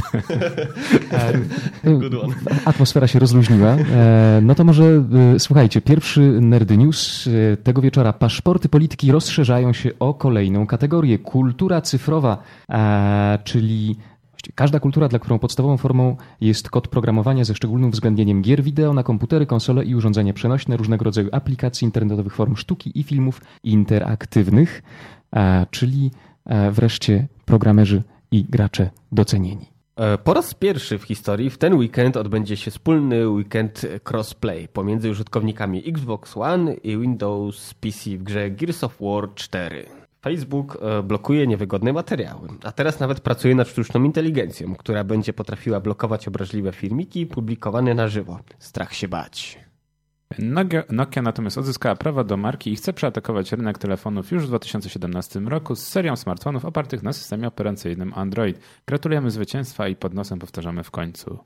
Atmosfera 2.66 3.08
się 3.08 3.20
rozluźniła. 3.20 3.70
E, 3.70 4.40
No 4.42 4.56
to 4.56 4.64
może 4.64 5.04
e, 5.36 5.40
słuchajcie, 5.40 5.82
pierwszy 5.82 6.22
Nerdy 6.42 6.78
News 6.78 7.28
e, 7.28 7.58
tego 7.58 7.82
wieczora. 7.82 8.14
Paszporty 8.14 8.70
polityki 8.70 9.12
rozszerzają 9.12 9.74
się 9.74 9.90
o 10.00 10.14
kolejną 10.14 10.68
kategorię. 10.68 11.20
Kultura 11.20 11.82
cyfrowa, 11.82 12.38
czyli 13.44 13.96
Każda 14.56 14.80
kultura, 14.80 15.08
dla 15.08 15.20
którą 15.20 15.40
podstawową 15.40 15.78
formą 15.78 16.18
jest 16.42 16.70
kod 16.70 16.88
programowania 16.88 17.44
ze 17.44 17.56
szczególnym 17.56 17.90
uwzględnieniem 17.90 18.42
gier 18.42 18.64
wideo 18.64 18.94
na 18.94 19.04
komputery, 19.04 19.46
konsole 19.46 19.86
i 19.86 19.96
urządzenia 19.96 20.34
przenośne, 20.34 20.78
różnego 20.78 21.06
rodzaju 21.06 21.30
aplikacji, 21.32 21.86
internetowych 21.86 22.36
form 22.36 22.56
sztuki 22.56 23.00
i 23.00 23.04
filmów 23.04 23.42
interaktywnych, 23.64 24.84
czyli 25.72 26.12
wreszcie 26.72 27.28
programerzy 27.46 28.04
i 28.32 28.46
gracze 28.50 28.90
docenieni. 29.12 29.77
E, 29.98 30.18
Po 30.18 30.34
raz 30.34 30.54
pierwszy 30.54 30.98
w 30.98 31.04
historii 31.04 31.50
w 31.50 31.58
ten 31.58 31.74
weekend 31.74 32.18
odbędzie 32.18 32.58
się 32.58 32.72
wspólny 32.72 33.30
weekend 33.30 33.86
crossplay 34.10 34.68
pomiędzy 34.68 35.10
użytkownikami 35.10 35.90
Xbox 35.90 36.38
One 36.38 36.74
i 36.74 36.98
Windows 36.98 37.74
PC 37.74 38.10
w 38.10 38.24
grze 38.24 38.52
Gears 38.52 38.84
of 38.84 38.98
War 39.02 39.34
4. 39.36 39.86
Facebook 40.22 40.78
e, 40.82 41.04
blokuje 41.04 41.48
niewygodne 41.48 41.94
materiały, 41.94 42.50
a 42.64 42.72
teraz 42.72 43.00
nawet 43.00 43.20
pracuje 43.20 43.56
nad 43.56 43.68
sztuczną 43.68 44.04
inteligencją, 44.04 44.76
która 44.76 45.04
będzie 45.04 45.34
potrafiła 45.34 45.80
blokować 45.80 46.28
obraźliwe 46.28 46.72
filmiki 46.72 47.26
publikowane 47.26 47.94
na 47.94 48.08
żywo. 48.08 48.40
Strach 48.60 48.94
się 48.94 49.08
bać. 49.08 49.67
Nokia, 50.90 51.22
natomiast 51.22 51.58
odzyskała 51.58 51.96
prawa 51.96 52.24
do 52.24 52.38
marki 52.38 52.72
i 52.72 52.76
chce 52.76 52.94
przeatakować 52.94 53.52
rynek 53.52 53.78
telefonów 53.78 54.32
już 54.32 54.44
w 54.44 54.48
2017 54.48 55.40
roku 55.40 55.76
z 55.76 55.88
serią 55.88 56.16
smartfonów 56.16 56.66
opartych 56.66 57.04
na 57.04 57.14
systemie 57.14 57.48
operacyjnym 57.48 58.14
Android. 58.16 58.60
Gratulujemy 58.86 59.32
zwycięstwa 59.32 59.88
i 59.88 59.96
pod 59.96 60.14
nosem 60.14 60.40
powtarzamy 60.40 60.84
w 60.84 60.92
końcu. 60.92 61.40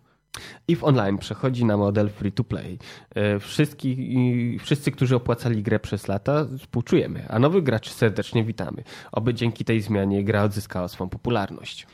EVE 0.70 0.82
Online 0.86 1.18
przechodzi 1.18 1.66
na 1.66 1.78
model 1.78 2.10
free 2.10 2.32
to 2.32 2.44
play. 2.44 2.80
E, 3.16 3.40
Wszyscy, 3.40 3.88
i- 3.90 4.60
wszyscy, 4.60 4.92
którzy 4.92 5.16
opłacali 5.16 5.64
grę 5.64 5.80
przez 5.80 6.08
lata, 6.08 6.46
współczujemy, 6.60 7.26
a 7.30 7.40
nowych 7.40 7.64
graczy 7.64 7.90
serdecznie 7.94 8.44
witamy. 8.44 8.84
Oby 9.12 9.34
dzięki 9.34 9.66
tej 9.66 9.82
zmianie 9.82 10.24
gra 10.24 10.44
odzyskała 10.44 10.88
swą 10.88 11.10
popularność. 11.10 11.88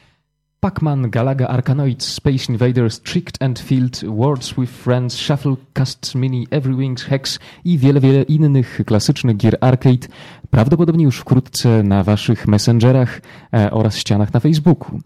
Pac-Man, 0.59 1.09
Galaga, 1.11 1.47
Arkanoid, 1.47 2.03
Space 2.03 2.49
Invaders, 2.49 3.01
Tricked 3.01 3.41
and 3.41 3.59
Field, 3.59 4.03
Words 4.03 4.57
with 4.57 4.71
Friends, 4.71 5.15
Shuffle, 5.17 5.57
Cast 5.73 6.15
Mini, 6.15 6.47
Every 6.51 6.75
Wings, 6.75 7.03
Hex 7.03 7.39
i 7.65 7.77
wiele, 7.77 7.99
wiele 7.99 8.23
innych 8.23 8.81
klasycznych 8.85 9.37
gier 9.37 9.57
arcade 9.61 10.07
prawdopodobnie 10.49 11.03
już 11.05 11.17
wkrótce 11.17 11.83
na 11.83 12.03
waszych 12.03 12.47
messengerach 12.47 13.21
e, 13.53 13.71
oraz 13.71 13.97
ścianach 13.97 14.33
na 14.33 14.39
Facebooku. 14.39 14.99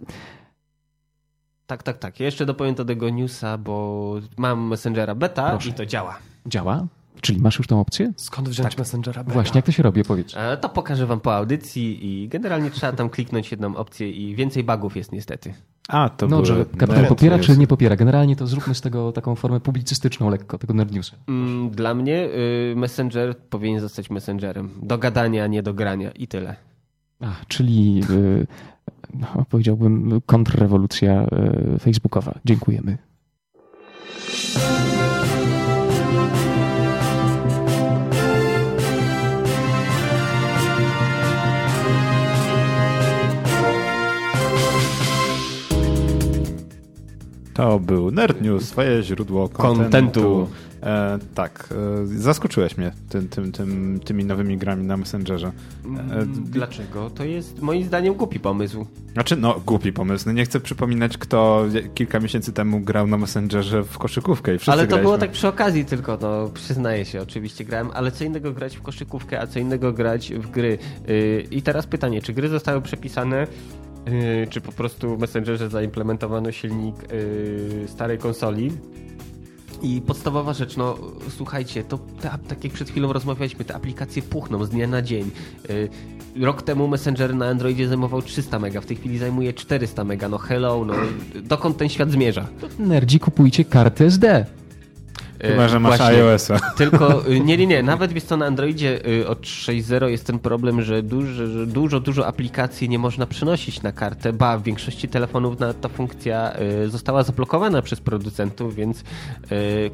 Tak, 1.68 1.84
tak, 1.84 1.98
tak. 1.98 2.20
Ja 2.20 2.26
jeszcze 2.26 2.46
dopowiem 2.46 2.76
do 2.76 2.86
tego 2.86 3.10
newsa, 3.10 3.58
bo 3.58 4.16
mam 4.38 4.68
Messengera 4.68 5.16
beta 5.16 5.50
Proszę. 5.50 5.70
i 5.70 5.74
to 5.74 5.86
działa. 5.86 6.18
Działa? 6.46 6.88
Czyli 7.22 7.42
masz 7.42 7.58
już 7.58 7.68
tą 7.68 7.80
opcję? 7.82 8.14
Skąd 8.16 8.50
wziąć 8.50 8.78
Messengera 8.78 9.24
beta? 9.24 9.34
Właśnie, 9.34 9.58
jak 9.58 9.66
to 9.66 9.72
się 9.72 9.84
robi, 9.84 10.02
opowiedz. 10.02 10.34
E, 10.38 10.58
To 10.58 10.70
pokażę 10.70 11.06
wam 11.06 11.20
po 11.20 11.36
audycji 11.36 12.06
i 12.24 12.28
generalnie 12.30 12.72
trzeba 12.72 12.94
tam 12.94 13.10
kliknąć 13.10 13.52
jedną 13.52 13.76
opcję 13.76 14.12
i 14.12 14.36
więcej 14.36 14.64
bugów 14.64 14.96
jest 14.98 15.12
niestety. 15.12 15.54
A, 15.88 16.10
to 16.10 16.28
No, 16.28 16.46
że 16.46 16.66
kapitan 16.66 16.96
nerd 16.96 17.10
popiera 17.10 17.40
czy 17.40 17.58
nie 17.58 17.68
popiera? 17.68 17.96
Generalnie 17.96 18.36
to 18.36 18.48
zróbmy 18.48 18.76
z 18.76 18.82
tego 18.82 19.12
taką 19.12 19.36
formę 19.36 19.60
publicystyczną 19.60 20.30
lekko, 20.30 20.58
tego 20.58 20.74
nerd 20.74 20.92
newsa. 20.92 21.16
Mm, 21.28 21.70
Dla 21.70 21.94
mnie 21.94 22.26
y, 22.72 22.74
Messenger 22.78 23.38
powinien 23.38 23.80
zostać 23.80 24.10
Messengerem. 24.10 24.70
Do 24.82 24.98
gadania, 24.98 25.48
nie 25.48 25.64
do 25.64 25.74
grania 25.74 26.12
i 26.12 26.28
tyle. 26.28 26.56
A, 27.22 27.26
czyli 27.48 28.02
y, 28.10 28.48
no, 29.14 29.46
powiedziałbym 29.50 30.22
kontrrewolucja 30.26 31.26
y, 31.76 31.80
facebookowa. 31.80 32.34
Dziękujemy. 32.46 32.98
To 47.54 47.80
był 47.80 48.12
Nerd 48.12 48.42
News, 48.42 48.70
swoje 48.70 49.04
źródło 49.04 49.50
kontentu. 49.50 50.48
E, 50.84 51.20
tak, 51.36 51.70
e, 52.04 52.06
zaskoczyłeś 52.06 52.78
mnie 52.78 52.92
tym, 53.10 53.30
tym, 53.30 53.52
tym, 53.52 54.00
tymi 54.06 54.26
nowymi 54.26 54.58
grami 54.58 54.86
na 54.86 54.98
Messengerze. 54.98 55.52
E, 56.12 56.26
Dlaczego? 56.26 57.10
To 57.10 57.24
jest 57.24 57.62
moim 57.62 57.84
zdaniem 57.84 58.14
głupi 58.14 58.40
pomysł. 58.40 58.86
Znaczy, 59.14 59.36
no, 59.36 59.62
głupi 59.66 59.94
pomysł. 59.94 60.24
No, 60.28 60.32
nie 60.32 60.46
chcę 60.46 60.60
przypominać, 60.60 61.18
kto 61.18 61.66
kilka 61.94 62.20
miesięcy 62.20 62.54
temu 62.54 62.80
grał 62.80 63.08
na 63.08 63.18
Messengerze 63.18 63.84
w 63.84 63.98
koszykówkę 63.98 64.56
i 64.56 64.58
wszyscy 64.58 64.72
ale 64.72 64.82
to 64.82 64.88
graliśmy. 64.88 65.04
było 65.04 65.18
tak 65.18 65.32
przy 65.32 65.48
okazji 65.48 65.86
tylko, 65.86 66.18
no 66.22 66.50
przyznaję 66.54 67.06
się, 67.06 67.22
oczywiście 67.22 67.66
grałem, 67.66 67.90
ale 67.94 68.12
co 68.12 68.24
innego 68.24 68.54
grać 68.54 68.78
w 68.78 68.82
koszykówkę, 68.82 69.42
a 69.42 69.48
co 69.48 69.60
innego 69.60 69.94
grać 69.94 70.34
w 70.34 70.52
gry. 70.52 70.78
Yy, 71.08 71.46
I 71.52 71.62
teraz 71.62 71.88
pytanie, 71.88 72.22
czy 72.22 72.34
gry 72.34 72.50
zostały 72.50 72.82
przepisane, 72.82 73.48
yy, 74.06 74.48
czy 74.50 74.62
po 74.62 74.72
prostu 74.72 75.18
w 75.18 75.20
Messengerze 75.20 75.70
zaimplementowano 75.70 76.52
silnik 76.52 76.96
yy, 77.12 77.88
starej 77.88 78.18
konsoli? 78.18 78.72
I 79.84 80.02
podstawowa 80.02 80.54
rzecz, 80.54 80.78
no 80.78 80.98
słuchajcie, 81.30 81.84
to 81.84 81.98
te, 81.98 82.30
tak 82.48 82.64
jak 82.64 82.74
przed 82.74 82.90
chwilą 82.90 83.14
rozmawialiśmy, 83.14 83.66
te 83.66 83.76
aplikacje 83.76 84.22
puchną 84.22 84.66
z 84.66 84.70
dnia 84.70 84.88
na 84.88 85.02
dzień. 85.02 85.32
Yy, 86.36 86.46
rok 86.46 86.62
temu 86.62 86.88
Messenger 86.88 87.36
na 87.36 87.48
Androidzie 87.48 87.88
zajmował 87.88 88.22
300 88.22 88.60
mega, 88.60 88.82
w 88.82 88.86
tej 88.86 88.98
chwili 88.98 89.18
zajmuje 89.18 89.54
400 89.54 90.04
mega, 90.04 90.30
no 90.30 90.38
hello, 90.38 90.86
no 90.86 90.94
dokąd 91.44 91.78
ten 91.78 91.90
świat 91.90 92.12
zmierza? 92.12 92.48
Nerdzi, 92.80 93.20
kupujcie 93.20 93.66
kartę 93.66 94.06
SD. 94.06 94.46
Chyba, 95.42 95.68
że 95.68 95.80
masz 95.80 96.02
iOS-a. 96.02 96.60
Tylko, 96.78 97.28
y, 97.28 97.40
nie, 97.40 97.58
nie, 97.58 97.68
nie, 97.68 97.84
nawet 97.84 98.14
wiesz 98.14 98.24
co, 98.24 98.38
na 98.38 98.46
Androidzie 98.46 99.08
y, 99.08 99.28
od 99.28 99.42
6.0 99.42 100.06
jest 100.06 100.26
ten 100.26 100.40
problem, 100.40 100.82
że 100.82 101.04
dużo, 101.04 101.48
że 101.48 101.68
dużo, 101.68 102.00
dużo 102.00 102.28
aplikacji 102.28 102.90
nie 102.90 103.00
można 103.00 103.26
przenosić 103.26 103.82
na 103.82 103.92
kartę, 103.92 104.34
ba, 104.34 104.58
w 104.58 104.64
większości 104.64 105.08
telefonów 105.08 105.56
ta 105.82 105.90
funkcja 105.90 106.54
y, 106.86 106.90
została 106.90 107.24
zablokowana 107.24 107.82
przez 107.82 108.02
producentów, 108.02 108.76
więc 108.76 109.04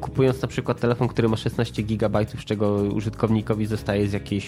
kupując 0.00 0.42
na 0.42 0.48
przykład 0.48 0.80
telefon, 0.80 1.08
który 1.08 1.28
ma 1.28 1.36
16 1.36 1.82
GB, 1.82 2.26
z 2.38 2.44
czego 2.44 2.72
użytkownikowi 2.72 3.66
zostaje 3.66 4.08
z 4.08 4.12
jakieś 4.12 4.46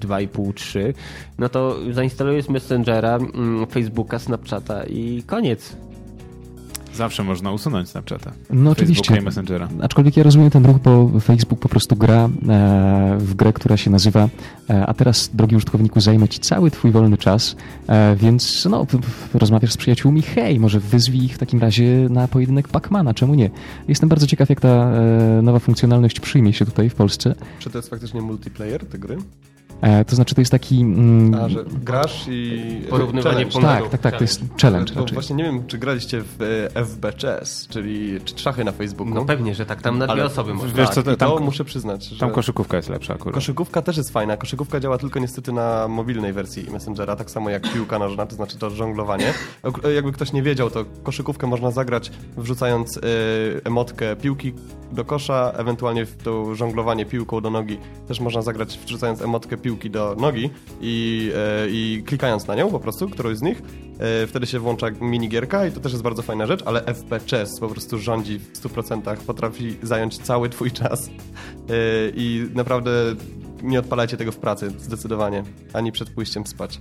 2,5-3, 0.00 0.94
no 1.38 1.48
to 1.48 1.76
zainstalujesz 1.90 2.48
Messengera, 2.48 3.16
mm, 3.16 3.66
Facebooka, 3.66 4.18
Snapchata 4.18 4.84
i 4.84 5.22
koniec. 5.26 5.76
Zawsze 6.94 7.24
można 7.24 7.52
usunąć 7.52 7.88
Snapchata. 7.88 8.32
No 8.50 8.70
oczywiście. 8.70 9.16
i 9.16 9.20
Messengera. 9.20 9.68
Aczkolwiek 9.82 10.16
ja 10.16 10.22
rozumiem 10.22 10.50
ten 10.50 10.66
ruch, 10.66 10.78
bo 10.78 11.10
Facebook 11.20 11.60
po 11.60 11.68
prostu 11.68 11.96
gra 11.96 12.24
e, 12.24 12.28
w 13.18 13.34
grę, 13.34 13.52
która 13.52 13.76
się 13.76 13.90
nazywa 13.90 14.28
e, 14.70 14.86
a 14.86 14.94
teraz, 14.94 15.30
drogi 15.34 15.56
użytkowniku, 15.56 16.00
zajmę 16.00 16.28
ci 16.28 16.40
cały 16.40 16.70
twój 16.70 16.90
wolny 16.90 17.18
czas, 17.18 17.56
e, 17.88 18.16
więc 18.16 18.64
no, 18.70 18.86
rozmawiasz 19.34 19.72
z 19.72 19.76
przyjaciółmi, 19.76 20.22
hej, 20.22 20.60
może 20.60 20.80
wyzwij 20.80 21.24
ich 21.24 21.34
w 21.34 21.38
takim 21.38 21.60
razie 21.60 22.06
na 22.10 22.28
pojedynek 22.28 22.68
Pacmana, 22.68 23.14
czemu 23.14 23.34
nie? 23.34 23.50
Jestem 23.88 24.08
bardzo 24.08 24.26
ciekaw, 24.26 24.48
jak 24.48 24.60
ta 24.60 24.68
e, 24.68 25.42
nowa 25.42 25.58
funkcjonalność 25.58 26.20
przyjmie 26.20 26.52
się 26.52 26.64
tutaj 26.64 26.90
w 26.90 26.94
Polsce. 26.94 27.34
Czy 27.58 27.70
to 27.70 27.78
jest 27.78 27.90
faktycznie 27.90 28.22
multiplayer, 28.22 28.86
te 28.86 28.98
gry? 28.98 29.16
E, 29.80 30.04
to 30.04 30.16
znaczy, 30.16 30.34
to 30.34 30.40
jest 30.40 30.50
taki... 30.50 30.80
Mm, 30.80 31.34
A, 31.44 31.48
że 31.48 31.64
grasz 31.82 32.24
i... 32.30 32.82
Porównywanie 32.90 33.46
Challenge. 33.50 33.80
tak, 33.82 33.88
tak, 33.90 34.00
tak, 34.00 34.16
to 34.16 34.24
jest 34.24 34.40
challenge 34.62 34.94
Bo 34.94 35.00
raczej. 35.00 35.14
właśnie 35.14 35.36
nie 35.36 35.44
wiem, 35.44 35.66
czy 35.66 35.78
graliście 35.78 36.22
w 36.38 36.42
e, 36.74 36.84
FB 36.84 37.06
Chess, 37.20 37.66
czyli 37.68 38.20
czy 38.24 38.38
szachy 38.38 38.64
na 38.64 38.72
Facebooku. 38.72 39.14
No 39.14 39.24
pewnie, 39.24 39.54
że 39.54 39.66
tak, 39.66 39.82
tam 39.82 39.98
na 39.98 40.06
dwie 40.06 40.24
osoby 40.24 40.54
można. 40.54 40.72
Wiesz 40.74 40.86
tak, 40.86 40.94
co, 40.94 41.02
to- 41.02 41.12
i 41.12 41.16
to 41.16 41.34
tam- 41.36 41.44
muszę 41.44 41.64
przyznać, 41.64 42.04
że... 42.04 42.18
Tam 42.20 42.30
koszykówka 42.30 42.76
jest 42.76 42.88
lepsza 42.88 43.14
akurat. 43.14 43.34
Koszykówka 43.34 43.82
też 43.82 43.96
jest 43.96 44.10
fajna. 44.10 44.36
Koszykówka 44.36 44.80
działa 44.80 44.98
tylko 44.98 45.18
niestety 45.20 45.52
na 45.52 45.88
mobilnej 45.88 46.32
wersji 46.32 46.66
Messengera, 46.72 47.16
tak 47.16 47.30
samo 47.30 47.50
jak 47.50 47.72
piłka 47.72 47.98
nożna, 47.98 48.26
to 48.26 48.34
znaczy 48.36 48.58
to 48.58 48.70
żonglowanie. 48.70 49.34
Ok- 49.62 49.80
Jakby 49.94 50.12
ktoś 50.12 50.32
nie 50.32 50.42
wiedział, 50.42 50.70
to 50.70 50.84
koszykówkę 51.02 51.46
można 51.46 51.70
zagrać 51.70 52.10
wrzucając 52.36 52.96
e, 52.96 53.00
emotkę 53.64 54.16
piłki 54.16 54.52
do 54.92 55.04
kosza, 55.04 55.52
ewentualnie 55.56 56.06
w 56.06 56.16
to 56.22 56.54
żonglowanie 56.54 57.06
piłką 57.06 57.40
do 57.40 57.50
nogi 57.50 57.78
też 58.08 58.20
można 58.20 58.42
zagrać 58.42 58.78
wrzucając 58.86 59.22
emotkę 59.22 59.56
piłki 59.56 59.69
do 59.76 60.16
nogi 60.18 60.50
i, 60.80 61.32
e, 61.36 61.68
i 61.70 62.02
klikając 62.06 62.46
na 62.46 62.54
nią 62.54 62.70
po 62.70 62.80
prostu, 62.80 63.08
którąś 63.08 63.36
z 63.36 63.42
nich. 63.42 63.62
E, 63.98 64.26
wtedy 64.26 64.46
się 64.46 64.58
włącza 64.58 64.86
minigierka 65.00 65.66
i 65.66 65.72
to 65.72 65.80
też 65.80 65.92
jest 65.92 66.04
bardzo 66.04 66.22
fajna 66.22 66.46
rzecz, 66.46 66.62
ale 66.66 66.84
FP 66.84 67.20
Chess 67.30 67.60
po 67.60 67.68
prostu 67.68 67.98
rządzi 67.98 68.38
w 68.38 68.52
100%, 68.52 69.16
potrafi 69.16 69.76
zająć 69.82 70.18
cały 70.18 70.48
twój 70.48 70.70
czas 70.70 71.08
e, 71.08 71.12
i 72.14 72.48
naprawdę 72.54 72.90
nie 73.62 73.78
odpalajcie 73.78 74.16
tego 74.16 74.32
w 74.32 74.38
pracy, 74.38 74.70
zdecydowanie, 74.78 75.42
ani 75.72 75.92
przed 75.92 76.10
pójściem 76.10 76.46
spać. 76.46 76.80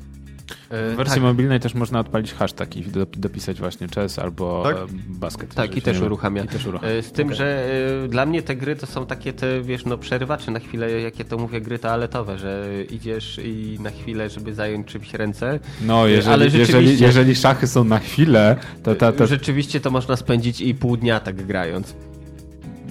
E, 0.69 0.93
W 0.93 0.95
wersji 0.95 1.13
tak. 1.15 1.23
mobilnej 1.23 1.59
też 1.59 1.73
można 1.73 1.99
odpalić 1.99 2.33
hashtag 2.33 2.77
i 2.77 2.81
do- 2.83 3.05
dopisać 3.05 3.59
właśnie 3.59 3.87
chess 3.87 4.19
albo 4.19 4.63
Tak? 4.63 4.75
e, 4.77 4.79
basket. 5.09 5.53
Tak, 5.53 5.77
i 5.77 5.81
też 5.81 6.01
uruchamia. 6.01 6.43
I 6.43 6.47
też 6.47 6.65
uruchamia. 6.65 6.93
E, 6.93 7.01
Z 7.03 7.11
tym, 7.11 7.27
Okej. 7.27 7.37
że 7.37 7.65
e, 8.05 8.07
dla 8.07 8.25
mnie 8.25 8.41
te 8.41 8.55
gry 8.55 8.75
to 8.75 8.85
są 8.87 9.05
takie 9.05 9.33
te, 9.33 9.61
wiesz, 9.61 9.85
no 9.85 9.97
przerywacze 9.97 10.51
na 10.51 10.59
chwilę, 10.59 10.91
jakie 11.01 11.25
to 11.25 11.37
mówię, 11.37 11.61
gry 11.61 11.79
toaletowe, 11.79 12.37
że 12.37 12.67
idziesz 12.91 13.39
i 13.43 13.77
na 13.81 13.89
chwilę, 13.89 14.29
żeby 14.29 14.53
zająć 14.53 14.87
czymś 14.87 15.13
ręce. 15.13 15.59
No, 15.81 16.07
jeżeli, 16.07 16.33
ale 16.33 16.45
jeżeli, 16.45 16.99
jeżeli 16.99 17.35
szachy 17.35 17.67
są 17.67 17.83
na 17.83 17.99
chwilę, 17.99 18.55
to, 18.83 18.95
ta, 18.95 19.25
Rzeczywiście 19.25 19.79
to 19.79 19.91
można 19.91 20.15
spędzić 20.15 20.61
i 20.61 20.75
pół 20.75 20.97
dnia 20.97 21.19
tak 21.19 21.45
grając. 21.45 21.95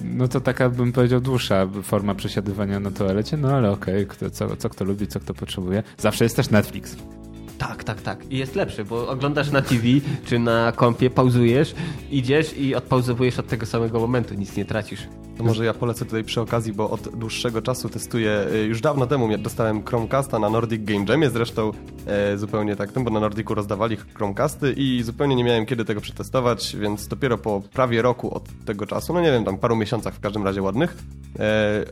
no 0.03 0.27
to 0.27 0.41
taka 0.41 0.69
bym 0.69 0.91
powiedział 0.91 1.19
dłuższa 1.21 1.67
forma 1.83 2.15
przesiadywania 2.15 2.79
na 2.79 2.91
toalecie, 2.91 3.37
no 3.37 3.51
ale 3.51 3.71
okej, 3.71 4.07
kto 4.07 4.29
co, 4.29 4.55
co 4.55 4.69
kto 4.69 4.85
lubi, 4.85 5.07
co 5.07 5.19
kto 5.19 5.33
potrzebuje. 5.33 5.83
Zawsze 5.97 6.25
jest 6.25 6.35
też 6.35 6.49
Netflix. 6.49 6.95
Tak, 7.59 7.83
tak, 7.83 8.01
tak. 8.01 8.31
I 8.31 8.37
jest 8.37 8.55
lepszy, 8.55 8.85
bo 8.85 9.09
oglądasz 9.09 9.51
na 9.51 9.61
TV 9.61 9.83
czy 10.25 10.39
na 10.39 10.71
kompie, 10.71 11.09
pauzujesz, 11.09 11.75
idziesz 12.11 12.57
i 12.57 12.75
odpauzowujesz 12.75 13.39
od 13.39 13.47
tego 13.47 13.65
samego 13.65 13.99
momentu, 13.99 14.33
nic 14.33 14.57
nie 14.57 14.65
tracisz. 14.65 15.07
To 15.37 15.43
może 15.43 15.65
ja 15.65 15.73
polecę 15.73 16.05
tutaj 16.05 16.23
przy 16.23 16.41
okazji, 16.41 16.73
bo 16.73 16.89
od 16.89 17.01
dłuższego 17.17 17.61
czasu 17.61 17.89
testuję, 17.89 18.45
y, 18.53 18.65
już 18.65 18.81
dawno 18.81 19.07
temu 19.07 19.37
dostałem 19.37 19.85
Chromecasta 19.85 20.39
na 20.39 20.49
Nordic 20.49 20.83
Game 20.83 21.05
Jamie, 21.09 21.29
zresztą 21.29 21.71
e, 22.05 22.37
zupełnie 22.37 22.75
tak, 22.75 22.91
tym, 22.91 23.03
bo 23.03 23.09
na 23.09 23.19
Nordicu 23.19 23.55
rozdawali 23.55 23.97
Chromecasty 24.13 24.73
i 24.77 25.03
zupełnie 25.03 25.35
nie 25.35 25.43
miałem 25.43 25.65
kiedy 25.65 25.85
tego 25.85 26.01
przetestować, 26.01 26.75
więc 26.75 27.07
dopiero 27.07 27.37
po 27.37 27.61
prawie 27.73 28.01
roku 28.01 28.33
od 28.33 28.43
tego 28.65 28.85
czasu, 28.85 29.13
no 29.13 29.21
nie 29.21 29.31
wiem, 29.31 29.45
tam 29.45 29.57
paru 29.57 29.75
miesiącach 29.75 30.13
w 30.13 30.19
każdym 30.19 30.43
razie 30.43 30.61
ładnych, 30.61 30.97
e, 31.39 31.85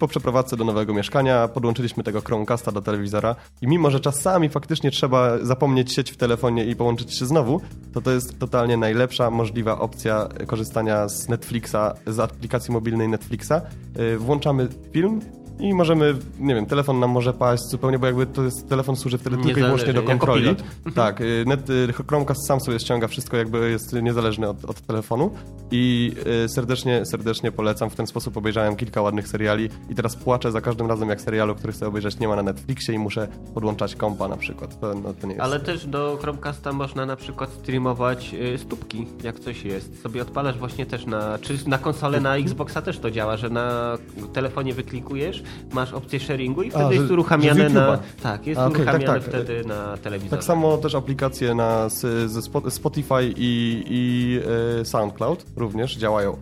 po 0.00 0.08
przeprowadzce 0.08 0.56
do 0.56 0.64
nowego 0.64 0.94
mieszkania 0.94 1.48
podłączyliśmy 1.48 2.04
tego 2.04 2.20
Chromecasta 2.20 2.72
do 2.72 2.82
telewizora 2.82 3.36
i 3.62 3.66
mimo, 3.66 3.90
że 3.90 4.00
czasami 4.00 4.48
faktycznie 4.48 4.90
trzeba 4.90 5.38
zapomnieć 5.42 5.92
sieć 5.92 6.10
w 6.10 6.16
telefonie 6.16 6.64
i 6.64 6.76
połączyć 6.76 7.18
się 7.18 7.26
znowu, 7.26 7.60
to 7.92 8.00
to 8.00 8.10
jest 8.10 8.38
totalnie 8.38 8.76
najlepsza 8.76 9.30
możliwa 9.30 9.78
opcja 9.78 10.28
korzystania 10.46 11.08
z 11.08 11.28
Netflixa, 11.28 11.76
z 12.06 12.18
aplikacji 12.20 12.72
mobilnej 12.72 13.08
Netflixa. 13.08 13.52
Y, 14.00 14.18
włączamy 14.18 14.68
film, 14.92 15.20
i 15.60 15.74
możemy, 15.74 16.14
nie 16.38 16.54
wiem, 16.54 16.66
telefon 16.66 17.00
nam 17.00 17.10
może 17.10 17.32
paść 17.32 17.62
zupełnie, 17.62 17.98
bo 17.98 18.06
jakby 18.06 18.26
to 18.26 18.42
jest, 18.42 18.68
telefon 18.68 18.96
służy 18.96 19.18
wtedy 19.18 19.36
Nie 19.36 19.42
tylko 19.42 19.60
i 19.60 19.62
wyłącznie 19.62 19.92
do 19.92 20.02
kontroli. 20.02 20.56
Tak, 20.94 21.20
y, 21.20 21.44
net, 21.46 21.70
y, 21.70 21.92
Chromecast 22.08 22.46
sam 22.46 22.60
sobie 22.60 22.78
ściąga 22.78 23.08
wszystko, 23.08 23.36
jakby 23.36 23.70
jest 23.70 23.92
niezależny 23.92 24.48
od, 24.48 24.64
od 24.64 24.80
telefonu 24.80 25.30
i 25.70 26.12
y, 26.44 26.48
serdecznie, 26.48 27.06
serdecznie 27.06 27.52
polecam. 27.52 27.90
W 27.90 27.94
ten 27.94 28.06
sposób 28.06 28.36
obejrzałem 28.36 28.76
kilka 28.76 29.02
ładnych 29.02 29.28
seriali 29.28 29.68
i 29.90 29.94
teraz 29.94 30.16
płaczę 30.16 30.52
za 30.52 30.60
każdym 30.60 30.86
razem, 30.86 31.08
jak 31.08 31.20
serialu, 31.20 31.54
który 31.54 31.72
chcę 31.72 31.86
obejrzeć, 31.86 32.18
nie 32.18 32.28
ma 32.28 32.36
na 32.36 32.42
Netflixie 32.42 32.94
i 32.94 32.98
muszę 32.98 33.28
podłączać 33.54 33.94
kompa 33.94 34.28
na 34.28 34.36
przykład. 34.36 34.80
To, 34.80 34.94
no, 34.94 35.14
to 35.14 35.26
nie 35.26 35.32
jest... 35.32 35.44
Ale 35.44 35.60
też 35.60 35.86
do 35.86 36.18
Chromecasta 36.20 36.72
można 36.72 37.06
na 37.06 37.16
przykład 37.16 37.50
streamować 37.52 38.34
stópki, 38.56 39.06
jak 39.24 39.40
coś 39.40 39.64
jest. 39.64 40.02
Sobie 40.02 40.22
odpalasz 40.22 40.58
właśnie 40.58 40.86
też 40.86 41.06
na, 41.06 41.38
czy 41.38 41.68
na 41.68 41.78
konsolę, 41.78 42.20
na 42.20 42.36
Xboxa 42.36 42.82
też 42.82 42.98
to 42.98 43.10
działa, 43.10 43.36
że 43.36 43.50
na 43.50 43.98
telefonie 44.32 44.74
wyklikujesz, 44.74 45.42
masz 45.72 45.92
opcję 45.92 46.20
sharingu 46.20 46.62
i 46.62 46.70
wtedy 46.70 46.84
że- 46.84 46.94
jest 46.94 47.10
uruchamiane 47.10 47.68
na... 47.68 47.98
Tak, 48.22 48.46
jest 48.46 48.60
A, 48.60 48.64
tak, 48.64 48.74
uruchamiane 48.74 49.04
tak. 49.20 49.22
wtedy 49.22 49.64
na 49.64 49.96
telewizorze. 49.96 50.36
Tak 50.36 50.44
samo 50.44 50.78
też 50.78 50.94
aplikacje 50.94 51.54
na, 51.54 51.88
ze 51.88 52.40
Spo- 52.40 52.70
Spotify 52.70 53.32
i, 53.36 53.82
i 53.88 54.40
e, 54.80 54.84
SoundCloud 54.84 55.44
również 55.56 55.96
działają. 55.96 56.36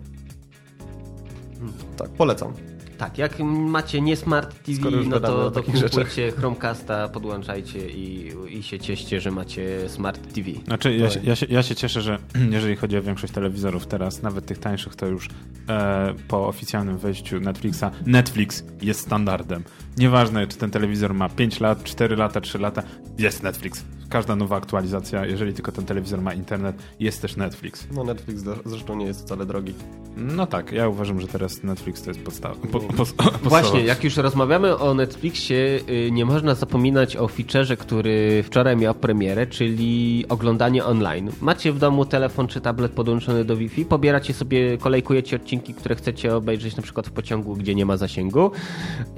Tak, 1.97 2.09
polecam. 2.09 2.53
Tak, 2.99 3.17
jak 3.17 3.39
macie 3.39 4.01
nie 4.01 4.15
Smart 4.15 4.63
TV, 4.63 4.91
no 5.05 5.19
to, 5.19 5.51
to 5.51 5.63
rzeczach. 5.73 5.89
kupujcie 5.91 6.31
Chromecasta, 6.31 7.07
podłączajcie 7.07 7.89
i, 7.89 8.31
i 8.49 8.63
się 8.63 8.79
cieszcie, 8.79 9.21
że 9.21 9.31
macie 9.31 9.89
Smart 9.89 10.33
TV. 10.33 10.49
Znaczy, 10.65 10.97
ja, 10.97 11.09
się- 11.09 11.19
ja, 11.23 11.35
się, 11.35 11.45
ja 11.49 11.63
się 11.63 11.75
cieszę, 11.75 12.01
że 12.01 12.17
jeżeli 12.51 12.75
chodzi 12.75 12.97
o 12.97 13.01
większość 13.01 13.33
telewizorów 13.33 13.87
teraz, 13.87 14.21
nawet 14.21 14.45
tych 14.45 14.57
tańszych, 14.57 14.95
to 14.95 15.05
już 15.05 15.29
e, 15.69 16.13
po 16.27 16.47
oficjalnym 16.47 16.97
wejściu 16.97 17.39
Netflixa, 17.39 17.83
Netflix 18.05 18.63
jest 18.81 18.99
standardem. 18.99 19.63
Nieważne, 19.99 20.47
czy 20.47 20.57
ten 20.57 20.71
telewizor 20.71 21.13
ma 21.13 21.29
5 21.29 21.59
lat, 21.59 21.83
4 21.83 22.15
lata, 22.15 22.41
3 22.41 22.59
lata, 22.59 22.83
jest 23.17 23.43
Netflix. 23.43 23.83
Każda 24.09 24.35
nowa 24.35 24.55
aktualizacja, 24.57 25.25
jeżeli 25.25 25.53
tylko 25.53 25.71
ten 25.71 25.85
telewizor 25.85 26.21
ma 26.21 26.33
internet, 26.33 26.75
jest 26.99 27.21
też 27.21 27.35
Netflix. 27.35 27.87
No 27.91 28.03
Netflix 28.03 28.41
zre- 28.43 28.59
zresztą 28.65 28.95
nie 28.95 29.05
jest 29.05 29.21
wcale 29.21 29.45
drogi. 29.45 29.73
No 30.17 30.47
tak, 30.47 30.71
ja 30.71 30.87
uważam, 30.87 31.21
że 31.21 31.27
teraz 31.27 31.63
Netflix 31.63 32.01
to 32.01 32.09
jest 32.09 32.23
podstawa. 32.23 32.55
Po, 32.71 32.79
po, 32.79 32.93
podstawa. 32.93 33.31
Właśnie, 33.43 33.81
jak 33.81 34.03
już 34.03 34.17
rozmawiamy 34.17 34.77
o 34.77 34.93
Netflixie, 34.93 35.79
y, 35.89 36.11
nie 36.11 36.25
można 36.25 36.55
zapominać 36.55 37.17
o 37.17 37.27
featurze, 37.27 37.77
który 37.77 38.43
wczoraj 38.43 38.77
miał 38.77 38.95
premierę, 38.95 39.47
czyli 39.47 40.25
oglądanie 40.29 40.85
online. 40.85 41.31
Macie 41.41 41.71
w 41.73 41.79
domu 41.79 42.05
telefon 42.05 42.47
czy 42.47 42.61
tablet 42.61 42.91
podłączony 42.91 43.45
do 43.45 43.57
Wi-Fi, 43.57 43.85
pobieracie 43.85 44.33
sobie, 44.33 44.77
kolejkujecie 44.77 45.35
odcinki, 45.35 45.73
które 45.73 45.95
chcecie 45.95 46.35
obejrzeć 46.35 46.75
na 46.75 46.83
przykład 46.83 47.07
w 47.07 47.11
pociągu, 47.11 47.55
gdzie 47.55 47.75
nie 47.75 47.85
ma 47.85 47.97
zasięgu 47.97 48.51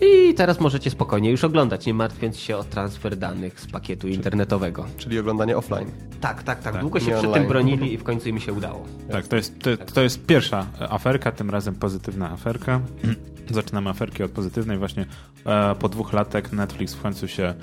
i 0.01 0.33
teraz 0.33 0.59
możecie 0.59 0.70
spokojnie 0.79 1.31
już 1.31 1.43
oglądać, 1.43 1.85
nie 1.85 1.93
martwiąc 1.93 2.37
się 2.37 2.57
o 2.57 2.63
transfer 2.63 3.17
danych 3.17 3.59
z 3.59 3.67
pakietu 3.67 4.07
internetowego. 4.07 4.85
Czyli 4.97 5.19
oglądanie 5.19 5.57
offline. 5.57 5.91
Tak, 6.21 6.43
tak, 6.43 6.61
tak. 6.61 6.79
Długo 6.79 6.99
się 6.99 7.05
nie 7.05 7.11
przed 7.11 7.25
online. 7.25 7.41
tym 7.41 7.49
bronili 7.49 7.93
i 7.93 7.97
w 7.97 8.03
końcu 8.03 8.29
im 8.29 8.39
się 8.39 8.53
udało. 8.53 8.85
Tak, 9.11 9.27
to 9.27 9.35
jest, 9.35 9.59
to, 9.59 9.77
to 9.77 10.01
jest 10.01 10.25
pierwsza 10.25 10.67
aferka, 10.89 11.31
tym 11.31 11.49
razem 11.49 11.75
pozytywna 11.75 12.31
aferka. 12.31 12.81
Zaczynamy 13.49 13.89
aferki 13.89 14.23
od 14.23 14.31
pozytywnej. 14.31 14.77
Właśnie 14.77 15.05
e, 15.45 15.75
po 15.75 15.89
dwóch 15.89 16.13
latach 16.13 16.51
Netflix 16.51 16.93
w 16.93 17.01
końcu 17.01 17.27
się 17.27 17.53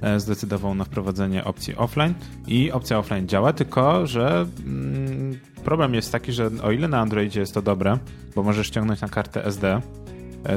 e, 0.00 0.20
zdecydował 0.20 0.74
na 0.74 0.84
wprowadzenie 0.84 1.44
opcji 1.44 1.76
offline 1.76 2.14
i 2.46 2.72
opcja 2.72 2.98
offline 2.98 3.28
działa, 3.28 3.52
tylko 3.52 4.06
że 4.06 4.46
mm, 4.66 5.38
problem 5.64 5.94
jest 5.94 6.12
taki, 6.12 6.32
że 6.32 6.50
o 6.62 6.70
ile 6.70 6.88
na 6.88 7.00
Androidzie 7.00 7.40
jest 7.40 7.54
to 7.54 7.62
dobre, 7.62 7.98
bo 8.34 8.42
możesz 8.42 8.66
ściągnąć 8.66 9.00
na 9.00 9.08
kartę 9.08 9.44
SD, 9.44 9.80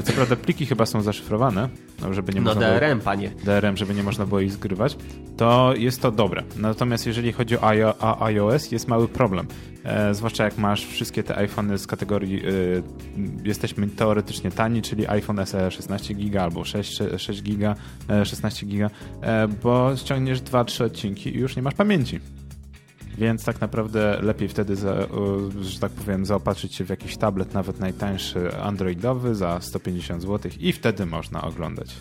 co 0.04 0.12
prawda 0.12 0.36
pliki 0.36 0.66
chyba 0.66 0.86
są 0.86 1.02
zaszyfrowane, 1.02 1.68
no, 2.02 2.14
żeby 2.14 2.32
nie 2.32 2.40
No 2.40 2.50
można 2.54 2.66
było... 2.66 2.80
DRM, 2.80 3.00
panie. 3.00 3.30
DRM, 3.44 3.76
żeby 3.76 3.94
nie 3.94 4.02
można 4.02 4.26
było 4.26 4.40
ich 4.40 4.52
zgrywać, 4.52 4.96
to 5.36 5.74
jest 5.76 6.02
to 6.02 6.10
dobre. 6.12 6.42
Natomiast 6.56 7.06
jeżeli 7.06 7.32
chodzi 7.32 7.56
o 7.58 7.60
iO- 7.60 7.94
o 8.00 8.22
iOS, 8.24 8.72
jest 8.72 8.88
mały 8.88 9.08
problem. 9.08 9.46
E, 9.84 10.14
zwłaszcza 10.14 10.44
jak 10.44 10.58
masz 10.58 10.86
wszystkie 10.86 11.22
te 11.22 11.36
iPhony 11.36 11.78
z 11.78 11.86
kategorii 11.86 12.46
y, 12.48 12.82
jesteśmy 13.44 13.86
teoretycznie 13.88 14.50
tani, 14.50 14.82
czyli 14.82 15.06
iPhone 15.08 15.46
SE 15.46 15.70
16 15.70 16.14
giga 16.14 16.42
albo 16.42 16.64
6, 16.64 16.98
6 17.16 17.42
giga, 17.42 17.74
e, 18.10 18.24
16 18.26 18.66
giga, 18.66 18.90
e, 19.22 19.48
bo 19.48 19.96
ściągniesz 19.96 20.40
2-3 20.40 20.84
odcinki 20.84 21.36
i 21.36 21.38
już 21.38 21.56
nie 21.56 21.62
masz 21.62 21.74
pamięci. 21.74 22.20
Więc 23.20 23.44
tak 23.44 23.60
naprawdę 23.60 24.18
lepiej 24.22 24.48
wtedy, 24.48 24.76
za, 24.76 24.96
że 25.60 25.80
tak 25.80 25.92
powiem, 25.92 26.26
zaopatrzyć 26.26 26.74
się 26.74 26.84
w 26.84 26.88
jakiś 26.88 27.16
tablet, 27.16 27.54
nawet 27.54 27.80
najtańszy 27.80 28.56
androidowy 28.62 29.34
za 29.34 29.60
150 29.60 30.22
zł 30.22 30.52
i 30.60 30.72
wtedy 30.72 31.06
można 31.06 31.42
oglądać. 31.42 31.96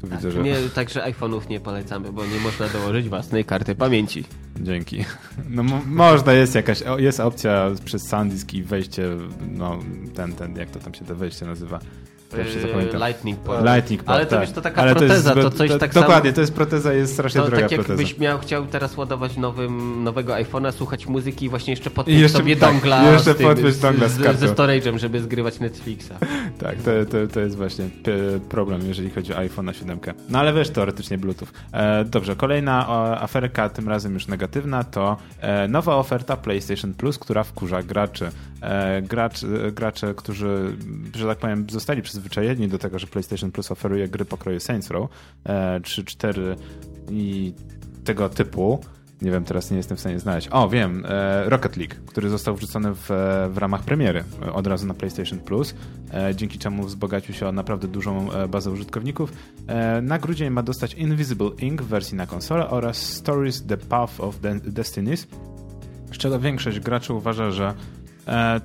Tak, 0.00 0.10
widzę, 0.10 0.30
że... 0.30 0.42
nie, 0.42 0.56
także 0.74 1.00
iPhone'ów 1.00 1.48
nie 1.48 1.60
polecamy, 1.60 2.12
bo 2.12 2.26
nie 2.26 2.40
można 2.40 2.68
dołożyć 2.68 3.08
własnej 3.08 3.44
karty 3.44 3.74
pamięci. 3.74 4.24
Dzięki. 4.60 5.04
No 5.48 5.62
mo- 5.62 5.82
można, 5.86 6.32
jest 6.32 6.54
jakaś, 6.54 6.82
jest 6.98 7.20
opcja 7.20 7.70
przez 7.84 8.08
SanDisk 8.08 8.54
i 8.54 8.62
wejście, 8.62 9.16
no 9.50 9.78
ten, 10.14 10.32
ten, 10.32 10.56
jak 10.56 10.70
to 10.70 10.78
tam 10.78 10.94
się 10.94 11.04
to 11.04 11.16
wejście 11.16 11.46
nazywa? 11.46 11.80
Się 12.30 12.38
Yy, 12.38 12.60
zapamiętam. 12.66 13.00
Lightning 13.00 13.38
port. 13.38 13.64
Lightning 13.64 14.02
port, 14.04 14.16
Ale 14.16 14.26
to 14.26 14.30
tak. 14.30 14.40
wiesz, 14.40 14.50
to 14.50 14.60
taka 14.60 14.82
Ale 14.82 14.90
proteza, 14.90 15.30
to, 15.34 15.40
jest 15.40 15.48
zbyt- 15.48 15.58
coś 15.58 15.70
to, 15.70 15.78
tak 15.78 15.94
Dokładnie, 15.94 16.30
samo... 16.30 16.34
to 16.34 16.40
jest 16.40 16.54
proteza, 16.54 16.92
jest 16.92 17.12
strasznie 17.12 17.40
To 17.40 17.46
droga 17.46 17.68
tak 17.68 17.78
proteza. 17.78 17.92
jakbyś 18.02 18.18
miał, 18.18 18.38
chciał 18.38 18.66
teraz 18.66 18.96
ładować 18.96 19.36
nowym, 19.36 20.04
nowego 20.04 20.32
iPhone'a, 20.32 20.72
słuchać 20.72 21.06
muzyki 21.06 21.46
i 21.46 21.48
właśnie 21.48 21.72
jeszcze 21.72 21.90
podpiąć 21.90 22.18
I 22.18 22.20
jeszcze- 22.22 22.38
sobie 22.38 22.56
tak, 22.56 22.72
dongla, 22.72 23.12
jeszcze 23.12 23.34
z 23.34 23.36
tym, 23.36 23.46
podpiąć 23.46 23.76
dongla 23.76 24.08
z 24.08 24.12
z, 24.12 24.38
ze 24.38 24.46
storage'em, 24.48 24.98
żeby 24.98 25.20
zgrywać 25.20 25.60
Netflixa. 25.60 26.10
Tak, 26.58 26.76
to, 26.76 26.90
to, 27.10 27.26
to 27.34 27.40
jest 27.40 27.56
właśnie 27.56 27.84
p- 28.02 28.40
problem, 28.48 28.80
jeżeli 28.88 29.10
chodzi 29.10 29.34
o 29.34 29.38
iPhone 29.38 29.66
na 29.66 29.72
7. 29.72 29.98
No 30.28 30.38
ale 30.38 30.52
wiesz, 30.52 30.70
teoretycznie 30.70 31.18
Bluetooth. 31.18 31.46
E, 31.72 32.04
dobrze, 32.04 32.36
kolejna 32.36 32.88
o, 32.88 33.18
aferka, 33.20 33.68
tym 33.68 33.88
razem 33.88 34.14
już 34.14 34.26
negatywna, 34.28 34.84
to 34.84 35.16
e, 35.40 35.68
nowa 35.68 35.96
oferta 35.96 36.36
PlayStation 36.36 36.94
Plus, 36.94 37.18
która 37.18 37.44
wkurza 37.44 37.82
graczy. 37.82 38.30
E, 38.62 39.02
gracz, 39.02 39.42
e, 39.44 39.72
gracze, 39.72 40.14
którzy, 40.14 40.76
że 41.16 41.26
tak 41.26 41.38
powiem, 41.38 41.66
zostali 41.70 42.02
przyzwyczajeni 42.20 42.68
do 42.68 42.78
tego, 42.78 42.98
że 42.98 43.06
PlayStation 43.06 43.52
Plus 43.52 43.70
oferuje 43.70 44.08
gry 44.08 44.24
pokroju 44.24 44.60
Saints 44.60 44.90
Row 44.90 45.10
e, 45.44 45.80
3, 45.80 46.04
4 46.04 46.56
i 47.10 47.54
tego 48.04 48.28
typu. 48.28 48.80
Nie 49.22 49.30
wiem, 49.30 49.44
teraz 49.44 49.70
nie 49.70 49.76
jestem 49.76 49.96
w 49.96 50.00
stanie 50.00 50.18
znaleźć. 50.18 50.48
O, 50.50 50.68
wiem, 50.68 51.04
e, 51.08 51.50
Rocket 51.50 51.76
League, 51.76 51.94
który 52.06 52.28
został 52.28 52.54
wrzucony 52.56 52.94
w, 52.94 53.06
w 53.50 53.58
ramach 53.58 53.82
premiery 53.84 54.24
e, 54.42 54.52
od 54.52 54.66
razu 54.66 54.86
na 54.86 54.94
PlayStation 54.94 55.38
Plus, 55.38 55.74
e, 56.14 56.34
dzięki 56.34 56.58
czemu 56.58 56.84
wzbogacił 56.84 57.34
się 57.34 57.46
o 57.48 57.52
naprawdę 57.52 57.88
dużą 57.88 58.32
e, 58.32 58.48
bazę 58.48 58.70
użytkowników. 58.70 59.32
E, 59.66 60.02
na 60.02 60.18
grudzień 60.18 60.50
ma 60.50 60.62
dostać 60.62 60.94
Invisible 60.94 61.50
Ink 61.58 61.82
w 61.82 61.86
wersji 61.86 62.16
na 62.16 62.26
konsolę 62.26 62.70
oraz 62.70 62.96
Stories 62.96 63.66
The 63.66 63.76
Path 63.76 64.20
of 64.20 64.40
De- 64.40 64.60
Destinies, 64.60 65.26
z 66.12 66.18
czego 66.18 66.40
większość 66.40 66.80
graczy 66.80 67.14
uważa, 67.14 67.50
że 67.50 67.66
e, 67.68 67.74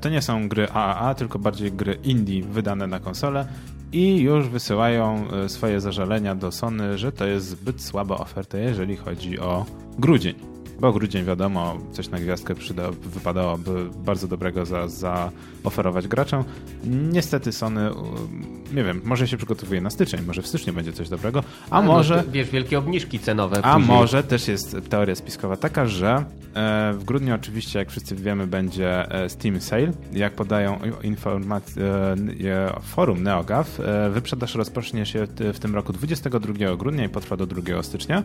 to 0.01 0.09
nie 0.09 0.21
są 0.21 0.49
gry 0.49 0.69
AAA, 0.69 1.15
tylko 1.15 1.39
bardziej 1.39 1.71
gry 1.71 1.97
indie 2.03 2.43
wydane 2.43 2.87
na 2.87 2.99
konsolę 2.99 3.47
i 3.91 4.17
już 4.17 4.49
wysyłają 4.49 5.27
e, 5.31 5.49
swoje 5.49 5.81
zażalenia 5.81 6.35
do 6.35 6.51
Sony, 6.51 6.97
że 6.97 7.11
to 7.11 7.25
jest 7.25 7.47
zbyt 7.47 7.81
słaba 7.81 8.17
oferta, 8.17 8.57
jeżeli 8.57 8.95
chodzi 8.95 9.39
o 9.39 9.65
grudzień. 9.99 10.54
Bo 10.79 10.93
grudzień, 10.93 11.25
wiadomo, 11.25 11.77
coś 11.91 12.09
na 12.09 12.19
gwiazdkę 12.19 12.55
przyda, 12.55 12.91
wypadałoby 12.91 13.89
bardzo 14.05 14.27
dobrego 14.27 14.65
za, 14.65 14.87
za 14.87 15.31
oferować 15.63 16.07
graczom. 16.07 16.43
Niestety 16.83 17.51
Sony 17.51 17.93
um, 17.93 18.55
nie 18.73 18.83
wiem, 18.83 19.01
może 19.03 19.27
się 19.27 19.37
przygotowuje 19.37 19.81
na 19.81 19.89
styczeń, 19.89 20.25
może 20.27 20.41
w 20.41 20.47
styczniu 20.47 20.73
będzie 20.73 20.93
coś 20.93 21.09
dobrego, 21.09 21.43
a 21.69 21.81
No, 21.81 21.87
może... 21.87 22.23
to, 22.23 22.31
wiesz, 22.31 22.49
wielkie 22.49 22.77
obniżki 22.77 23.19
cenowe. 23.19 23.65
A 23.65 23.75
później. 23.75 23.97
może 23.97 24.23
też 24.23 24.47
jest 24.47 24.77
teoria 24.89 25.15
spiskowa 25.15 25.57
taka, 25.57 25.85
że 25.85 26.25
e, 26.53 26.93
w 26.93 27.03
grudniu 27.03 27.35
oczywiście, 27.35 27.79
jak 27.79 27.89
wszyscy 27.89 28.15
wiemy, 28.15 28.47
będzie 28.47 29.11
e, 29.11 29.29
Steam 29.29 29.61
Sale. 29.61 29.91
Jak 30.13 30.33
podają 30.33 30.79
informacje 31.03 31.85
e, 31.85 32.79
forum 32.81 33.23
NeoGAF, 33.23 33.79
wyprzedaż 34.11 34.55
rozpocznie 34.55 35.05
się 35.05 35.27
w 35.53 35.59
tym 35.59 35.75
roku 35.75 35.93
22 35.93 36.75
grudnia 36.75 37.05
i 37.05 37.09
potrwa 37.09 37.37
do 37.37 37.45
2 37.45 37.83
stycznia. 37.83 38.23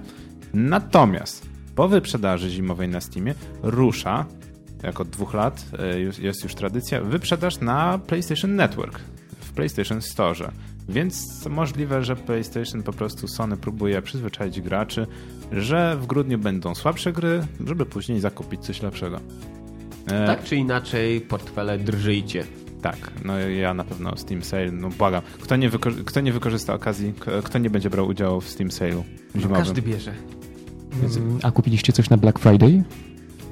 Natomiast 0.55 1.50
po 1.81 1.89
wyprzedaży 1.89 2.51
zimowej 2.51 2.89
na 2.89 3.01
Steamie 3.01 3.35
rusza, 3.63 4.27
jak 4.83 5.01
od 5.01 5.09
dwóch 5.09 5.35
lat 5.35 5.65
e, 5.79 6.01
jest 6.01 6.43
już 6.45 6.55
tradycja, 6.55 7.01
wyprzedaż 7.01 7.61
na 7.61 7.99
PlayStation 7.99 8.55
Network 8.57 9.01
w 9.41 9.53
PlayStation 9.53 10.03
Store. 10.03 10.51
Więc 10.89 11.47
możliwe, 11.47 12.05
że 12.05 12.17
PlayStation 12.17 12.83
po 12.83 12.93
prostu 12.93 13.29
Sony 13.29 13.57
próbuje 13.57 14.03
przyzwyczaić 14.03 14.61
graczy, 14.61 15.07
że 15.53 15.97
w 16.01 16.07
grudniu 16.07 16.39
będą 16.39 16.75
słabsze 16.75 17.13
gry, 17.13 17.47
żeby 17.67 17.87
później 17.87 18.21
zakupić 18.21 18.61
coś 18.61 18.83
lepszego. 18.83 19.21
E, 20.07 20.27
Tak 20.27 20.45
czy 20.45 20.57
inaczej, 20.57 21.21
portfele 21.21 21.79
drżyjcie. 21.79 22.45
tak, 22.83 23.11
no 23.25 23.39
ja 23.39 23.75
na 23.75 23.85
pewno 23.85 24.17
Steam 24.17 24.43
Sale, 24.43 24.73
no 24.73 24.89
błagam. 24.89 25.23
Kto 25.43 25.57
nie, 25.57 25.71
kto 26.07 26.21
nie 26.21 26.33
wykorzysta 26.33 26.75
okazji, 26.75 27.15
kto 27.45 27.59
nie 27.59 27.71
będzie 27.71 27.91
brał 27.91 28.07
udziału 28.07 28.41
w 28.41 28.49
Steam 28.49 28.71
Sale'u 28.71 29.03
No, 29.35 29.41
zimowym? 29.41 29.57
każdy 29.65 29.83
bierze. 29.83 30.15
Mm, 30.93 31.39
A 31.43 31.51
kupiliście 31.51 31.93
coś 31.93 32.11
na 32.11 32.17
Black 32.17 32.39
Friday? 32.39 32.83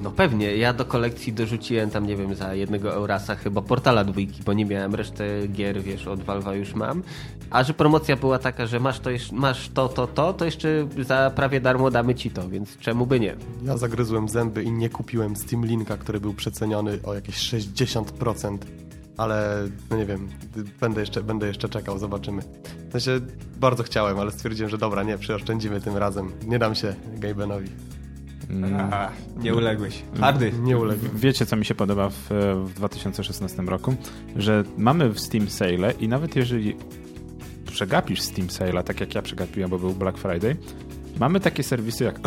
No 0.01 0.11
pewnie, 0.11 0.57
ja 0.57 0.73
do 0.73 0.85
kolekcji 0.85 1.33
dorzuciłem 1.33 1.89
tam, 1.89 2.07
nie 2.07 2.15
wiem, 2.15 2.35
za 2.35 2.53
jednego 2.53 2.93
Eurasa 2.93 3.35
chyba 3.35 3.61
Portala 3.61 4.03
dwójki, 4.03 4.43
bo 4.45 4.53
nie 4.53 4.65
miałem 4.65 4.95
resztę 4.95 5.47
gier, 5.47 5.81
wiesz, 5.83 6.07
od 6.07 6.19
Valve'a 6.19 6.51
już 6.55 6.73
mam. 6.73 7.03
A 7.49 7.63
że 7.63 7.73
promocja 7.73 8.15
była 8.15 8.39
taka, 8.39 8.65
że 8.67 8.79
masz 8.79 8.99
to, 8.99 9.09
masz 9.31 9.69
to, 9.69 9.89
to, 9.89 10.07
to, 10.07 10.33
to 10.33 10.45
jeszcze 10.45 10.87
za 11.07 11.31
prawie 11.35 11.61
darmo 11.61 11.91
damy 11.91 12.15
ci 12.15 12.31
to, 12.31 12.49
więc 12.49 12.77
czemu 12.77 13.05
by 13.05 13.19
nie? 13.19 13.35
Ja 13.63 13.77
zagryzłem 13.77 14.29
zęby 14.29 14.63
i 14.63 14.71
nie 14.71 14.89
kupiłem 14.89 15.35
Steam 15.35 15.65
Linka, 15.65 15.97
który 15.97 16.19
był 16.19 16.33
przeceniony 16.33 16.99
o 17.03 17.13
jakieś 17.13 17.35
60%, 17.35 18.57
ale 19.19 19.67
no 19.89 19.97
nie 19.97 20.05
wiem, 20.05 20.29
będę 20.81 21.01
jeszcze, 21.01 21.23
będę 21.23 21.47
jeszcze 21.47 21.69
czekał, 21.69 21.99
zobaczymy. 21.99 22.41
W 22.89 22.91
sensie 22.91 23.19
bardzo 23.59 23.83
chciałem, 23.83 24.19
ale 24.19 24.31
stwierdziłem, 24.31 24.69
że 24.69 24.77
dobra, 24.77 25.03
nie, 25.03 25.17
przyoszczędzimy 25.17 25.81
tym 25.81 25.97
razem. 25.97 26.31
Nie 26.47 26.59
dam 26.59 26.75
się 26.75 26.95
Gabenowi. 27.17 27.69
Mm. 28.49 28.91
nie 29.37 29.55
uległeś. 29.55 30.03
Hardy. 30.19 30.51
Nie 30.61 30.77
uległ. 30.77 31.05
Wiecie, 31.15 31.45
co 31.45 31.55
mi 31.55 31.65
się 31.65 31.75
podoba 31.75 32.09
w, 32.09 32.29
w 32.65 32.73
2016 32.73 33.61
roku? 33.61 33.95
Że 34.35 34.63
mamy 34.77 35.09
w 35.09 35.19
Steam 35.19 35.49
Sale 35.49 35.91
i 35.99 36.07
nawet 36.07 36.35
jeżeli 36.35 36.75
przegapisz 37.65 38.21
Steam 38.21 38.47
Sale'a, 38.47 38.83
tak 38.83 38.99
jak 38.99 39.15
ja 39.15 39.21
przegapiłem, 39.21 39.69
bo 39.69 39.79
był 39.79 39.93
Black 39.93 40.17
Friday, 40.17 40.55
mamy 41.19 41.39
takie 41.39 41.63
serwisy 41.63 42.03
jak 42.03 42.19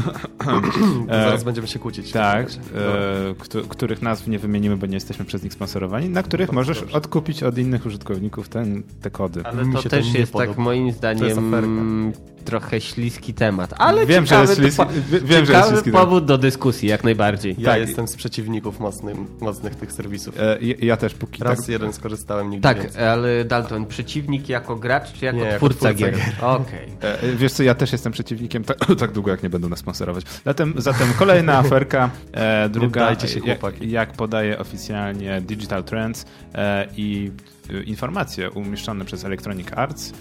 Zaraz 1.08 1.44
będziemy 1.44 1.66
się 1.66 1.78
kłócić. 1.78 2.12
tak, 2.12 2.46
e, 2.50 3.34
któ- 3.38 3.62
których 3.68 4.02
nazw 4.02 4.28
nie 4.28 4.38
wymienimy, 4.38 4.76
bo 4.76 4.86
nie 4.86 4.94
jesteśmy 4.94 5.24
przez 5.24 5.42
nich 5.42 5.52
sponsorowani, 5.52 6.08
na 6.08 6.22
których 6.22 6.52
możesz 6.52 6.80
dobrze. 6.80 6.96
odkupić 6.96 7.42
od 7.42 7.58
innych 7.58 7.86
użytkowników 7.86 8.48
ten, 8.48 8.82
te 9.02 9.10
kody. 9.10 9.40
Ale 9.44 9.64
Mi 9.64 9.72
to 9.74 9.82
się 9.82 9.90
to 9.90 9.96
też 9.96 10.12
nie 10.12 10.20
jest 10.20 10.32
podoba. 10.32 10.52
tak 10.52 10.58
moim 10.58 10.82
To 10.82 10.86
jest 10.86 10.98
zdaniem. 10.98 12.12
Trochę 12.42 12.80
śliski 12.80 13.34
temat. 13.34 13.74
Ale 13.78 14.06
Wiem, 14.06 14.26
że 14.26 14.30
ciekawy, 14.30 14.62
jest 14.64 14.78
śliski- 14.78 14.92
wiem, 15.10 15.26
że 15.28 15.34
jest 15.36 15.46
ciekawy 15.46 15.68
śliski 15.70 15.84
temat. 15.90 16.04
powód 16.04 16.24
do 16.24 16.38
dyskusji, 16.38 16.88
jak 16.88 17.04
najbardziej. 17.04 17.54
Ja 17.58 17.70
tak. 17.70 17.80
jestem 17.80 18.08
z 18.08 18.16
przeciwników 18.16 18.80
mocnym, 18.80 19.26
mocnych 19.40 19.74
tych 19.74 19.92
serwisów. 19.92 20.34
E, 20.40 20.58
ja, 20.60 20.96
też 20.96 21.14
póki 21.14 21.44
Raz 21.44 21.58
tak, 21.60 21.68
jeden 21.68 21.92
skorzystałem, 21.92 22.50
nigdy 22.50 22.62
Tak, 22.62 22.82
więcej. 22.82 23.04
ale 23.08 23.44
Dalton, 23.44 23.86
przeciwnik 23.86 24.48
jako 24.48 24.76
gracz 24.76 25.12
czy 25.12 25.24
jako 25.24 25.38
Nie, 25.38 25.44
jako 25.44 25.56
twórca, 25.56 25.76
twórca 25.78 25.94
gier? 25.94 26.14
gier. 26.16 26.34
Okej. 26.44 26.88
E, 27.00 27.36
Wiesz 27.36 27.52
co, 27.52 27.62
ja 27.62 27.74
też 27.74 27.92
jestem 27.92 28.12
przeciwnikiem 28.12 28.64
tak, 28.64 28.78
tak 29.00 29.12
długo, 29.12 29.30
jak 29.30 29.42
nie 29.42 29.50
będą 29.50 29.68
nas 29.68 29.78
sponsorować. 29.78 30.24
Zatem, 30.44 30.74
zatem 30.76 31.08
kolejna 31.18 31.58
aferka, 31.62 32.10
e, 32.32 32.68
druga, 32.68 33.00
dajcie 33.00 33.28
się, 33.28 33.40
jak, 33.44 33.60
jak 33.80 34.12
podaje 34.12 34.58
oficjalnie 34.58 35.40
Digital 35.40 35.84
Trends 35.84 36.24
e, 36.54 36.88
i 36.96 37.30
e, 37.70 37.82
informacje 37.82 38.50
umieszczone 38.50 39.04
przez 39.04 39.24
Electronic 39.24 39.68
Arts 39.76 40.12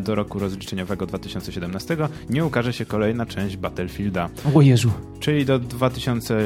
do 0.00 0.14
roku 0.14 0.38
rozliczeniowego 0.38 1.06
2017 1.06 1.96
nie 2.30 2.44
ukaże 2.44 2.72
się 2.72 2.86
kolejna 2.86 3.26
część 3.26 3.56
Battlefielda. 3.56 4.28
O 4.54 4.62
Jezu. 4.62 4.90
Czyli 5.20 5.44
do 5.44 5.58
2000, 5.58 6.38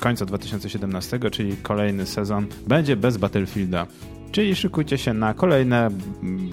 końca 0.00 0.26
2017, 0.26 1.18
czyli 1.30 1.56
kolejny 1.56 2.06
sezon, 2.06 2.46
będzie 2.66 2.96
bez 2.96 3.16
Battlefielda. 3.16 3.86
Czyli 4.32 4.56
szykujcie 4.56 4.98
się 4.98 5.14
na 5.14 5.34
kolejne 5.34 5.88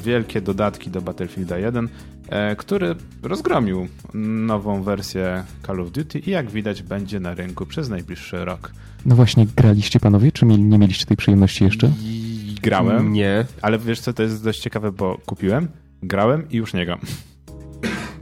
wielkie 0.03 0.41
dodatki 0.41 0.89
do 0.89 1.01
Battlefielda 1.01 1.57
1, 1.57 1.89
e, 2.29 2.55
który 2.55 2.95
rozgromił 3.23 3.87
nową 4.13 4.83
wersję 4.83 5.43
Call 5.67 5.81
of 5.81 5.91
Duty 5.91 6.19
i 6.19 6.29
jak 6.29 6.49
widać 6.51 6.83
będzie 6.83 7.19
na 7.19 7.33
rynku 7.33 7.65
przez 7.65 7.89
najbliższy 7.89 8.45
rok. 8.45 8.71
No 9.05 9.15
właśnie, 9.15 9.47
graliście 9.55 9.99
panowie, 9.99 10.31
czy 10.31 10.45
nie 10.45 10.77
mieliście 10.79 11.05
tej 11.05 11.17
przyjemności 11.17 11.63
jeszcze? 11.63 11.91
I 12.03 12.55
grałem, 12.61 13.13
Nie. 13.13 13.45
ale 13.61 13.79
wiesz 13.79 13.99
co, 13.99 14.13
to 14.13 14.23
jest 14.23 14.43
dość 14.43 14.59
ciekawe, 14.59 14.91
bo 14.91 15.17
kupiłem, 15.25 15.67
grałem 16.03 16.49
i 16.49 16.57
już 16.57 16.73
nie 16.73 16.85
gram. 16.85 16.99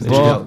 Bo, 0.10 0.46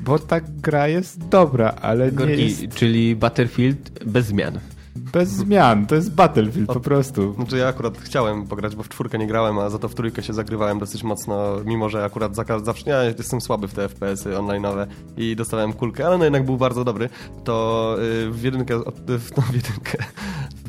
bo 0.00 0.18
ta 0.18 0.40
gra 0.40 0.88
jest 0.88 1.28
dobra, 1.28 1.68
ale 1.82 2.04
nie 2.06 2.12
Gorki, 2.12 2.44
jest 2.44 2.74
czyli 2.74 3.16
Battlefield 3.16 4.04
bez 4.04 4.26
zmian. 4.26 4.58
bez 4.96 5.28
zmian. 5.28 5.86
To 5.86 5.94
jest 5.94 6.14
Battlefield 6.14 6.68
po 6.72 6.80
prostu. 6.80 7.34
Znaczy 7.34 7.56
ja 7.56 7.68
akurat 7.68 7.98
chciałem 7.98 8.46
pograć, 8.46 8.76
bo 8.76 8.82
w 8.82 8.88
czwórkę 8.88 9.18
nie 9.18 9.26
grałem, 9.26 9.58
a 9.58 9.70
za 9.70 9.78
to 9.78 9.88
w 9.88 9.94
trójkę 9.94 10.22
się 10.22 10.32
zagrywałem 10.32 10.78
dosyć 10.78 11.02
mocno, 11.02 11.56
mimo 11.64 11.88
że 11.88 12.04
akurat 12.04 12.32
zaka- 12.32 12.64
zawsze, 12.64 12.90
ja 12.90 13.04
jestem 13.04 13.40
słaby 13.40 13.68
w 13.68 13.74
te 13.74 13.88
FPS-y 13.88 14.28
online'owe 14.36 14.86
i 15.16 15.36
dostałem 15.36 15.72
kulkę, 15.72 16.06
ale 16.06 16.18
no 16.18 16.24
jednak 16.24 16.44
był 16.44 16.56
bardzo 16.56 16.84
dobry, 16.84 17.08
to 17.44 17.96
y, 18.26 18.30
w 18.30 18.42
jedynkę, 18.42 18.78
w, 19.18 19.36
no, 19.36 19.42
w 19.42 19.54
jedynkę, 19.54 19.98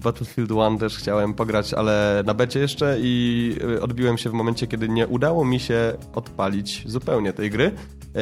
Battlefield 0.04 0.52
1 0.52 0.78
też 0.78 0.98
chciałem 0.98 1.34
pograć, 1.34 1.74
ale 1.74 2.24
na 2.26 2.34
becie 2.34 2.60
jeszcze 2.60 2.98
i 3.00 3.56
y, 3.64 3.82
odbiłem 3.82 4.18
się 4.18 4.30
w 4.30 4.34
momencie, 4.34 4.68
kiedy 4.68 4.90
nie 4.90 5.08
udało 5.08 5.46
mi 5.46 5.60
się 5.60 5.94
odpalić 6.14 6.84
zupełnie 6.86 7.34
tej 7.34 7.50
gry 7.50 7.72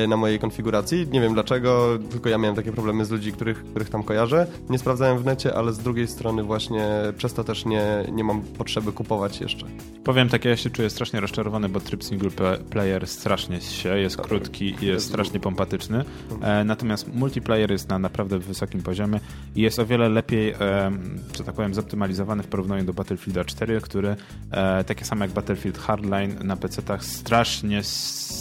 na 0.07 0.17
mojej 0.17 0.39
konfiguracji. 0.39 1.07
Nie 1.11 1.21
wiem 1.21 1.33
dlaczego, 1.33 1.99
tylko 2.11 2.29
ja 2.29 2.37
miałem 2.37 2.55
takie 2.55 2.71
problemy 2.71 3.05
z 3.05 3.11
ludzi, 3.11 3.31
których, 3.31 3.63
których 3.63 3.89
tam 3.89 4.03
kojarzę. 4.03 4.47
Nie 4.69 4.79
sprawdzałem 4.79 5.17
w 5.17 5.25
necie, 5.25 5.55
ale 5.55 5.73
z 5.73 5.79
drugiej 5.79 6.07
strony 6.07 6.43
właśnie 6.43 6.87
przez 7.17 7.33
to 7.33 7.43
też 7.43 7.65
nie, 7.65 7.83
nie 8.11 8.23
mam 8.23 8.41
potrzeby 8.41 8.91
kupować 8.91 9.41
jeszcze. 9.41 9.65
Powiem 10.03 10.29
tak, 10.29 10.45
ja 10.45 10.57
się 10.57 10.69
czuję 10.69 10.89
strasznie 10.89 11.19
rozczarowany, 11.19 11.69
bo 11.69 11.79
tryb 11.79 12.03
single 12.03 12.29
pla- 12.29 12.57
player 12.57 13.07
strasznie 13.07 13.61
się, 13.61 13.99
jest 13.99 14.17
krótki 14.17 14.75
i 14.81 14.85
jest 14.85 15.07
strasznie 15.07 15.39
pompatyczny. 15.39 16.05
E, 16.41 16.63
natomiast 16.63 17.13
multiplayer 17.13 17.71
jest 17.71 17.89
na 17.89 17.99
naprawdę 17.99 18.39
wysokim 18.39 18.81
poziomie 18.81 19.19
i 19.55 19.61
jest 19.61 19.79
o 19.79 19.85
wiele 19.85 20.09
lepiej, 20.09 20.49
e, 20.49 20.91
że 21.37 21.43
tak 21.43 21.55
powiem, 21.55 21.73
zoptymalizowany 21.73 22.43
w 22.43 22.47
porównaniu 22.47 22.83
do 22.83 22.93
Battlefielda 22.93 23.45
4, 23.45 23.81
który 23.81 24.15
e, 24.51 24.83
takie 24.83 25.05
samo 25.05 25.23
jak 25.23 25.31
Battlefield 25.33 25.77
Hardline 25.77 26.35
na 26.43 26.55
PC-tach 26.55 27.03
strasznie 27.03 27.81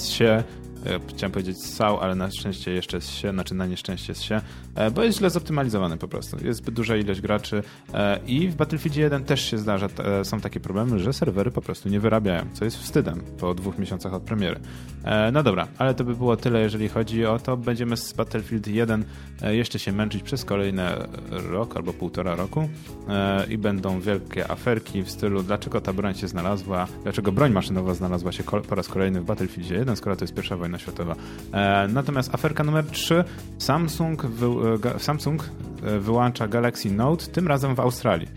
się 0.08 0.24
e, 0.24 0.67
Chciałem 1.08 1.32
powiedzieć 1.32 1.58
ssał, 1.64 2.00
ale 2.00 2.14
na 2.14 2.30
szczęście 2.30 2.72
jeszcze 2.72 3.00
się, 3.00 3.30
znaczy 3.30 3.54
na 3.54 3.66
nieszczęście 3.66 4.14
się, 4.14 4.40
e, 4.74 4.90
bo 4.90 5.02
jest 5.02 5.18
źle 5.18 5.30
zoptymalizowany 5.30 5.96
po 5.96 6.08
prostu. 6.08 6.44
Jest 6.44 6.58
zbyt 6.58 6.74
duża 6.74 6.96
ilość 6.96 7.20
graczy 7.20 7.62
e, 7.94 8.20
i 8.26 8.48
w 8.48 8.54
Battlefieldzie 8.56 9.00
1 9.00 9.24
też 9.24 9.50
się 9.50 9.58
zdarza, 9.58 9.88
e, 9.98 10.24
są 10.24 10.40
takie 10.40 10.60
problemy, 10.60 10.98
że 10.98 11.12
serwery 11.12 11.50
po 11.50 11.62
prostu 11.62 11.88
nie 11.88 12.00
wyrabiają, 12.00 12.46
co 12.52 12.64
jest 12.64 12.78
wstydem 12.78 13.20
po 13.38 13.54
dwóch 13.54 13.78
miesiącach 13.78 14.14
od 14.14 14.22
premiery. 14.22 14.60
E, 15.04 15.32
No 15.32 15.42
dobra, 15.42 15.68
ale 15.78 15.94
to 15.94 16.04
by 16.04 16.16
było 16.16 16.36
tyle, 16.36 16.60
jeżeli 16.60 16.88
chodzi 16.88 17.26
o 17.26 17.38
to. 17.38 17.56
Będziemy 17.56 17.96
z 17.96 18.12
Battlefield 18.12 18.66
1 18.66 19.04
e, 19.42 19.56
jeszcze 19.56 19.78
się 19.78 19.92
męczyć 19.92 20.22
przez 20.22 20.44
kolejny 20.44 20.82
rok 21.30 21.76
albo 21.76 21.92
półtora 21.92 22.34
roku 22.34 22.68
e, 23.08 23.46
i 23.50 23.58
będą 23.58 24.00
wielkie 24.00 24.50
aferki 24.50 25.02
w 25.02 25.10
stylu 25.10 25.42
dlaczego 25.42 25.80
ta 25.80 25.92
broń 25.92 26.14
się 26.14 26.28
znalazła, 26.28 26.86
dlaczego 27.02 27.32
broń 27.32 27.52
maszynowa 27.52 27.94
znalazła 27.94 28.32
się 28.32 28.42
po 28.68 28.74
raz 28.74 28.88
kolejny 28.88 29.20
w 29.20 29.24
Battlefieldzie 29.24 29.74
1, 29.74 29.96
skoro 29.96 30.16
to 30.16 30.24
jest 30.24 30.34
pierwsza 30.34 30.56
wojna 30.56 30.77
światowa. 30.78 31.14
E, 31.52 31.88
Natomiast 31.88 32.34
aferka 32.34 32.64
numer 32.64 32.84
3, 32.84 33.24
Samsung, 33.58 34.26
wy, 34.26 34.46
e, 34.94 34.98
Samsung 34.98 35.50
e, 35.82 35.98
wyłącza 35.98 36.48
Galaxy 36.48 36.90
Note, 36.90 37.26
tym 37.26 37.48
razem 37.48 37.74
w 37.74 37.80
Australii. 37.80 38.28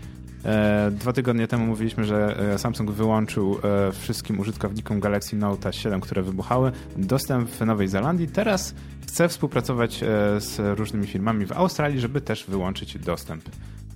Dwa 0.90 1.12
tygodnie 1.12 1.48
temu 1.48 1.66
mówiliśmy, 1.66 2.04
że 2.04 2.36
Samsung 2.58 2.90
wyłączył 2.90 3.58
wszystkim 3.92 4.40
użytkownikom 4.40 5.00
Galaxy 5.00 5.36
Note 5.36 5.72
7, 5.72 6.00
które 6.00 6.22
wybuchały, 6.22 6.72
dostęp 6.96 7.50
w 7.50 7.60
Nowej 7.66 7.88
Zelandii. 7.88 8.28
Teraz 8.28 8.74
chce 9.02 9.28
współpracować 9.28 10.04
z 10.38 10.78
różnymi 10.78 11.06
firmami 11.06 11.46
w 11.46 11.52
Australii, 11.52 12.00
żeby 12.00 12.20
też 12.20 12.44
wyłączyć 12.44 12.98
dostęp. 12.98 13.44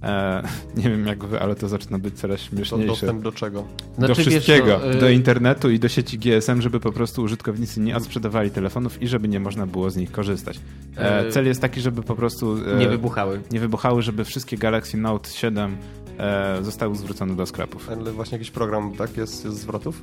E, 0.03 0.43
Nie 0.77 0.83
wiem 0.83 1.07
jak 1.07 1.25
wy, 1.25 1.41
ale 1.41 1.55
to 1.55 1.69
zaczyna 1.69 1.99
być 1.99 2.15
coraz 2.15 2.41
To 2.41 2.47
śmieszniejsze 2.47 2.87
dostęp 2.87 3.23
do 3.23 3.33
czego? 3.33 3.61
do 3.99 4.07
Znaczy, 4.07 4.15
wiesz 4.15 4.29
wszystkiego, 4.29 4.79
co, 4.81 4.93
y, 4.93 5.01
do 5.01 5.09
internetu 5.09 5.71
i 5.71 5.79
do 5.79 5.89
sieci 5.89 6.19
GSM, 6.19 6.63
żeby 6.63 6.81
po 6.81 6.93
prostu 6.93 7.23
użytkownicy 7.23 7.81
nie 7.81 7.97
odsprzedawali 7.97 8.51
telefonów 8.51 9.03
i 9.03 9.09
żeby 9.09 9.29
nie 9.29 9.41
można 9.41 9.67
było 9.67 9.91
z 9.91 9.97
nich 9.97 10.13
korzystać. 10.13 10.61
E, 10.97 11.19
E, 11.27 11.31
Cel 11.31 11.47
jest 11.47 11.61
taki, 11.61 11.81
żeby 11.81 12.03
po 12.03 12.15
prostu 12.15 12.57
e, 12.75 12.79
Nie 12.79 12.89
wybuchały. 12.89 13.41
nie 13.51 13.61
wybuchały, 13.61 14.03
żeby 14.03 14.25
wszystkie 14.25 14.57
Galaxy 14.59 14.97
Note 14.97 15.31
7 15.31 15.77
e, 16.19 16.59
zostały 16.63 16.97
zwrócone 16.97 17.37
do 17.37 17.47
sklepów. 17.47 17.91
Ale 17.91 18.13
właśnie 18.13 18.39
jakiś 18.39 18.51
program, 18.51 18.93
tak? 18.97 19.17
Jest, 19.17 19.45
jest 19.45 19.57
zwrotów? 19.59 20.03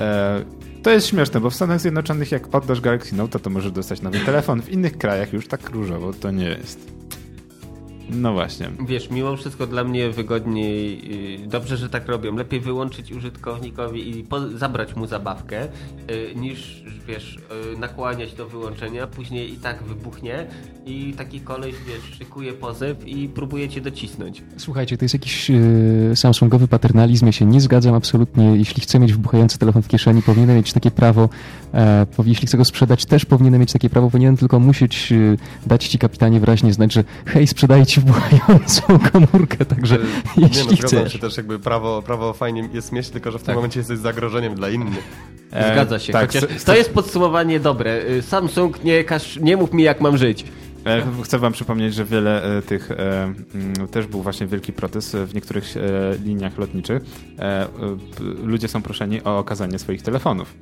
E, 0.00 0.44
to 0.82 0.90
jest 0.90 1.06
śmieszne, 1.06 1.40
bo 1.40 1.50
w 1.50 1.54
Stanach 1.54 1.80
Zjednoczonych 1.80 2.32
jak 2.32 2.54
oddasz 2.54 2.80
Galaxy 2.80 3.16
Note, 3.16 3.38
to 3.38 3.50
możesz 3.50 3.72
dostać 3.72 4.02
nowy 4.02 4.18
telefon. 4.20 4.62
W 4.62 4.68
innych 4.68 4.98
krajach 4.98 5.32
już 5.32 5.48
tak 5.48 5.70
różowo 5.70 6.12
to 6.12 6.30
nie 6.30 6.44
jest. 6.48 6.92
No 8.10 8.32
właśnie. 8.32 8.70
Wiesz, 8.86 9.10
mimo 9.10 9.36
wszystko 9.36 9.66
dla 9.66 9.84
mnie 9.84 10.10
wygodniej, 10.10 11.00
yy, 11.40 11.46
dobrze, 11.46 11.76
że 11.76 11.88
tak 11.88 12.08
robią. 12.08 12.36
Lepiej 12.36 12.60
wyłączyć 12.60 13.12
użytkownikowi 13.12 14.18
i 14.18 14.24
po, 14.24 14.48
zabrać 14.48 14.96
mu 14.96 15.06
zabawkę, 15.06 15.68
yy, 16.08 16.34
niż, 16.34 16.84
wiesz, 17.06 17.38
yy, 17.72 17.78
nakłaniać 17.78 18.34
do 18.34 18.48
wyłączenia, 18.48 19.06
później 19.06 19.52
i 19.52 19.56
tak 19.56 19.82
wybuchnie 19.82 20.46
i 20.86 21.14
taki 21.16 21.40
koleś, 21.40 21.74
wiesz, 21.86 22.18
szykuje 22.18 22.52
pozew 22.52 23.06
i 23.06 23.28
próbuje 23.28 23.68
cię 23.68 23.80
docisnąć. 23.80 24.42
Słuchajcie, 24.56 24.98
to 24.98 25.04
jest 25.04 25.14
jakiś 25.14 25.50
e, 25.50 25.54
samsungowy 26.14 26.68
paternalizm, 26.68 27.26
ja 27.26 27.32
się 27.32 27.46
nie 27.46 27.60
zgadzam 27.60 27.94
absolutnie. 27.94 28.56
Jeśli 28.56 28.82
chcę 28.82 28.98
mieć 28.98 29.12
wybuchający 29.12 29.58
telefon 29.58 29.82
w 29.82 29.88
kieszeni, 29.88 30.22
powinienem 30.22 30.56
mieć 30.56 30.72
takie 30.72 30.90
prawo, 30.90 31.28
e, 31.74 32.06
jeśli 32.24 32.46
chcę 32.46 32.58
go 32.58 32.64
sprzedać, 32.64 33.04
też 33.06 33.24
powinienem 33.24 33.60
mieć 33.60 33.72
takie 33.72 33.90
prawo, 33.90 34.10
powinienem 34.10 34.36
tylko 34.36 34.60
musieć 34.60 35.12
e, 35.12 35.36
dać 35.66 35.88
ci 35.88 35.98
kapitanie 35.98 36.40
wyraźnie 36.40 36.72
znać, 36.72 36.92
że 36.92 37.04
hej, 37.26 37.46
sprzedaję 37.46 37.86
ci 37.92 38.00
wybuchającą 38.00 38.82
komórkę, 39.12 39.64
także 39.64 39.98
Nie 39.98 40.02
no, 40.36 40.48
jeśli 40.48 40.76
zgadzam 40.76 41.00
chcesz. 41.00 41.12
się 41.12 41.18
też 41.18 41.36
jakby 41.36 41.58
prawo, 41.58 42.02
prawo 42.02 42.32
fajnie 42.32 42.68
jest 42.72 42.92
mieć, 42.92 43.08
tylko 43.08 43.30
że 43.30 43.38
w 43.38 43.42
tym 43.42 43.46
Tak. 43.46 43.54
momencie 43.56 43.80
jesteś 43.80 43.98
zagrożeniem 43.98 44.54
dla 44.54 44.70
innych. 44.70 45.04
E, 45.52 45.72
Zgadza 45.72 45.98
się, 45.98 46.12
tak, 46.12 46.30
to 46.64 46.74
jest 46.76 46.92
podsumowanie 46.94 47.60
dobre. 47.60 48.02
Yy, 48.04 48.22
Samsung, 48.22 48.84
nie, 48.84 49.04
każ, 49.04 49.36
nie 49.36 49.56
mów 49.56 49.72
mi 49.72 49.82
jak 49.82 50.00
mam 50.00 50.16
żyć. 50.16 50.44
E, 50.86 51.02
Chcę 51.24 51.38
wam 51.38 51.52
przypomnieć, 51.52 51.94
że 51.94 52.04
wiele 52.04 52.58
e, 52.58 52.62
tych 52.62 52.90
mm, 52.90 53.34
też 53.90 54.06
był 54.06 54.22
właśnie 54.22 54.46
wielki 54.46 54.72
protest 54.72 55.16
w 55.16 55.34
niektórych 55.34 55.74
liniach 56.24 56.58
lotniczych. 56.58 57.02
Ludzie 58.42 58.68
są 58.68 58.82
proszeni 58.82 59.22
o 59.24 59.38
okazanie 59.38 59.78
swoich 59.78 60.02
telefonów. 60.02 60.54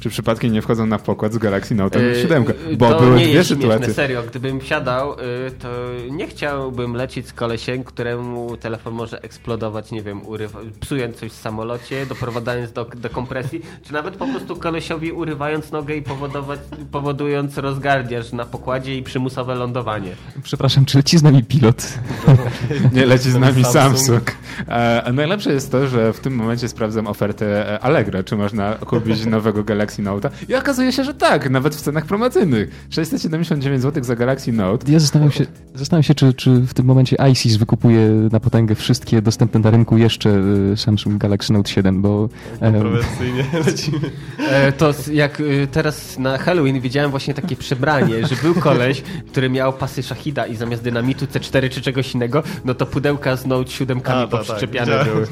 Czy 0.00 0.10
przypadkiem 0.10 0.52
nie 0.52 0.62
wchodzą 0.62 0.86
na 0.86 0.98
pokład 0.98 1.32
z 1.32 1.38
Galaxy 1.38 1.74
Note 1.74 1.98
Yy, 2.02 2.22
7? 2.22 2.44
Bo 2.78 2.90
to 2.90 3.00
były 3.00 3.16
nie 3.18 3.24
dwie 3.24 3.34
jest 3.34 3.48
śmieszne, 3.48 3.62
sytuacje. 3.72 3.94
serio, 3.94 4.22
gdybym 4.22 4.60
wsiadał, 4.60 5.10
yy, 5.10 5.50
to 5.58 5.68
nie 6.10 6.26
chciałbym 6.26 6.94
lecieć 6.94 7.28
z 7.28 7.32
kolesiem, 7.32 7.84
któremu 7.84 8.56
telefon 8.56 8.94
może 8.94 9.22
eksplodować, 9.22 9.90
nie 9.90 10.02
wiem, 10.02 10.26
urywa, 10.26 10.58
psując 10.80 11.16
coś 11.16 11.32
w 11.32 11.34
samolocie, 11.36 12.06
doprowadzając 12.06 12.72
do 12.72 12.84
dekompresji, 12.84 13.60
czy 13.82 13.92
nawet 13.92 14.16
po 14.16 14.26
prostu 14.26 14.56
kolesiowi 14.56 15.12
urywając 15.12 15.70
nogę 15.72 15.96
i 15.96 16.02
powodować, 16.02 16.60
powodując 16.92 17.58
rozgardiaż 17.58 18.32
na 18.32 18.44
pokładzie 18.44 18.96
i 18.96 19.02
przymusowe 19.02 19.54
lądowanie. 19.54 20.10
Przepraszam, 20.42 20.84
czy 20.84 20.96
leci 20.98 21.18
z 21.18 21.22
nami 21.22 21.44
pilot? 21.44 21.98
Nie 22.92 23.06
leci 23.06 23.30
z 23.30 23.36
nami 23.36 23.64
Samsung. 23.64 23.72
Samsung. 23.98 24.32
E, 24.68 25.02
A 25.04 25.12
najlepsze 25.12 25.52
jest 25.52 25.72
to, 25.72 25.86
że 25.86 26.12
w 26.12 26.20
tym 26.20 26.34
momencie 26.34 26.68
sprawdzam 26.68 27.06
ofertę 27.06 27.72
e, 27.74 27.80
Allegro, 27.80 28.22
czy 28.22 28.36
można 28.36 28.74
kupić 28.74 29.26
nowego 29.36 29.64
Galaxy 29.64 29.87
Note. 29.98 30.30
I 30.48 30.54
okazuje 30.54 30.92
się, 30.92 31.04
że 31.04 31.14
tak, 31.14 31.50
nawet 31.50 31.76
w 31.76 31.80
cenach 31.80 32.06
promocyjnych. 32.06 32.86
679 32.90 33.82
zł 33.82 34.04
za 34.04 34.16
Galaxy 34.16 34.52
Note. 34.52 34.92
Ja 34.92 34.98
zastanawiam 34.98 35.32
się, 35.32 35.46
zastanawiam 35.74 36.02
się 36.02 36.14
czy, 36.14 36.34
czy 36.34 36.50
w 36.60 36.74
tym 36.74 36.86
momencie 36.86 37.16
ISIS 37.32 37.56
wykupuje 37.56 38.08
na 38.32 38.40
potęgę 38.40 38.74
wszystkie 38.74 39.22
dostępne 39.22 39.60
na 39.60 39.70
rynku 39.70 39.98
jeszcze 39.98 40.30
y, 40.72 40.76
Samsung 40.76 41.18
Galaxy 41.18 41.52
Note 41.52 41.70
7, 41.70 42.02
bo 42.02 42.28
Kontrowersyjnie 42.60 43.44
lecimy. 43.66 43.98
E, 44.38 44.72
to 44.72 44.94
jak 45.12 45.40
y, 45.40 45.68
teraz 45.72 46.18
na 46.18 46.38
Halloween 46.38 46.80
widziałem 46.80 47.10
właśnie 47.10 47.34
takie 47.34 47.56
przebranie, 47.56 48.26
że 48.26 48.36
był 48.42 48.54
koleś, 48.54 49.02
który 49.30 49.50
miał 49.50 49.72
pasy 49.72 50.02
Shahida 50.02 50.46
i 50.46 50.56
zamiast 50.56 50.82
dynamitu 50.82 51.24
C4 51.26 51.70
czy 51.70 51.80
czegoś 51.80 52.14
innego, 52.14 52.42
no 52.64 52.74
to 52.74 52.86
pudełka 52.86 53.36
z 53.36 53.46
Note 53.46 53.70
7 53.70 53.98
A, 53.98 54.00
tak, 54.02 54.14
tak, 54.14 54.30
poprzyczepiane 54.30 54.98
widziałem. 54.98 55.14
były. 55.14 55.26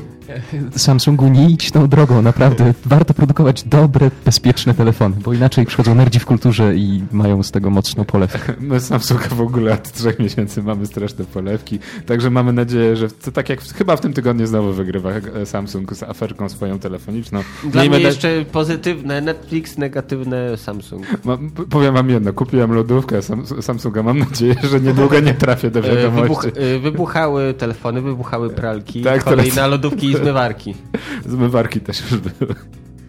Samsungu 0.76 1.28
nie 1.28 1.50
idź 1.50 1.70
tą 1.70 1.88
drogą, 1.88 2.22
naprawdę. 2.22 2.74
Warto 2.84 3.14
produkować 3.14 3.64
dobre, 3.64 4.11
bezpieczne 4.24 4.45
telefony, 4.55 5.16
bo 5.24 5.32
inaczej 5.32 5.66
przychodzą 5.66 5.94
nerdzi 5.94 6.18
w 6.20 6.26
kulturze 6.26 6.76
i 6.76 7.03
mają 7.12 7.42
z 7.42 7.51
tego 7.51 7.70
mocną 7.70 8.05
polewkę. 8.05 8.53
My 8.61 8.80
z 8.80 8.86
Samsunga 8.86 9.28
w 9.28 9.40
ogóle 9.40 9.72
od 9.74 9.92
trzech 9.92 10.18
miesięcy 10.18 10.62
mamy 10.62 10.86
straszne 10.86 11.24
polewki, 11.24 11.78
także 12.07 12.30
mamy 12.30 12.53
nadzieję, 12.53 12.97
że 12.97 13.09
to 13.09 13.32
tak 13.32 13.49
jak 13.49 13.61
w, 13.62 13.74
chyba 13.74 13.97
w 13.97 14.01
tym 14.01 14.12
tygodniu 14.12 14.47
znowu 14.47 14.72
wygrywa 14.72 15.11
e, 15.11 15.47
Samsung 15.47 15.94
z 15.94 16.03
aferką 16.03 16.49
swoją 16.49 16.78
telefoniczną. 16.78 17.40
Dla 17.64 17.80
Miejmy 17.82 17.97
mnie 17.97 18.05
na- 18.05 18.11
jeszcze 18.11 18.44
pozytywne 18.53 19.20
Netflix, 19.20 19.78
negatywne 19.78 20.57
Samsung. 20.57 21.07
Mam, 21.24 21.51
p- 21.51 21.64
powiem 21.70 21.94
wam 21.94 22.11
jedno, 22.11 22.32
kupiłem 22.32 22.72
lodówkę 22.72 23.22
Sam, 23.22 23.44
Samsunga, 23.61 24.03
mam 24.03 24.18
nadzieję, 24.18 24.55
że 24.70 24.80
niedługo 24.80 25.20
nie 25.20 25.34
trafię 25.34 25.70
do 25.70 25.80
E, 25.80 25.82
Wybuch, 25.82 25.97
wiadomości. 26.44 26.49
e, 26.76 26.78
wybuchały 26.78 27.55
telefony, 27.55 28.03
wybuchały 28.03 28.51
pralki, 28.51 29.03
Tak, 29.03 29.24
kolej 29.24 29.38
teraz- 29.38 29.57
na 29.57 29.66
lodówki 29.66 30.07
i 30.11 30.16
zmywarki. 30.16 30.74
Zmywarki 31.26 31.80
też 31.80 32.11
już 32.11 32.20
były. 32.20 32.55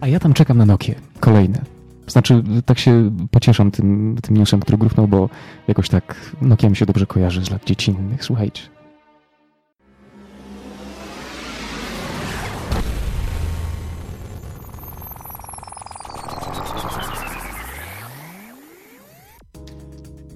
A 0.00 0.08
ja 0.08 0.20
tam 0.20 0.34
czekam 0.34 0.58
na 0.58 0.66
Nokię. 0.66 0.94
Kolejne. 1.20 1.62
Znaczy, 2.06 2.42
tak 2.66 2.78
się 2.78 3.10
pocieszam 3.30 3.70
tym, 3.70 4.16
tym 4.22 4.36
newsem, 4.36 4.60
który 4.60 4.78
gruchnął, 4.78 5.08
bo 5.08 5.28
jakoś 5.68 5.88
tak 5.88 6.34
Nokia 6.42 6.70
mi 6.70 6.76
się 6.76 6.86
dobrze 6.86 7.06
kojarzy 7.06 7.44
z 7.44 7.50
lat 7.50 7.64
dziecinnych. 7.64 8.24
Słuchajcie. 8.24 8.62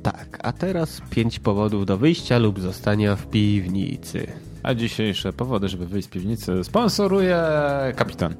Tak, 0.03 0.39
a 0.43 0.53
teraz 0.53 1.03
pięć 1.11 1.39
powodów 1.39 1.87
do 1.87 1.99
wyjścia 1.99 2.39
lub 2.39 2.61
zostania 2.61 3.17
w 3.17 3.27
piwnicy. 3.27 4.27
A 4.63 4.75
dzisiejsze 4.75 5.33
powody, 5.33 5.69
żeby 5.69 5.87
wyjść 5.87 6.09
z 6.09 6.11
piwnicy, 6.11 6.65
sponsoruje 6.65 7.37
kapitan. 7.97 8.35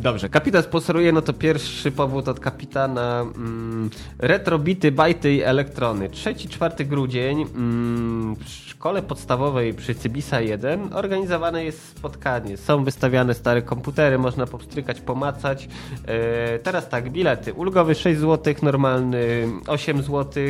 Dobrze, 0.00 0.28
kapitan 0.28 0.62
sponsoruje, 0.62 1.12
no 1.12 1.22
to 1.22 1.32
pierwszy 1.32 1.90
powód 1.90 2.28
od 2.28 2.40
kapitana. 2.40 3.20
Mm, 3.20 3.90
retrobity, 4.18 4.92
bajty 4.92 5.34
i 5.34 5.42
elektrony. 5.42 6.08
3-4 6.08 6.86
grudzień 6.86 7.40
mm, 7.40 8.36
w 8.36 8.48
szkole 8.48 9.02
podstawowej 9.02 9.74
przy 9.74 9.94
Cybisa 9.94 10.40
1 10.40 10.92
organizowane 10.92 11.64
jest 11.64 11.88
spotkanie. 11.88 12.56
Są 12.56 12.84
wystawiane 12.84 13.34
stare 13.34 13.62
komputery, 13.62 14.18
można 14.18 14.46
popstrykać, 14.46 15.00
pomacać. 15.00 15.68
E, 16.06 16.58
teraz 16.58 16.88
tak, 16.88 17.10
bilety. 17.10 17.52
Ulgowy 17.52 17.94
6 17.94 18.20
zł, 18.20 18.54
normalny 18.62 19.48
8 19.66 20.02
zł. 20.02 20.42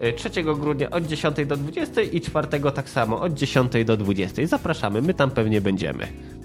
E, 0.00 0.12
3 0.12 0.42
grudnia 0.42 0.90
od 0.90 1.06
10 1.06 1.46
do 1.46 1.56
20 1.56 2.00
i 2.00 2.20
4 2.20 2.48
tak 2.74 2.88
samo 2.88 3.20
od 3.20 3.34
10 3.34 3.72
do 3.84 3.96
20. 3.96 4.46
Zapraszamy, 4.46 5.02
my 5.02 5.14
tam 5.14 5.30
pewnie 5.30 5.60
będziemy. 5.60 6.37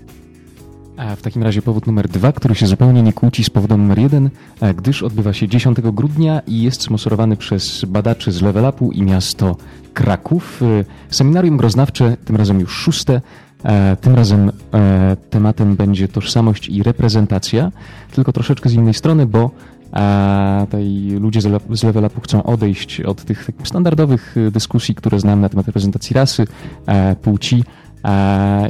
A 0.97 1.15
w 1.15 1.21
takim 1.21 1.43
razie 1.43 1.61
powód 1.61 1.87
numer 1.87 2.07
dwa, 2.09 2.31
który 2.31 2.55
się 2.55 2.67
zupełnie 2.67 3.03
nie 3.03 3.13
kłóci 3.13 3.43
z 3.43 3.49
powodem 3.49 3.81
numer 3.81 3.99
jeden, 3.99 4.29
e, 4.61 4.73
gdyż 4.73 5.03
odbywa 5.03 5.33
się 5.33 5.47
10 5.47 5.77
grudnia 5.91 6.39
i 6.47 6.61
jest 6.61 6.81
sponsorowany 6.81 7.37
przez 7.37 7.85
badaczy 7.85 8.31
z 8.31 8.41
Level 8.41 8.65
Upu 8.65 8.91
i 8.91 9.01
miasto 9.01 9.57
Kraków. 9.93 10.61
E, 10.61 10.85
Seminarium 11.09 11.57
groznawcze, 11.57 12.17
tym 12.25 12.35
razem 12.35 12.59
już 12.59 12.71
szóste. 12.73 13.21
E, 13.63 13.97
Tym 14.01 14.15
razem 14.15 14.51
e, 14.73 15.17
tematem 15.29 15.75
będzie 15.75 16.07
tożsamość 16.07 16.69
i 16.69 16.83
reprezentacja, 16.83 17.71
tylko 18.11 18.33
troszeczkę 18.33 18.69
z 18.69 18.73
innej 18.73 18.93
strony, 18.93 19.25
bo 19.25 19.51
a 19.91 20.61
tutaj 20.65 21.07
ludzie 21.19 21.41
z 21.41 21.45
Le- 21.45 21.59
z 21.71 21.83
Level 21.83 22.05
Upu 22.05 22.21
chcą 22.21 22.43
odejść 22.43 23.01
od 23.01 23.23
tych 23.23 23.49
standardowych 23.63 24.35
e, 24.47 24.51
dyskusji, 24.51 24.95
które 24.95 25.19
znam 25.19 25.41
na 25.41 25.49
temat 25.49 25.65
reprezentacji 25.65 26.13
rasy, 26.13 26.47
e, 26.85 27.15
płci, 27.15 27.63
e, 27.63 27.82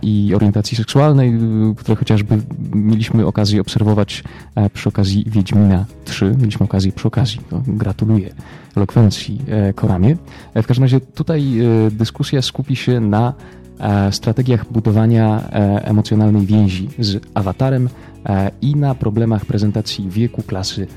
i 0.01 0.33
orientacji 0.35 0.77
seksualnej, 0.77 1.33
które 1.77 1.95
chociażby 1.95 2.37
mieliśmy 2.73 3.25
okazję 3.25 3.61
obserwować 3.61 4.23
e, 4.55 4.69
przy 4.69 4.89
okazji 4.89 5.23
Wiedźmina 5.27 5.85
3. 6.05 6.35
Mieliśmy 6.39 6.63
okazję 6.63 6.91
przy 6.91 7.07
okazji, 7.07 7.39
to 7.49 7.61
gratuluję 7.67 8.33
elokwencji 8.77 9.41
e, 9.47 9.73
Koramie. 9.73 10.15
E, 10.53 10.63
W 10.63 10.67
każdym 10.67 10.83
razie 10.83 10.99
tutaj 10.99 11.59
e, 11.59 11.91
dyskusja 11.91 12.41
skupi 12.41 12.75
się 12.75 12.99
na 12.99 13.33
e, 13.79 14.11
strategiach 14.11 14.71
budowania 14.71 15.41
e, 15.51 15.85
emocjonalnej 15.85 16.45
więzi 16.45 16.89
z 16.99 17.21
awatarem 17.33 17.89
e, 18.25 18.51
i 18.61 18.75
na 18.75 18.95
problemach 18.95 19.45
prezentacji 19.45 20.09
wieku, 20.09 20.43
klasy 20.43 20.87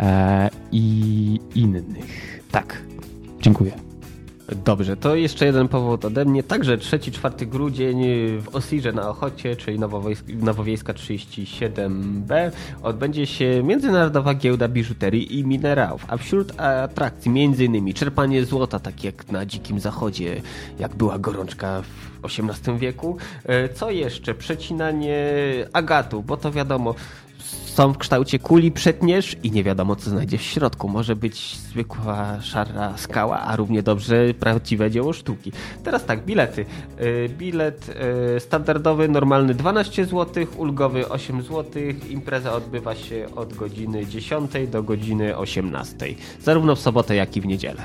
e, 0.00 0.50
i 0.72 1.40
innych. 1.54 2.40
Tak, 2.50 2.82
dziękuję. 3.40 3.85
Dobrze, 4.54 4.96
to 4.96 5.16
jeszcze 5.16 5.46
jeden 5.46 5.68
powód 5.68 6.04
ode 6.04 6.24
mnie. 6.24 6.42
Także 6.42 6.78
3-4 6.78 7.46
grudzień 7.46 8.02
w 8.40 8.48
Osirze 8.52 8.92
na 8.92 9.08
Ochocie, 9.08 9.56
czyli 9.56 9.78
Nowowiejska 10.28 10.92
37B, 10.92 12.50
odbędzie 12.82 13.26
się 13.26 13.62
Międzynarodowa 13.62 14.34
Giełda 14.34 14.68
Biżuterii 14.68 15.38
i 15.38 15.44
Minerałów, 15.44 16.04
a 16.08 16.16
wśród 16.16 16.60
atrakcji 16.60 17.30
m.in. 17.30 17.94
czerpanie 17.94 18.44
złota, 18.44 18.78
tak 18.78 19.04
jak 19.04 19.30
na 19.32 19.46
Dzikim 19.46 19.80
Zachodzie, 19.80 20.42
jak 20.78 20.94
była 20.94 21.18
gorączka 21.18 21.82
w 22.22 22.24
XVIII 22.24 22.78
wieku. 22.78 23.16
E, 23.44 23.68
Co 23.68 23.90
jeszcze? 23.90 24.34
Przecinanie 24.34 25.24
agatu, 25.72 26.22
bo 26.22 26.36
to 26.36 26.52
wiadomo, 26.52 26.94
są 27.76 27.92
w 27.92 27.98
kształcie 27.98 28.38
kuli, 28.38 28.72
przetniesz 28.72 29.36
i 29.42 29.50
nie 29.50 29.64
wiadomo, 29.64 29.96
co 29.96 30.10
znajdziesz 30.10 30.40
w 30.40 30.44
środku. 30.44 30.88
Może 30.88 31.16
być 31.16 31.56
zwykła 31.56 32.40
szara 32.40 32.96
skała, 32.96 33.40
a 33.40 33.56
równie 33.56 33.82
dobrze 33.82 34.34
prawdziwe 34.34 34.90
dzieło 34.90 35.12
sztuki. 35.12 35.52
Teraz 35.84 36.04
tak, 36.04 36.24
bilety. 36.24 36.64
Y, 37.00 37.28
Bilet 37.38 37.96
y, 38.36 38.40
standardowy, 38.40 39.08
normalny 39.08 39.54
12 39.54 40.04
zł, 40.04 40.46
ulgowy 40.56 41.08
8 41.08 41.42
zł. 41.42 41.82
Impreza 42.10 42.52
odbywa 42.52 42.94
się 42.94 43.26
od 43.36 43.54
godziny 43.54 44.06
10 44.06 44.50
do 44.70 44.82
godziny 44.82 45.36
18. 45.36 45.96
Zarówno 46.42 46.76
w 46.76 46.80
sobotę, 46.80 47.14
jak 47.14 47.36
i 47.36 47.40
w 47.40 47.46
niedzielę. 47.46 47.82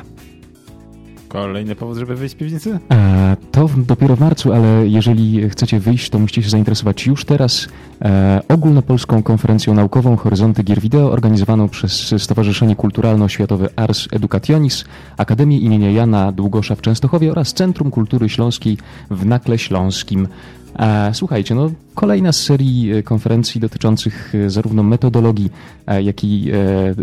Kolejny 1.32 1.76
powód, 1.76 1.98
żeby 1.98 2.16
wyjść 2.16 2.36
z 2.36 2.38
piwnicy? 2.38 2.80
E, 2.92 3.38
To 3.52 3.70
dopiero 3.78 4.16
w 4.16 4.20
marcu, 4.20 4.54
ale 4.54 4.88
jeżeli 4.88 5.50
chcecie 5.50 5.80
wyjść, 5.80 6.10
to 6.10 6.20
musicie 6.20 6.44
się 6.44 6.50
zainteresować 6.50 7.08
już 7.08 7.26
teraz 7.26 7.68
e, 8.02 8.42
ogólnopolską 8.48 9.24
konferencją 9.24 9.74
naukową 9.74 10.16
Horyzonty 10.18 10.64
Gier 10.64 10.82
Wideo 10.82 11.12
organizowaną 11.12 11.70
przez 11.70 12.16
Stowarzyszenie 12.18 12.76
Kulturalno-Światowe 12.76 13.68
Ars 13.76 14.08
Educationis, 14.12 14.86
Akademię 15.18 15.58
imienia 15.60 15.92
Jana 15.92 16.32
Długosza 16.32 16.76
w 16.76 16.82
Częstochowie 16.82 17.32
oraz 17.32 17.54
Centrum 17.54 17.92
Kultury 17.92 18.30
Śląskiej 18.30 18.78
w 19.12 19.26
Nakle 19.26 19.58
Śląskim. 19.58 20.28
E, 20.82 21.14
Słuchajcie, 21.14 21.56
no 21.56 21.72
kolejna 21.96 22.32
z 22.32 22.44
serii 22.44 22.92
e, 22.92 23.04
konferencji 23.04 23.62
dotyczących 23.62 24.34
e, 24.36 24.50
zarówno 24.50 24.84
metodologii, 24.84 25.50
jak 26.02 26.24
i 26.24 26.52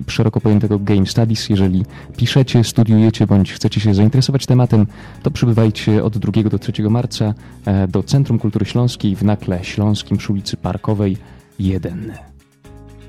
szeroko 0.07 0.41
pojętego 0.41 0.79
game 0.79 1.07
studies. 1.07 1.49
Jeżeli 1.49 1.85
piszecie, 2.17 2.65
studiujecie 2.65 3.27
bądź 3.27 3.53
chcecie 3.53 3.81
się 3.81 3.95
zainteresować 3.95 4.47
tematem, 4.47 4.87
to 5.23 5.31
przybywajcie 5.31 6.05
od 6.05 6.19
2 6.19 6.43
do 6.43 6.59
3 6.59 6.73
marca 6.91 7.35
do 7.89 8.03
Centrum 8.03 8.39
Kultury 8.39 8.67
Śląskiej 8.67 9.17
w 9.17 9.23
Nakle 9.23 9.65
Śląskim 9.65 10.17
przy 10.17 10.33
ulicy 10.33 10.57
Parkowej 10.57 11.17
1. 11.59 12.28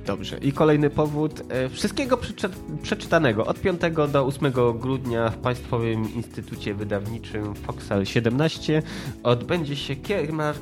Dobrze. 0.09 0.37
I 0.37 0.51
kolejny 0.51 0.89
powód. 0.89 1.41
e, 1.49 1.69
Wszystkiego 1.69 2.17
przeczy 2.17 2.49
przeczytanego 2.81 3.45
od 3.45 3.59
5 3.61 3.81
do 4.11 4.25
8 4.25 4.51
grudnia 4.79 5.29
w 5.29 5.37
Państwowym 5.37 6.13
Instytucie 6.13 6.73
Wydawniczym 6.73 7.55
Foxal 7.55 8.05
17 8.05 8.83
odbędzie 9.23 9.75
się 9.75 9.95
kiermasz, 9.95 10.55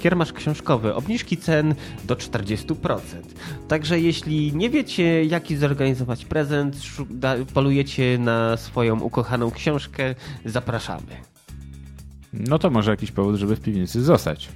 kiermasz 0.00 0.32
książkowy. 0.32 0.94
Obniżki 0.94 1.36
cen 1.36 1.74
do 2.04 2.16
40%. 2.16 2.98
Także 3.68 4.00
jeśli 4.00 4.52
nie 4.56 4.70
wiecie, 4.70 5.24
jaki 5.24 5.56
zorganizować 5.56 6.24
prezent, 6.24 6.76
polujecie 7.54 8.18
na 8.18 8.56
swoją 8.56 9.00
ukochaną 9.00 9.50
książkę, 9.50 10.14
zapraszamy. 10.44 11.16
No 12.32 12.58
to 12.58 12.70
może 12.70 12.90
jakiś 12.90 13.12
powód, 13.12 13.36
żeby 13.36 13.56
w 13.56 13.60
piwnicy 13.60 14.02
zostać. 14.02 14.48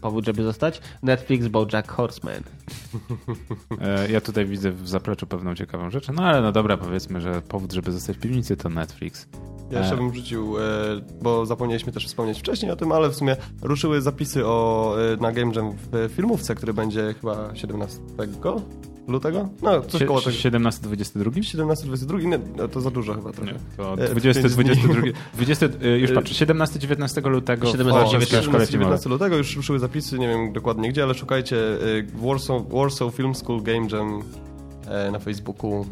Powód, 0.00 0.26
żeby 0.26 0.42
zostać? 0.42 0.80
Netflix 1.02 1.48
Bojack 1.48 1.92
Horseman. 1.92 2.42
E, 3.80 4.10
Ja 4.12 4.20
tutaj 4.20 4.46
widzę 4.46 4.72
w 4.72 4.88
zapleczu 4.88 5.26
pewną 5.26 5.54
ciekawą 5.54 5.90
rzecz. 5.90 6.08
No 6.08 6.22
ale 6.22 6.42
no 6.42 6.52
dobra, 6.52 6.76
powiedzmy, 6.76 7.20
że 7.20 7.42
powód, 7.42 7.72
żeby 7.72 7.92
zostać 7.92 8.16
w 8.16 8.20
piwnicy 8.20 8.56
to 8.56 8.68
Netflix. 8.68 9.26
Ja 9.70 9.78
jeszcze 9.78 9.94
E. 9.94 9.96
bym 9.98 10.10
wrzucił, 10.10 10.58
e, 10.58 10.62
bo 11.22 11.46
zapomnieliśmy 11.46 11.92
też 11.92 12.06
wspomnieć 12.06 12.38
wcześniej 12.38 12.70
o 12.72 12.76
tym, 12.76 12.92
ale 12.92 13.08
w 13.08 13.14
sumie 13.14 13.36
ruszyły 13.62 14.00
zapisy 14.00 14.46
o, 14.46 14.94
na 15.20 15.32
Game 15.32 15.52
Jam 15.54 15.72
w 15.92 16.10
filmówce, 16.16 16.54
który 16.54 16.74
będzie 16.74 17.14
chyba 17.20 17.54
17 17.54 17.98
lutego? 19.08 19.48
No, 19.62 19.80
coś 19.82 20.04
koło 20.04 20.20
tego. 20.20 20.36
17-22? 20.36 21.30
17-22? 21.30 22.24
Nie, 22.24 22.38
no, 22.56 22.68
to 22.68 22.80
za 22.80 22.90
dużo 22.90 23.14
chyba 23.14 23.32
trochę. 23.32 23.52
Nie, 23.52 23.58
to 23.76 23.94
E, 23.98 24.08
20, 24.08 24.42
pięć 24.42 24.54
dni. 24.54 24.64
22, 24.64 25.02
20, 25.34 25.66
e, 25.82 25.98
już 25.98 26.10
E, 26.10 26.14
patrzę, 26.14 26.46
17-19 26.46 27.30
lutego 27.30 27.66
17, 27.66 28.00
w 28.00 28.10
Polskiej 28.10 28.42
Szkole 28.42 28.42
Filmowej. 28.42 28.70
19 28.70 29.10
lutego 29.10 29.36
już 29.36 29.56
ruszyły 29.56 29.78
zapisy, 29.78 30.18
nie 30.18 30.28
wiem 30.28 30.52
dokładnie 30.52 30.88
gdzie, 30.88 31.02
ale 31.02 31.14
szukajcie 31.14 31.56
Warsaw, 32.14 32.62
Warsaw 32.72 33.14
Film 33.14 33.34
School 33.34 33.62
Game 33.62 33.86
Jam 33.92 34.22
na 35.12 35.18
Facebooku. 35.18 35.86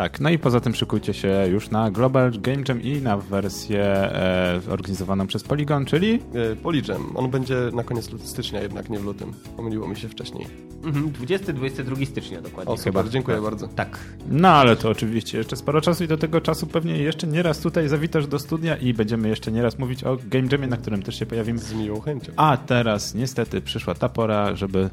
Tak, 0.00 0.20
no 0.20 0.30
i 0.30 0.38
poza 0.38 0.60
tym 0.60 0.74
szykujcie 0.74 1.14
się 1.14 1.46
już 1.50 1.70
na 1.70 1.90
Global 1.90 2.32
Game 2.40 2.62
Jam 2.68 2.82
i 2.82 3.02
na 3.02 3.16
wersję 3.16 3.82
e, 3.84 4.60
organizowaną 4.68 5.26
przez 5.26 5.42
Polygon, 5.42 5.84
czyli 5.84 6.22
E, 6.52 6.56
Polijam. 6.56 7.16
On 7.16 7.30
będzie 7.30 7.56
na 7.74 7.84
koniec 7.84 8.10
stycznia 8.24 8.60
jednak, 8.62 8.90
nie 8.90 8.98
w 8.98 9.04
lutym. 9.04 9.32
Pomyliło 9.56 9.88
mi 9.88 9.96
się 9.96 10.08
wcześniej. 10.08 10.46
Mhm, 10.84 11.10
20-22 11.12 12.06
stycznia 12.06 12.40
dokładnie. 12.42 12.74
O, 12.74 12.76
super, 12.76 12.92
chyba. 13.02 13.08
dziękuję 13.12 13.36
Tak. 13.36 13.44
bardzo. 13.44 13.68
Tak. 13.68 13.98
No 14.28 14.48
ale 14.48 14.76
to 14.76 14.88
oczywiście 14.90 15.38
jeszcze 15.38 15.56
sporo 15.56 15.80
czasu 15.80 16.04
i 16.04 16.08
do 16.08 16.16
tego 16.16 16.40
czasu 16.40 16.66
pewnie 16.66 16.98
jeszcze 16.98 17.26
nieraz 17.26 17.58
tutaj 17.60 17.88
zawitasz 17.88 18.26
do 18.26 18.38
studia 18.38 18.76
i 18.76 18.94
będziemy 18.94 19.28
jeszcze 19.28 19.52
nieraz 19.52 19.78
mówić 19.78 20.04
o 20.04 20.16
Game 20.26 20.48
Jamie, 20.52 20.66
na 20.66 20.76
którym 20.76 21.02
też 21.02 21.18
się 21.18 21.26
pojawimy. 21.26 21.58
Z 21.58 21.74
miłą 21.74 22.00
chęcią. 22.00 22.32
A 22.36 22.56
teraz 22.56 23.14
niestety 23.14 23.60
przyszła 23.60 23.94
ta 23.94 24.08
pora, 24.08 24.56
żeby 24.56 24.90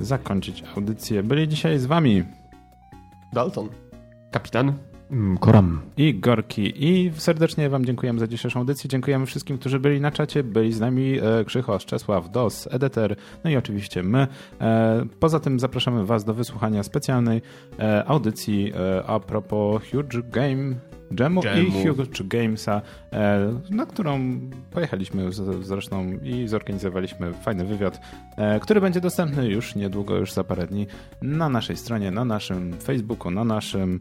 zakończyć 0.00 0.64
audycję. 0.76 1.22
Byli 1.22 1.48
dzisiaj 1.48 1.78
z 1.78 1.86
wami 1.86 2.24
Dalton. 3.32 3.68
Kapitan? 4.30 4.74
Mm, 5.10 5.38
Koram. 5.38 5.80
i 5.96 6.14
Gorki 6.14 6.72
i 6.76 7.12
serdecznie 7.16 7.68
wam 7.68 7.84
dziękujemy 7.84 8.20
za 8.20 8.26
dzisiejszą 8.26 8.60
audycję. 8.60 8.90
Dziękujemy 8.90 9.26
wszystkim, 9.26 9.58
którzy 9.58 9.80
byli 9.80 10.00
na 10.00 10.10
czacie. 10.10 10.42
Byli 10.42 10.72
z 10.72 10.80
nami 10.80 11.18
e, 11.18 11.44
Krzycho, 11.44 11.78
Czesław, 11.78 12.30
DOS, 12.30 12.68
Edeter, 12.70 13.16
no 13.44 13.50
i 13.50 13.56
oczywiście 13.56 14.02
my. 14.02 14.26
E, 14.60 15.06
poza 15.20 15.40
tym 15.40 15.60
zapraszamy 15.60 16.06
was 16.06 16.24
do 16.24 16.34
wysłuchania 16.34 16.82
specjalnej 16.82 17.42
e, 17.78 18.04
audycji 18.04 18.72
a 19.06 19.20
propos 19.20 19.82
Huge 19.90 20.22
Game 20.22 20.74
Jamu, 21.20 21.44
Jamu. 21.44 21.60
i 21.60 21.70
Huge 21.70 22.24
Gamesa, 22.24 22.82
na 23.70 23.86
którą 23.86 24.40
pojechaliśmy 24.70 25.32
zresztą 25.62 26.18
i 26.22 26.48
zorganizowaliśmy 26.48 27.32
fajny 27.32 27.64
wywiad, 27.64 28.00
który 28.60 28.80
będzie 28.80 29.00
dostępny 29.00 29.48
już 29.48 29.74
niedługo, 29.74 30.16
już 30.16 30.32
za 30.32 30.44
parę 30.44 30.66
dni 30.66 30.86
na 31.22 31.48
naszej 31.48 31.76
stronie, 31.76 32.10
na 32.10 32.24
naszym 32.24 32.72
Facebooku, 32.72 33.30
na 33.30 33.44
naszym 33.44 34.00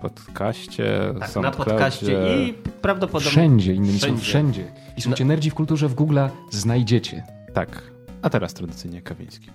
podcaście, 0.00 1.14
Tak, 1.20 1.36
na 1.36 1.50
podcaście 1.50 2.36
i 2.36 2.52
prawdopodobnie... 2.82 3.30
Wszędzie, 3.30 3.74
innymi 3.74 3.98
słowy, 3.98 4.18
Wszędzie. 4.20 4.62
wszędzie. 4.62 4.94
Pisujcie 4.96 5.24
Nerdzi 5.24 5.50
w 5.50 5.54
kulturze 5.54 5.88
w 5.88 5.94
Google'a, 5.94 6.28
znajdziecie. 6.50 7.22
Tak. 7.54 7.82
A 8.22 8.30
teraz 8.30 8.54
tradycyjnie 8.54 9.02
Kawiński. 9.02 9.50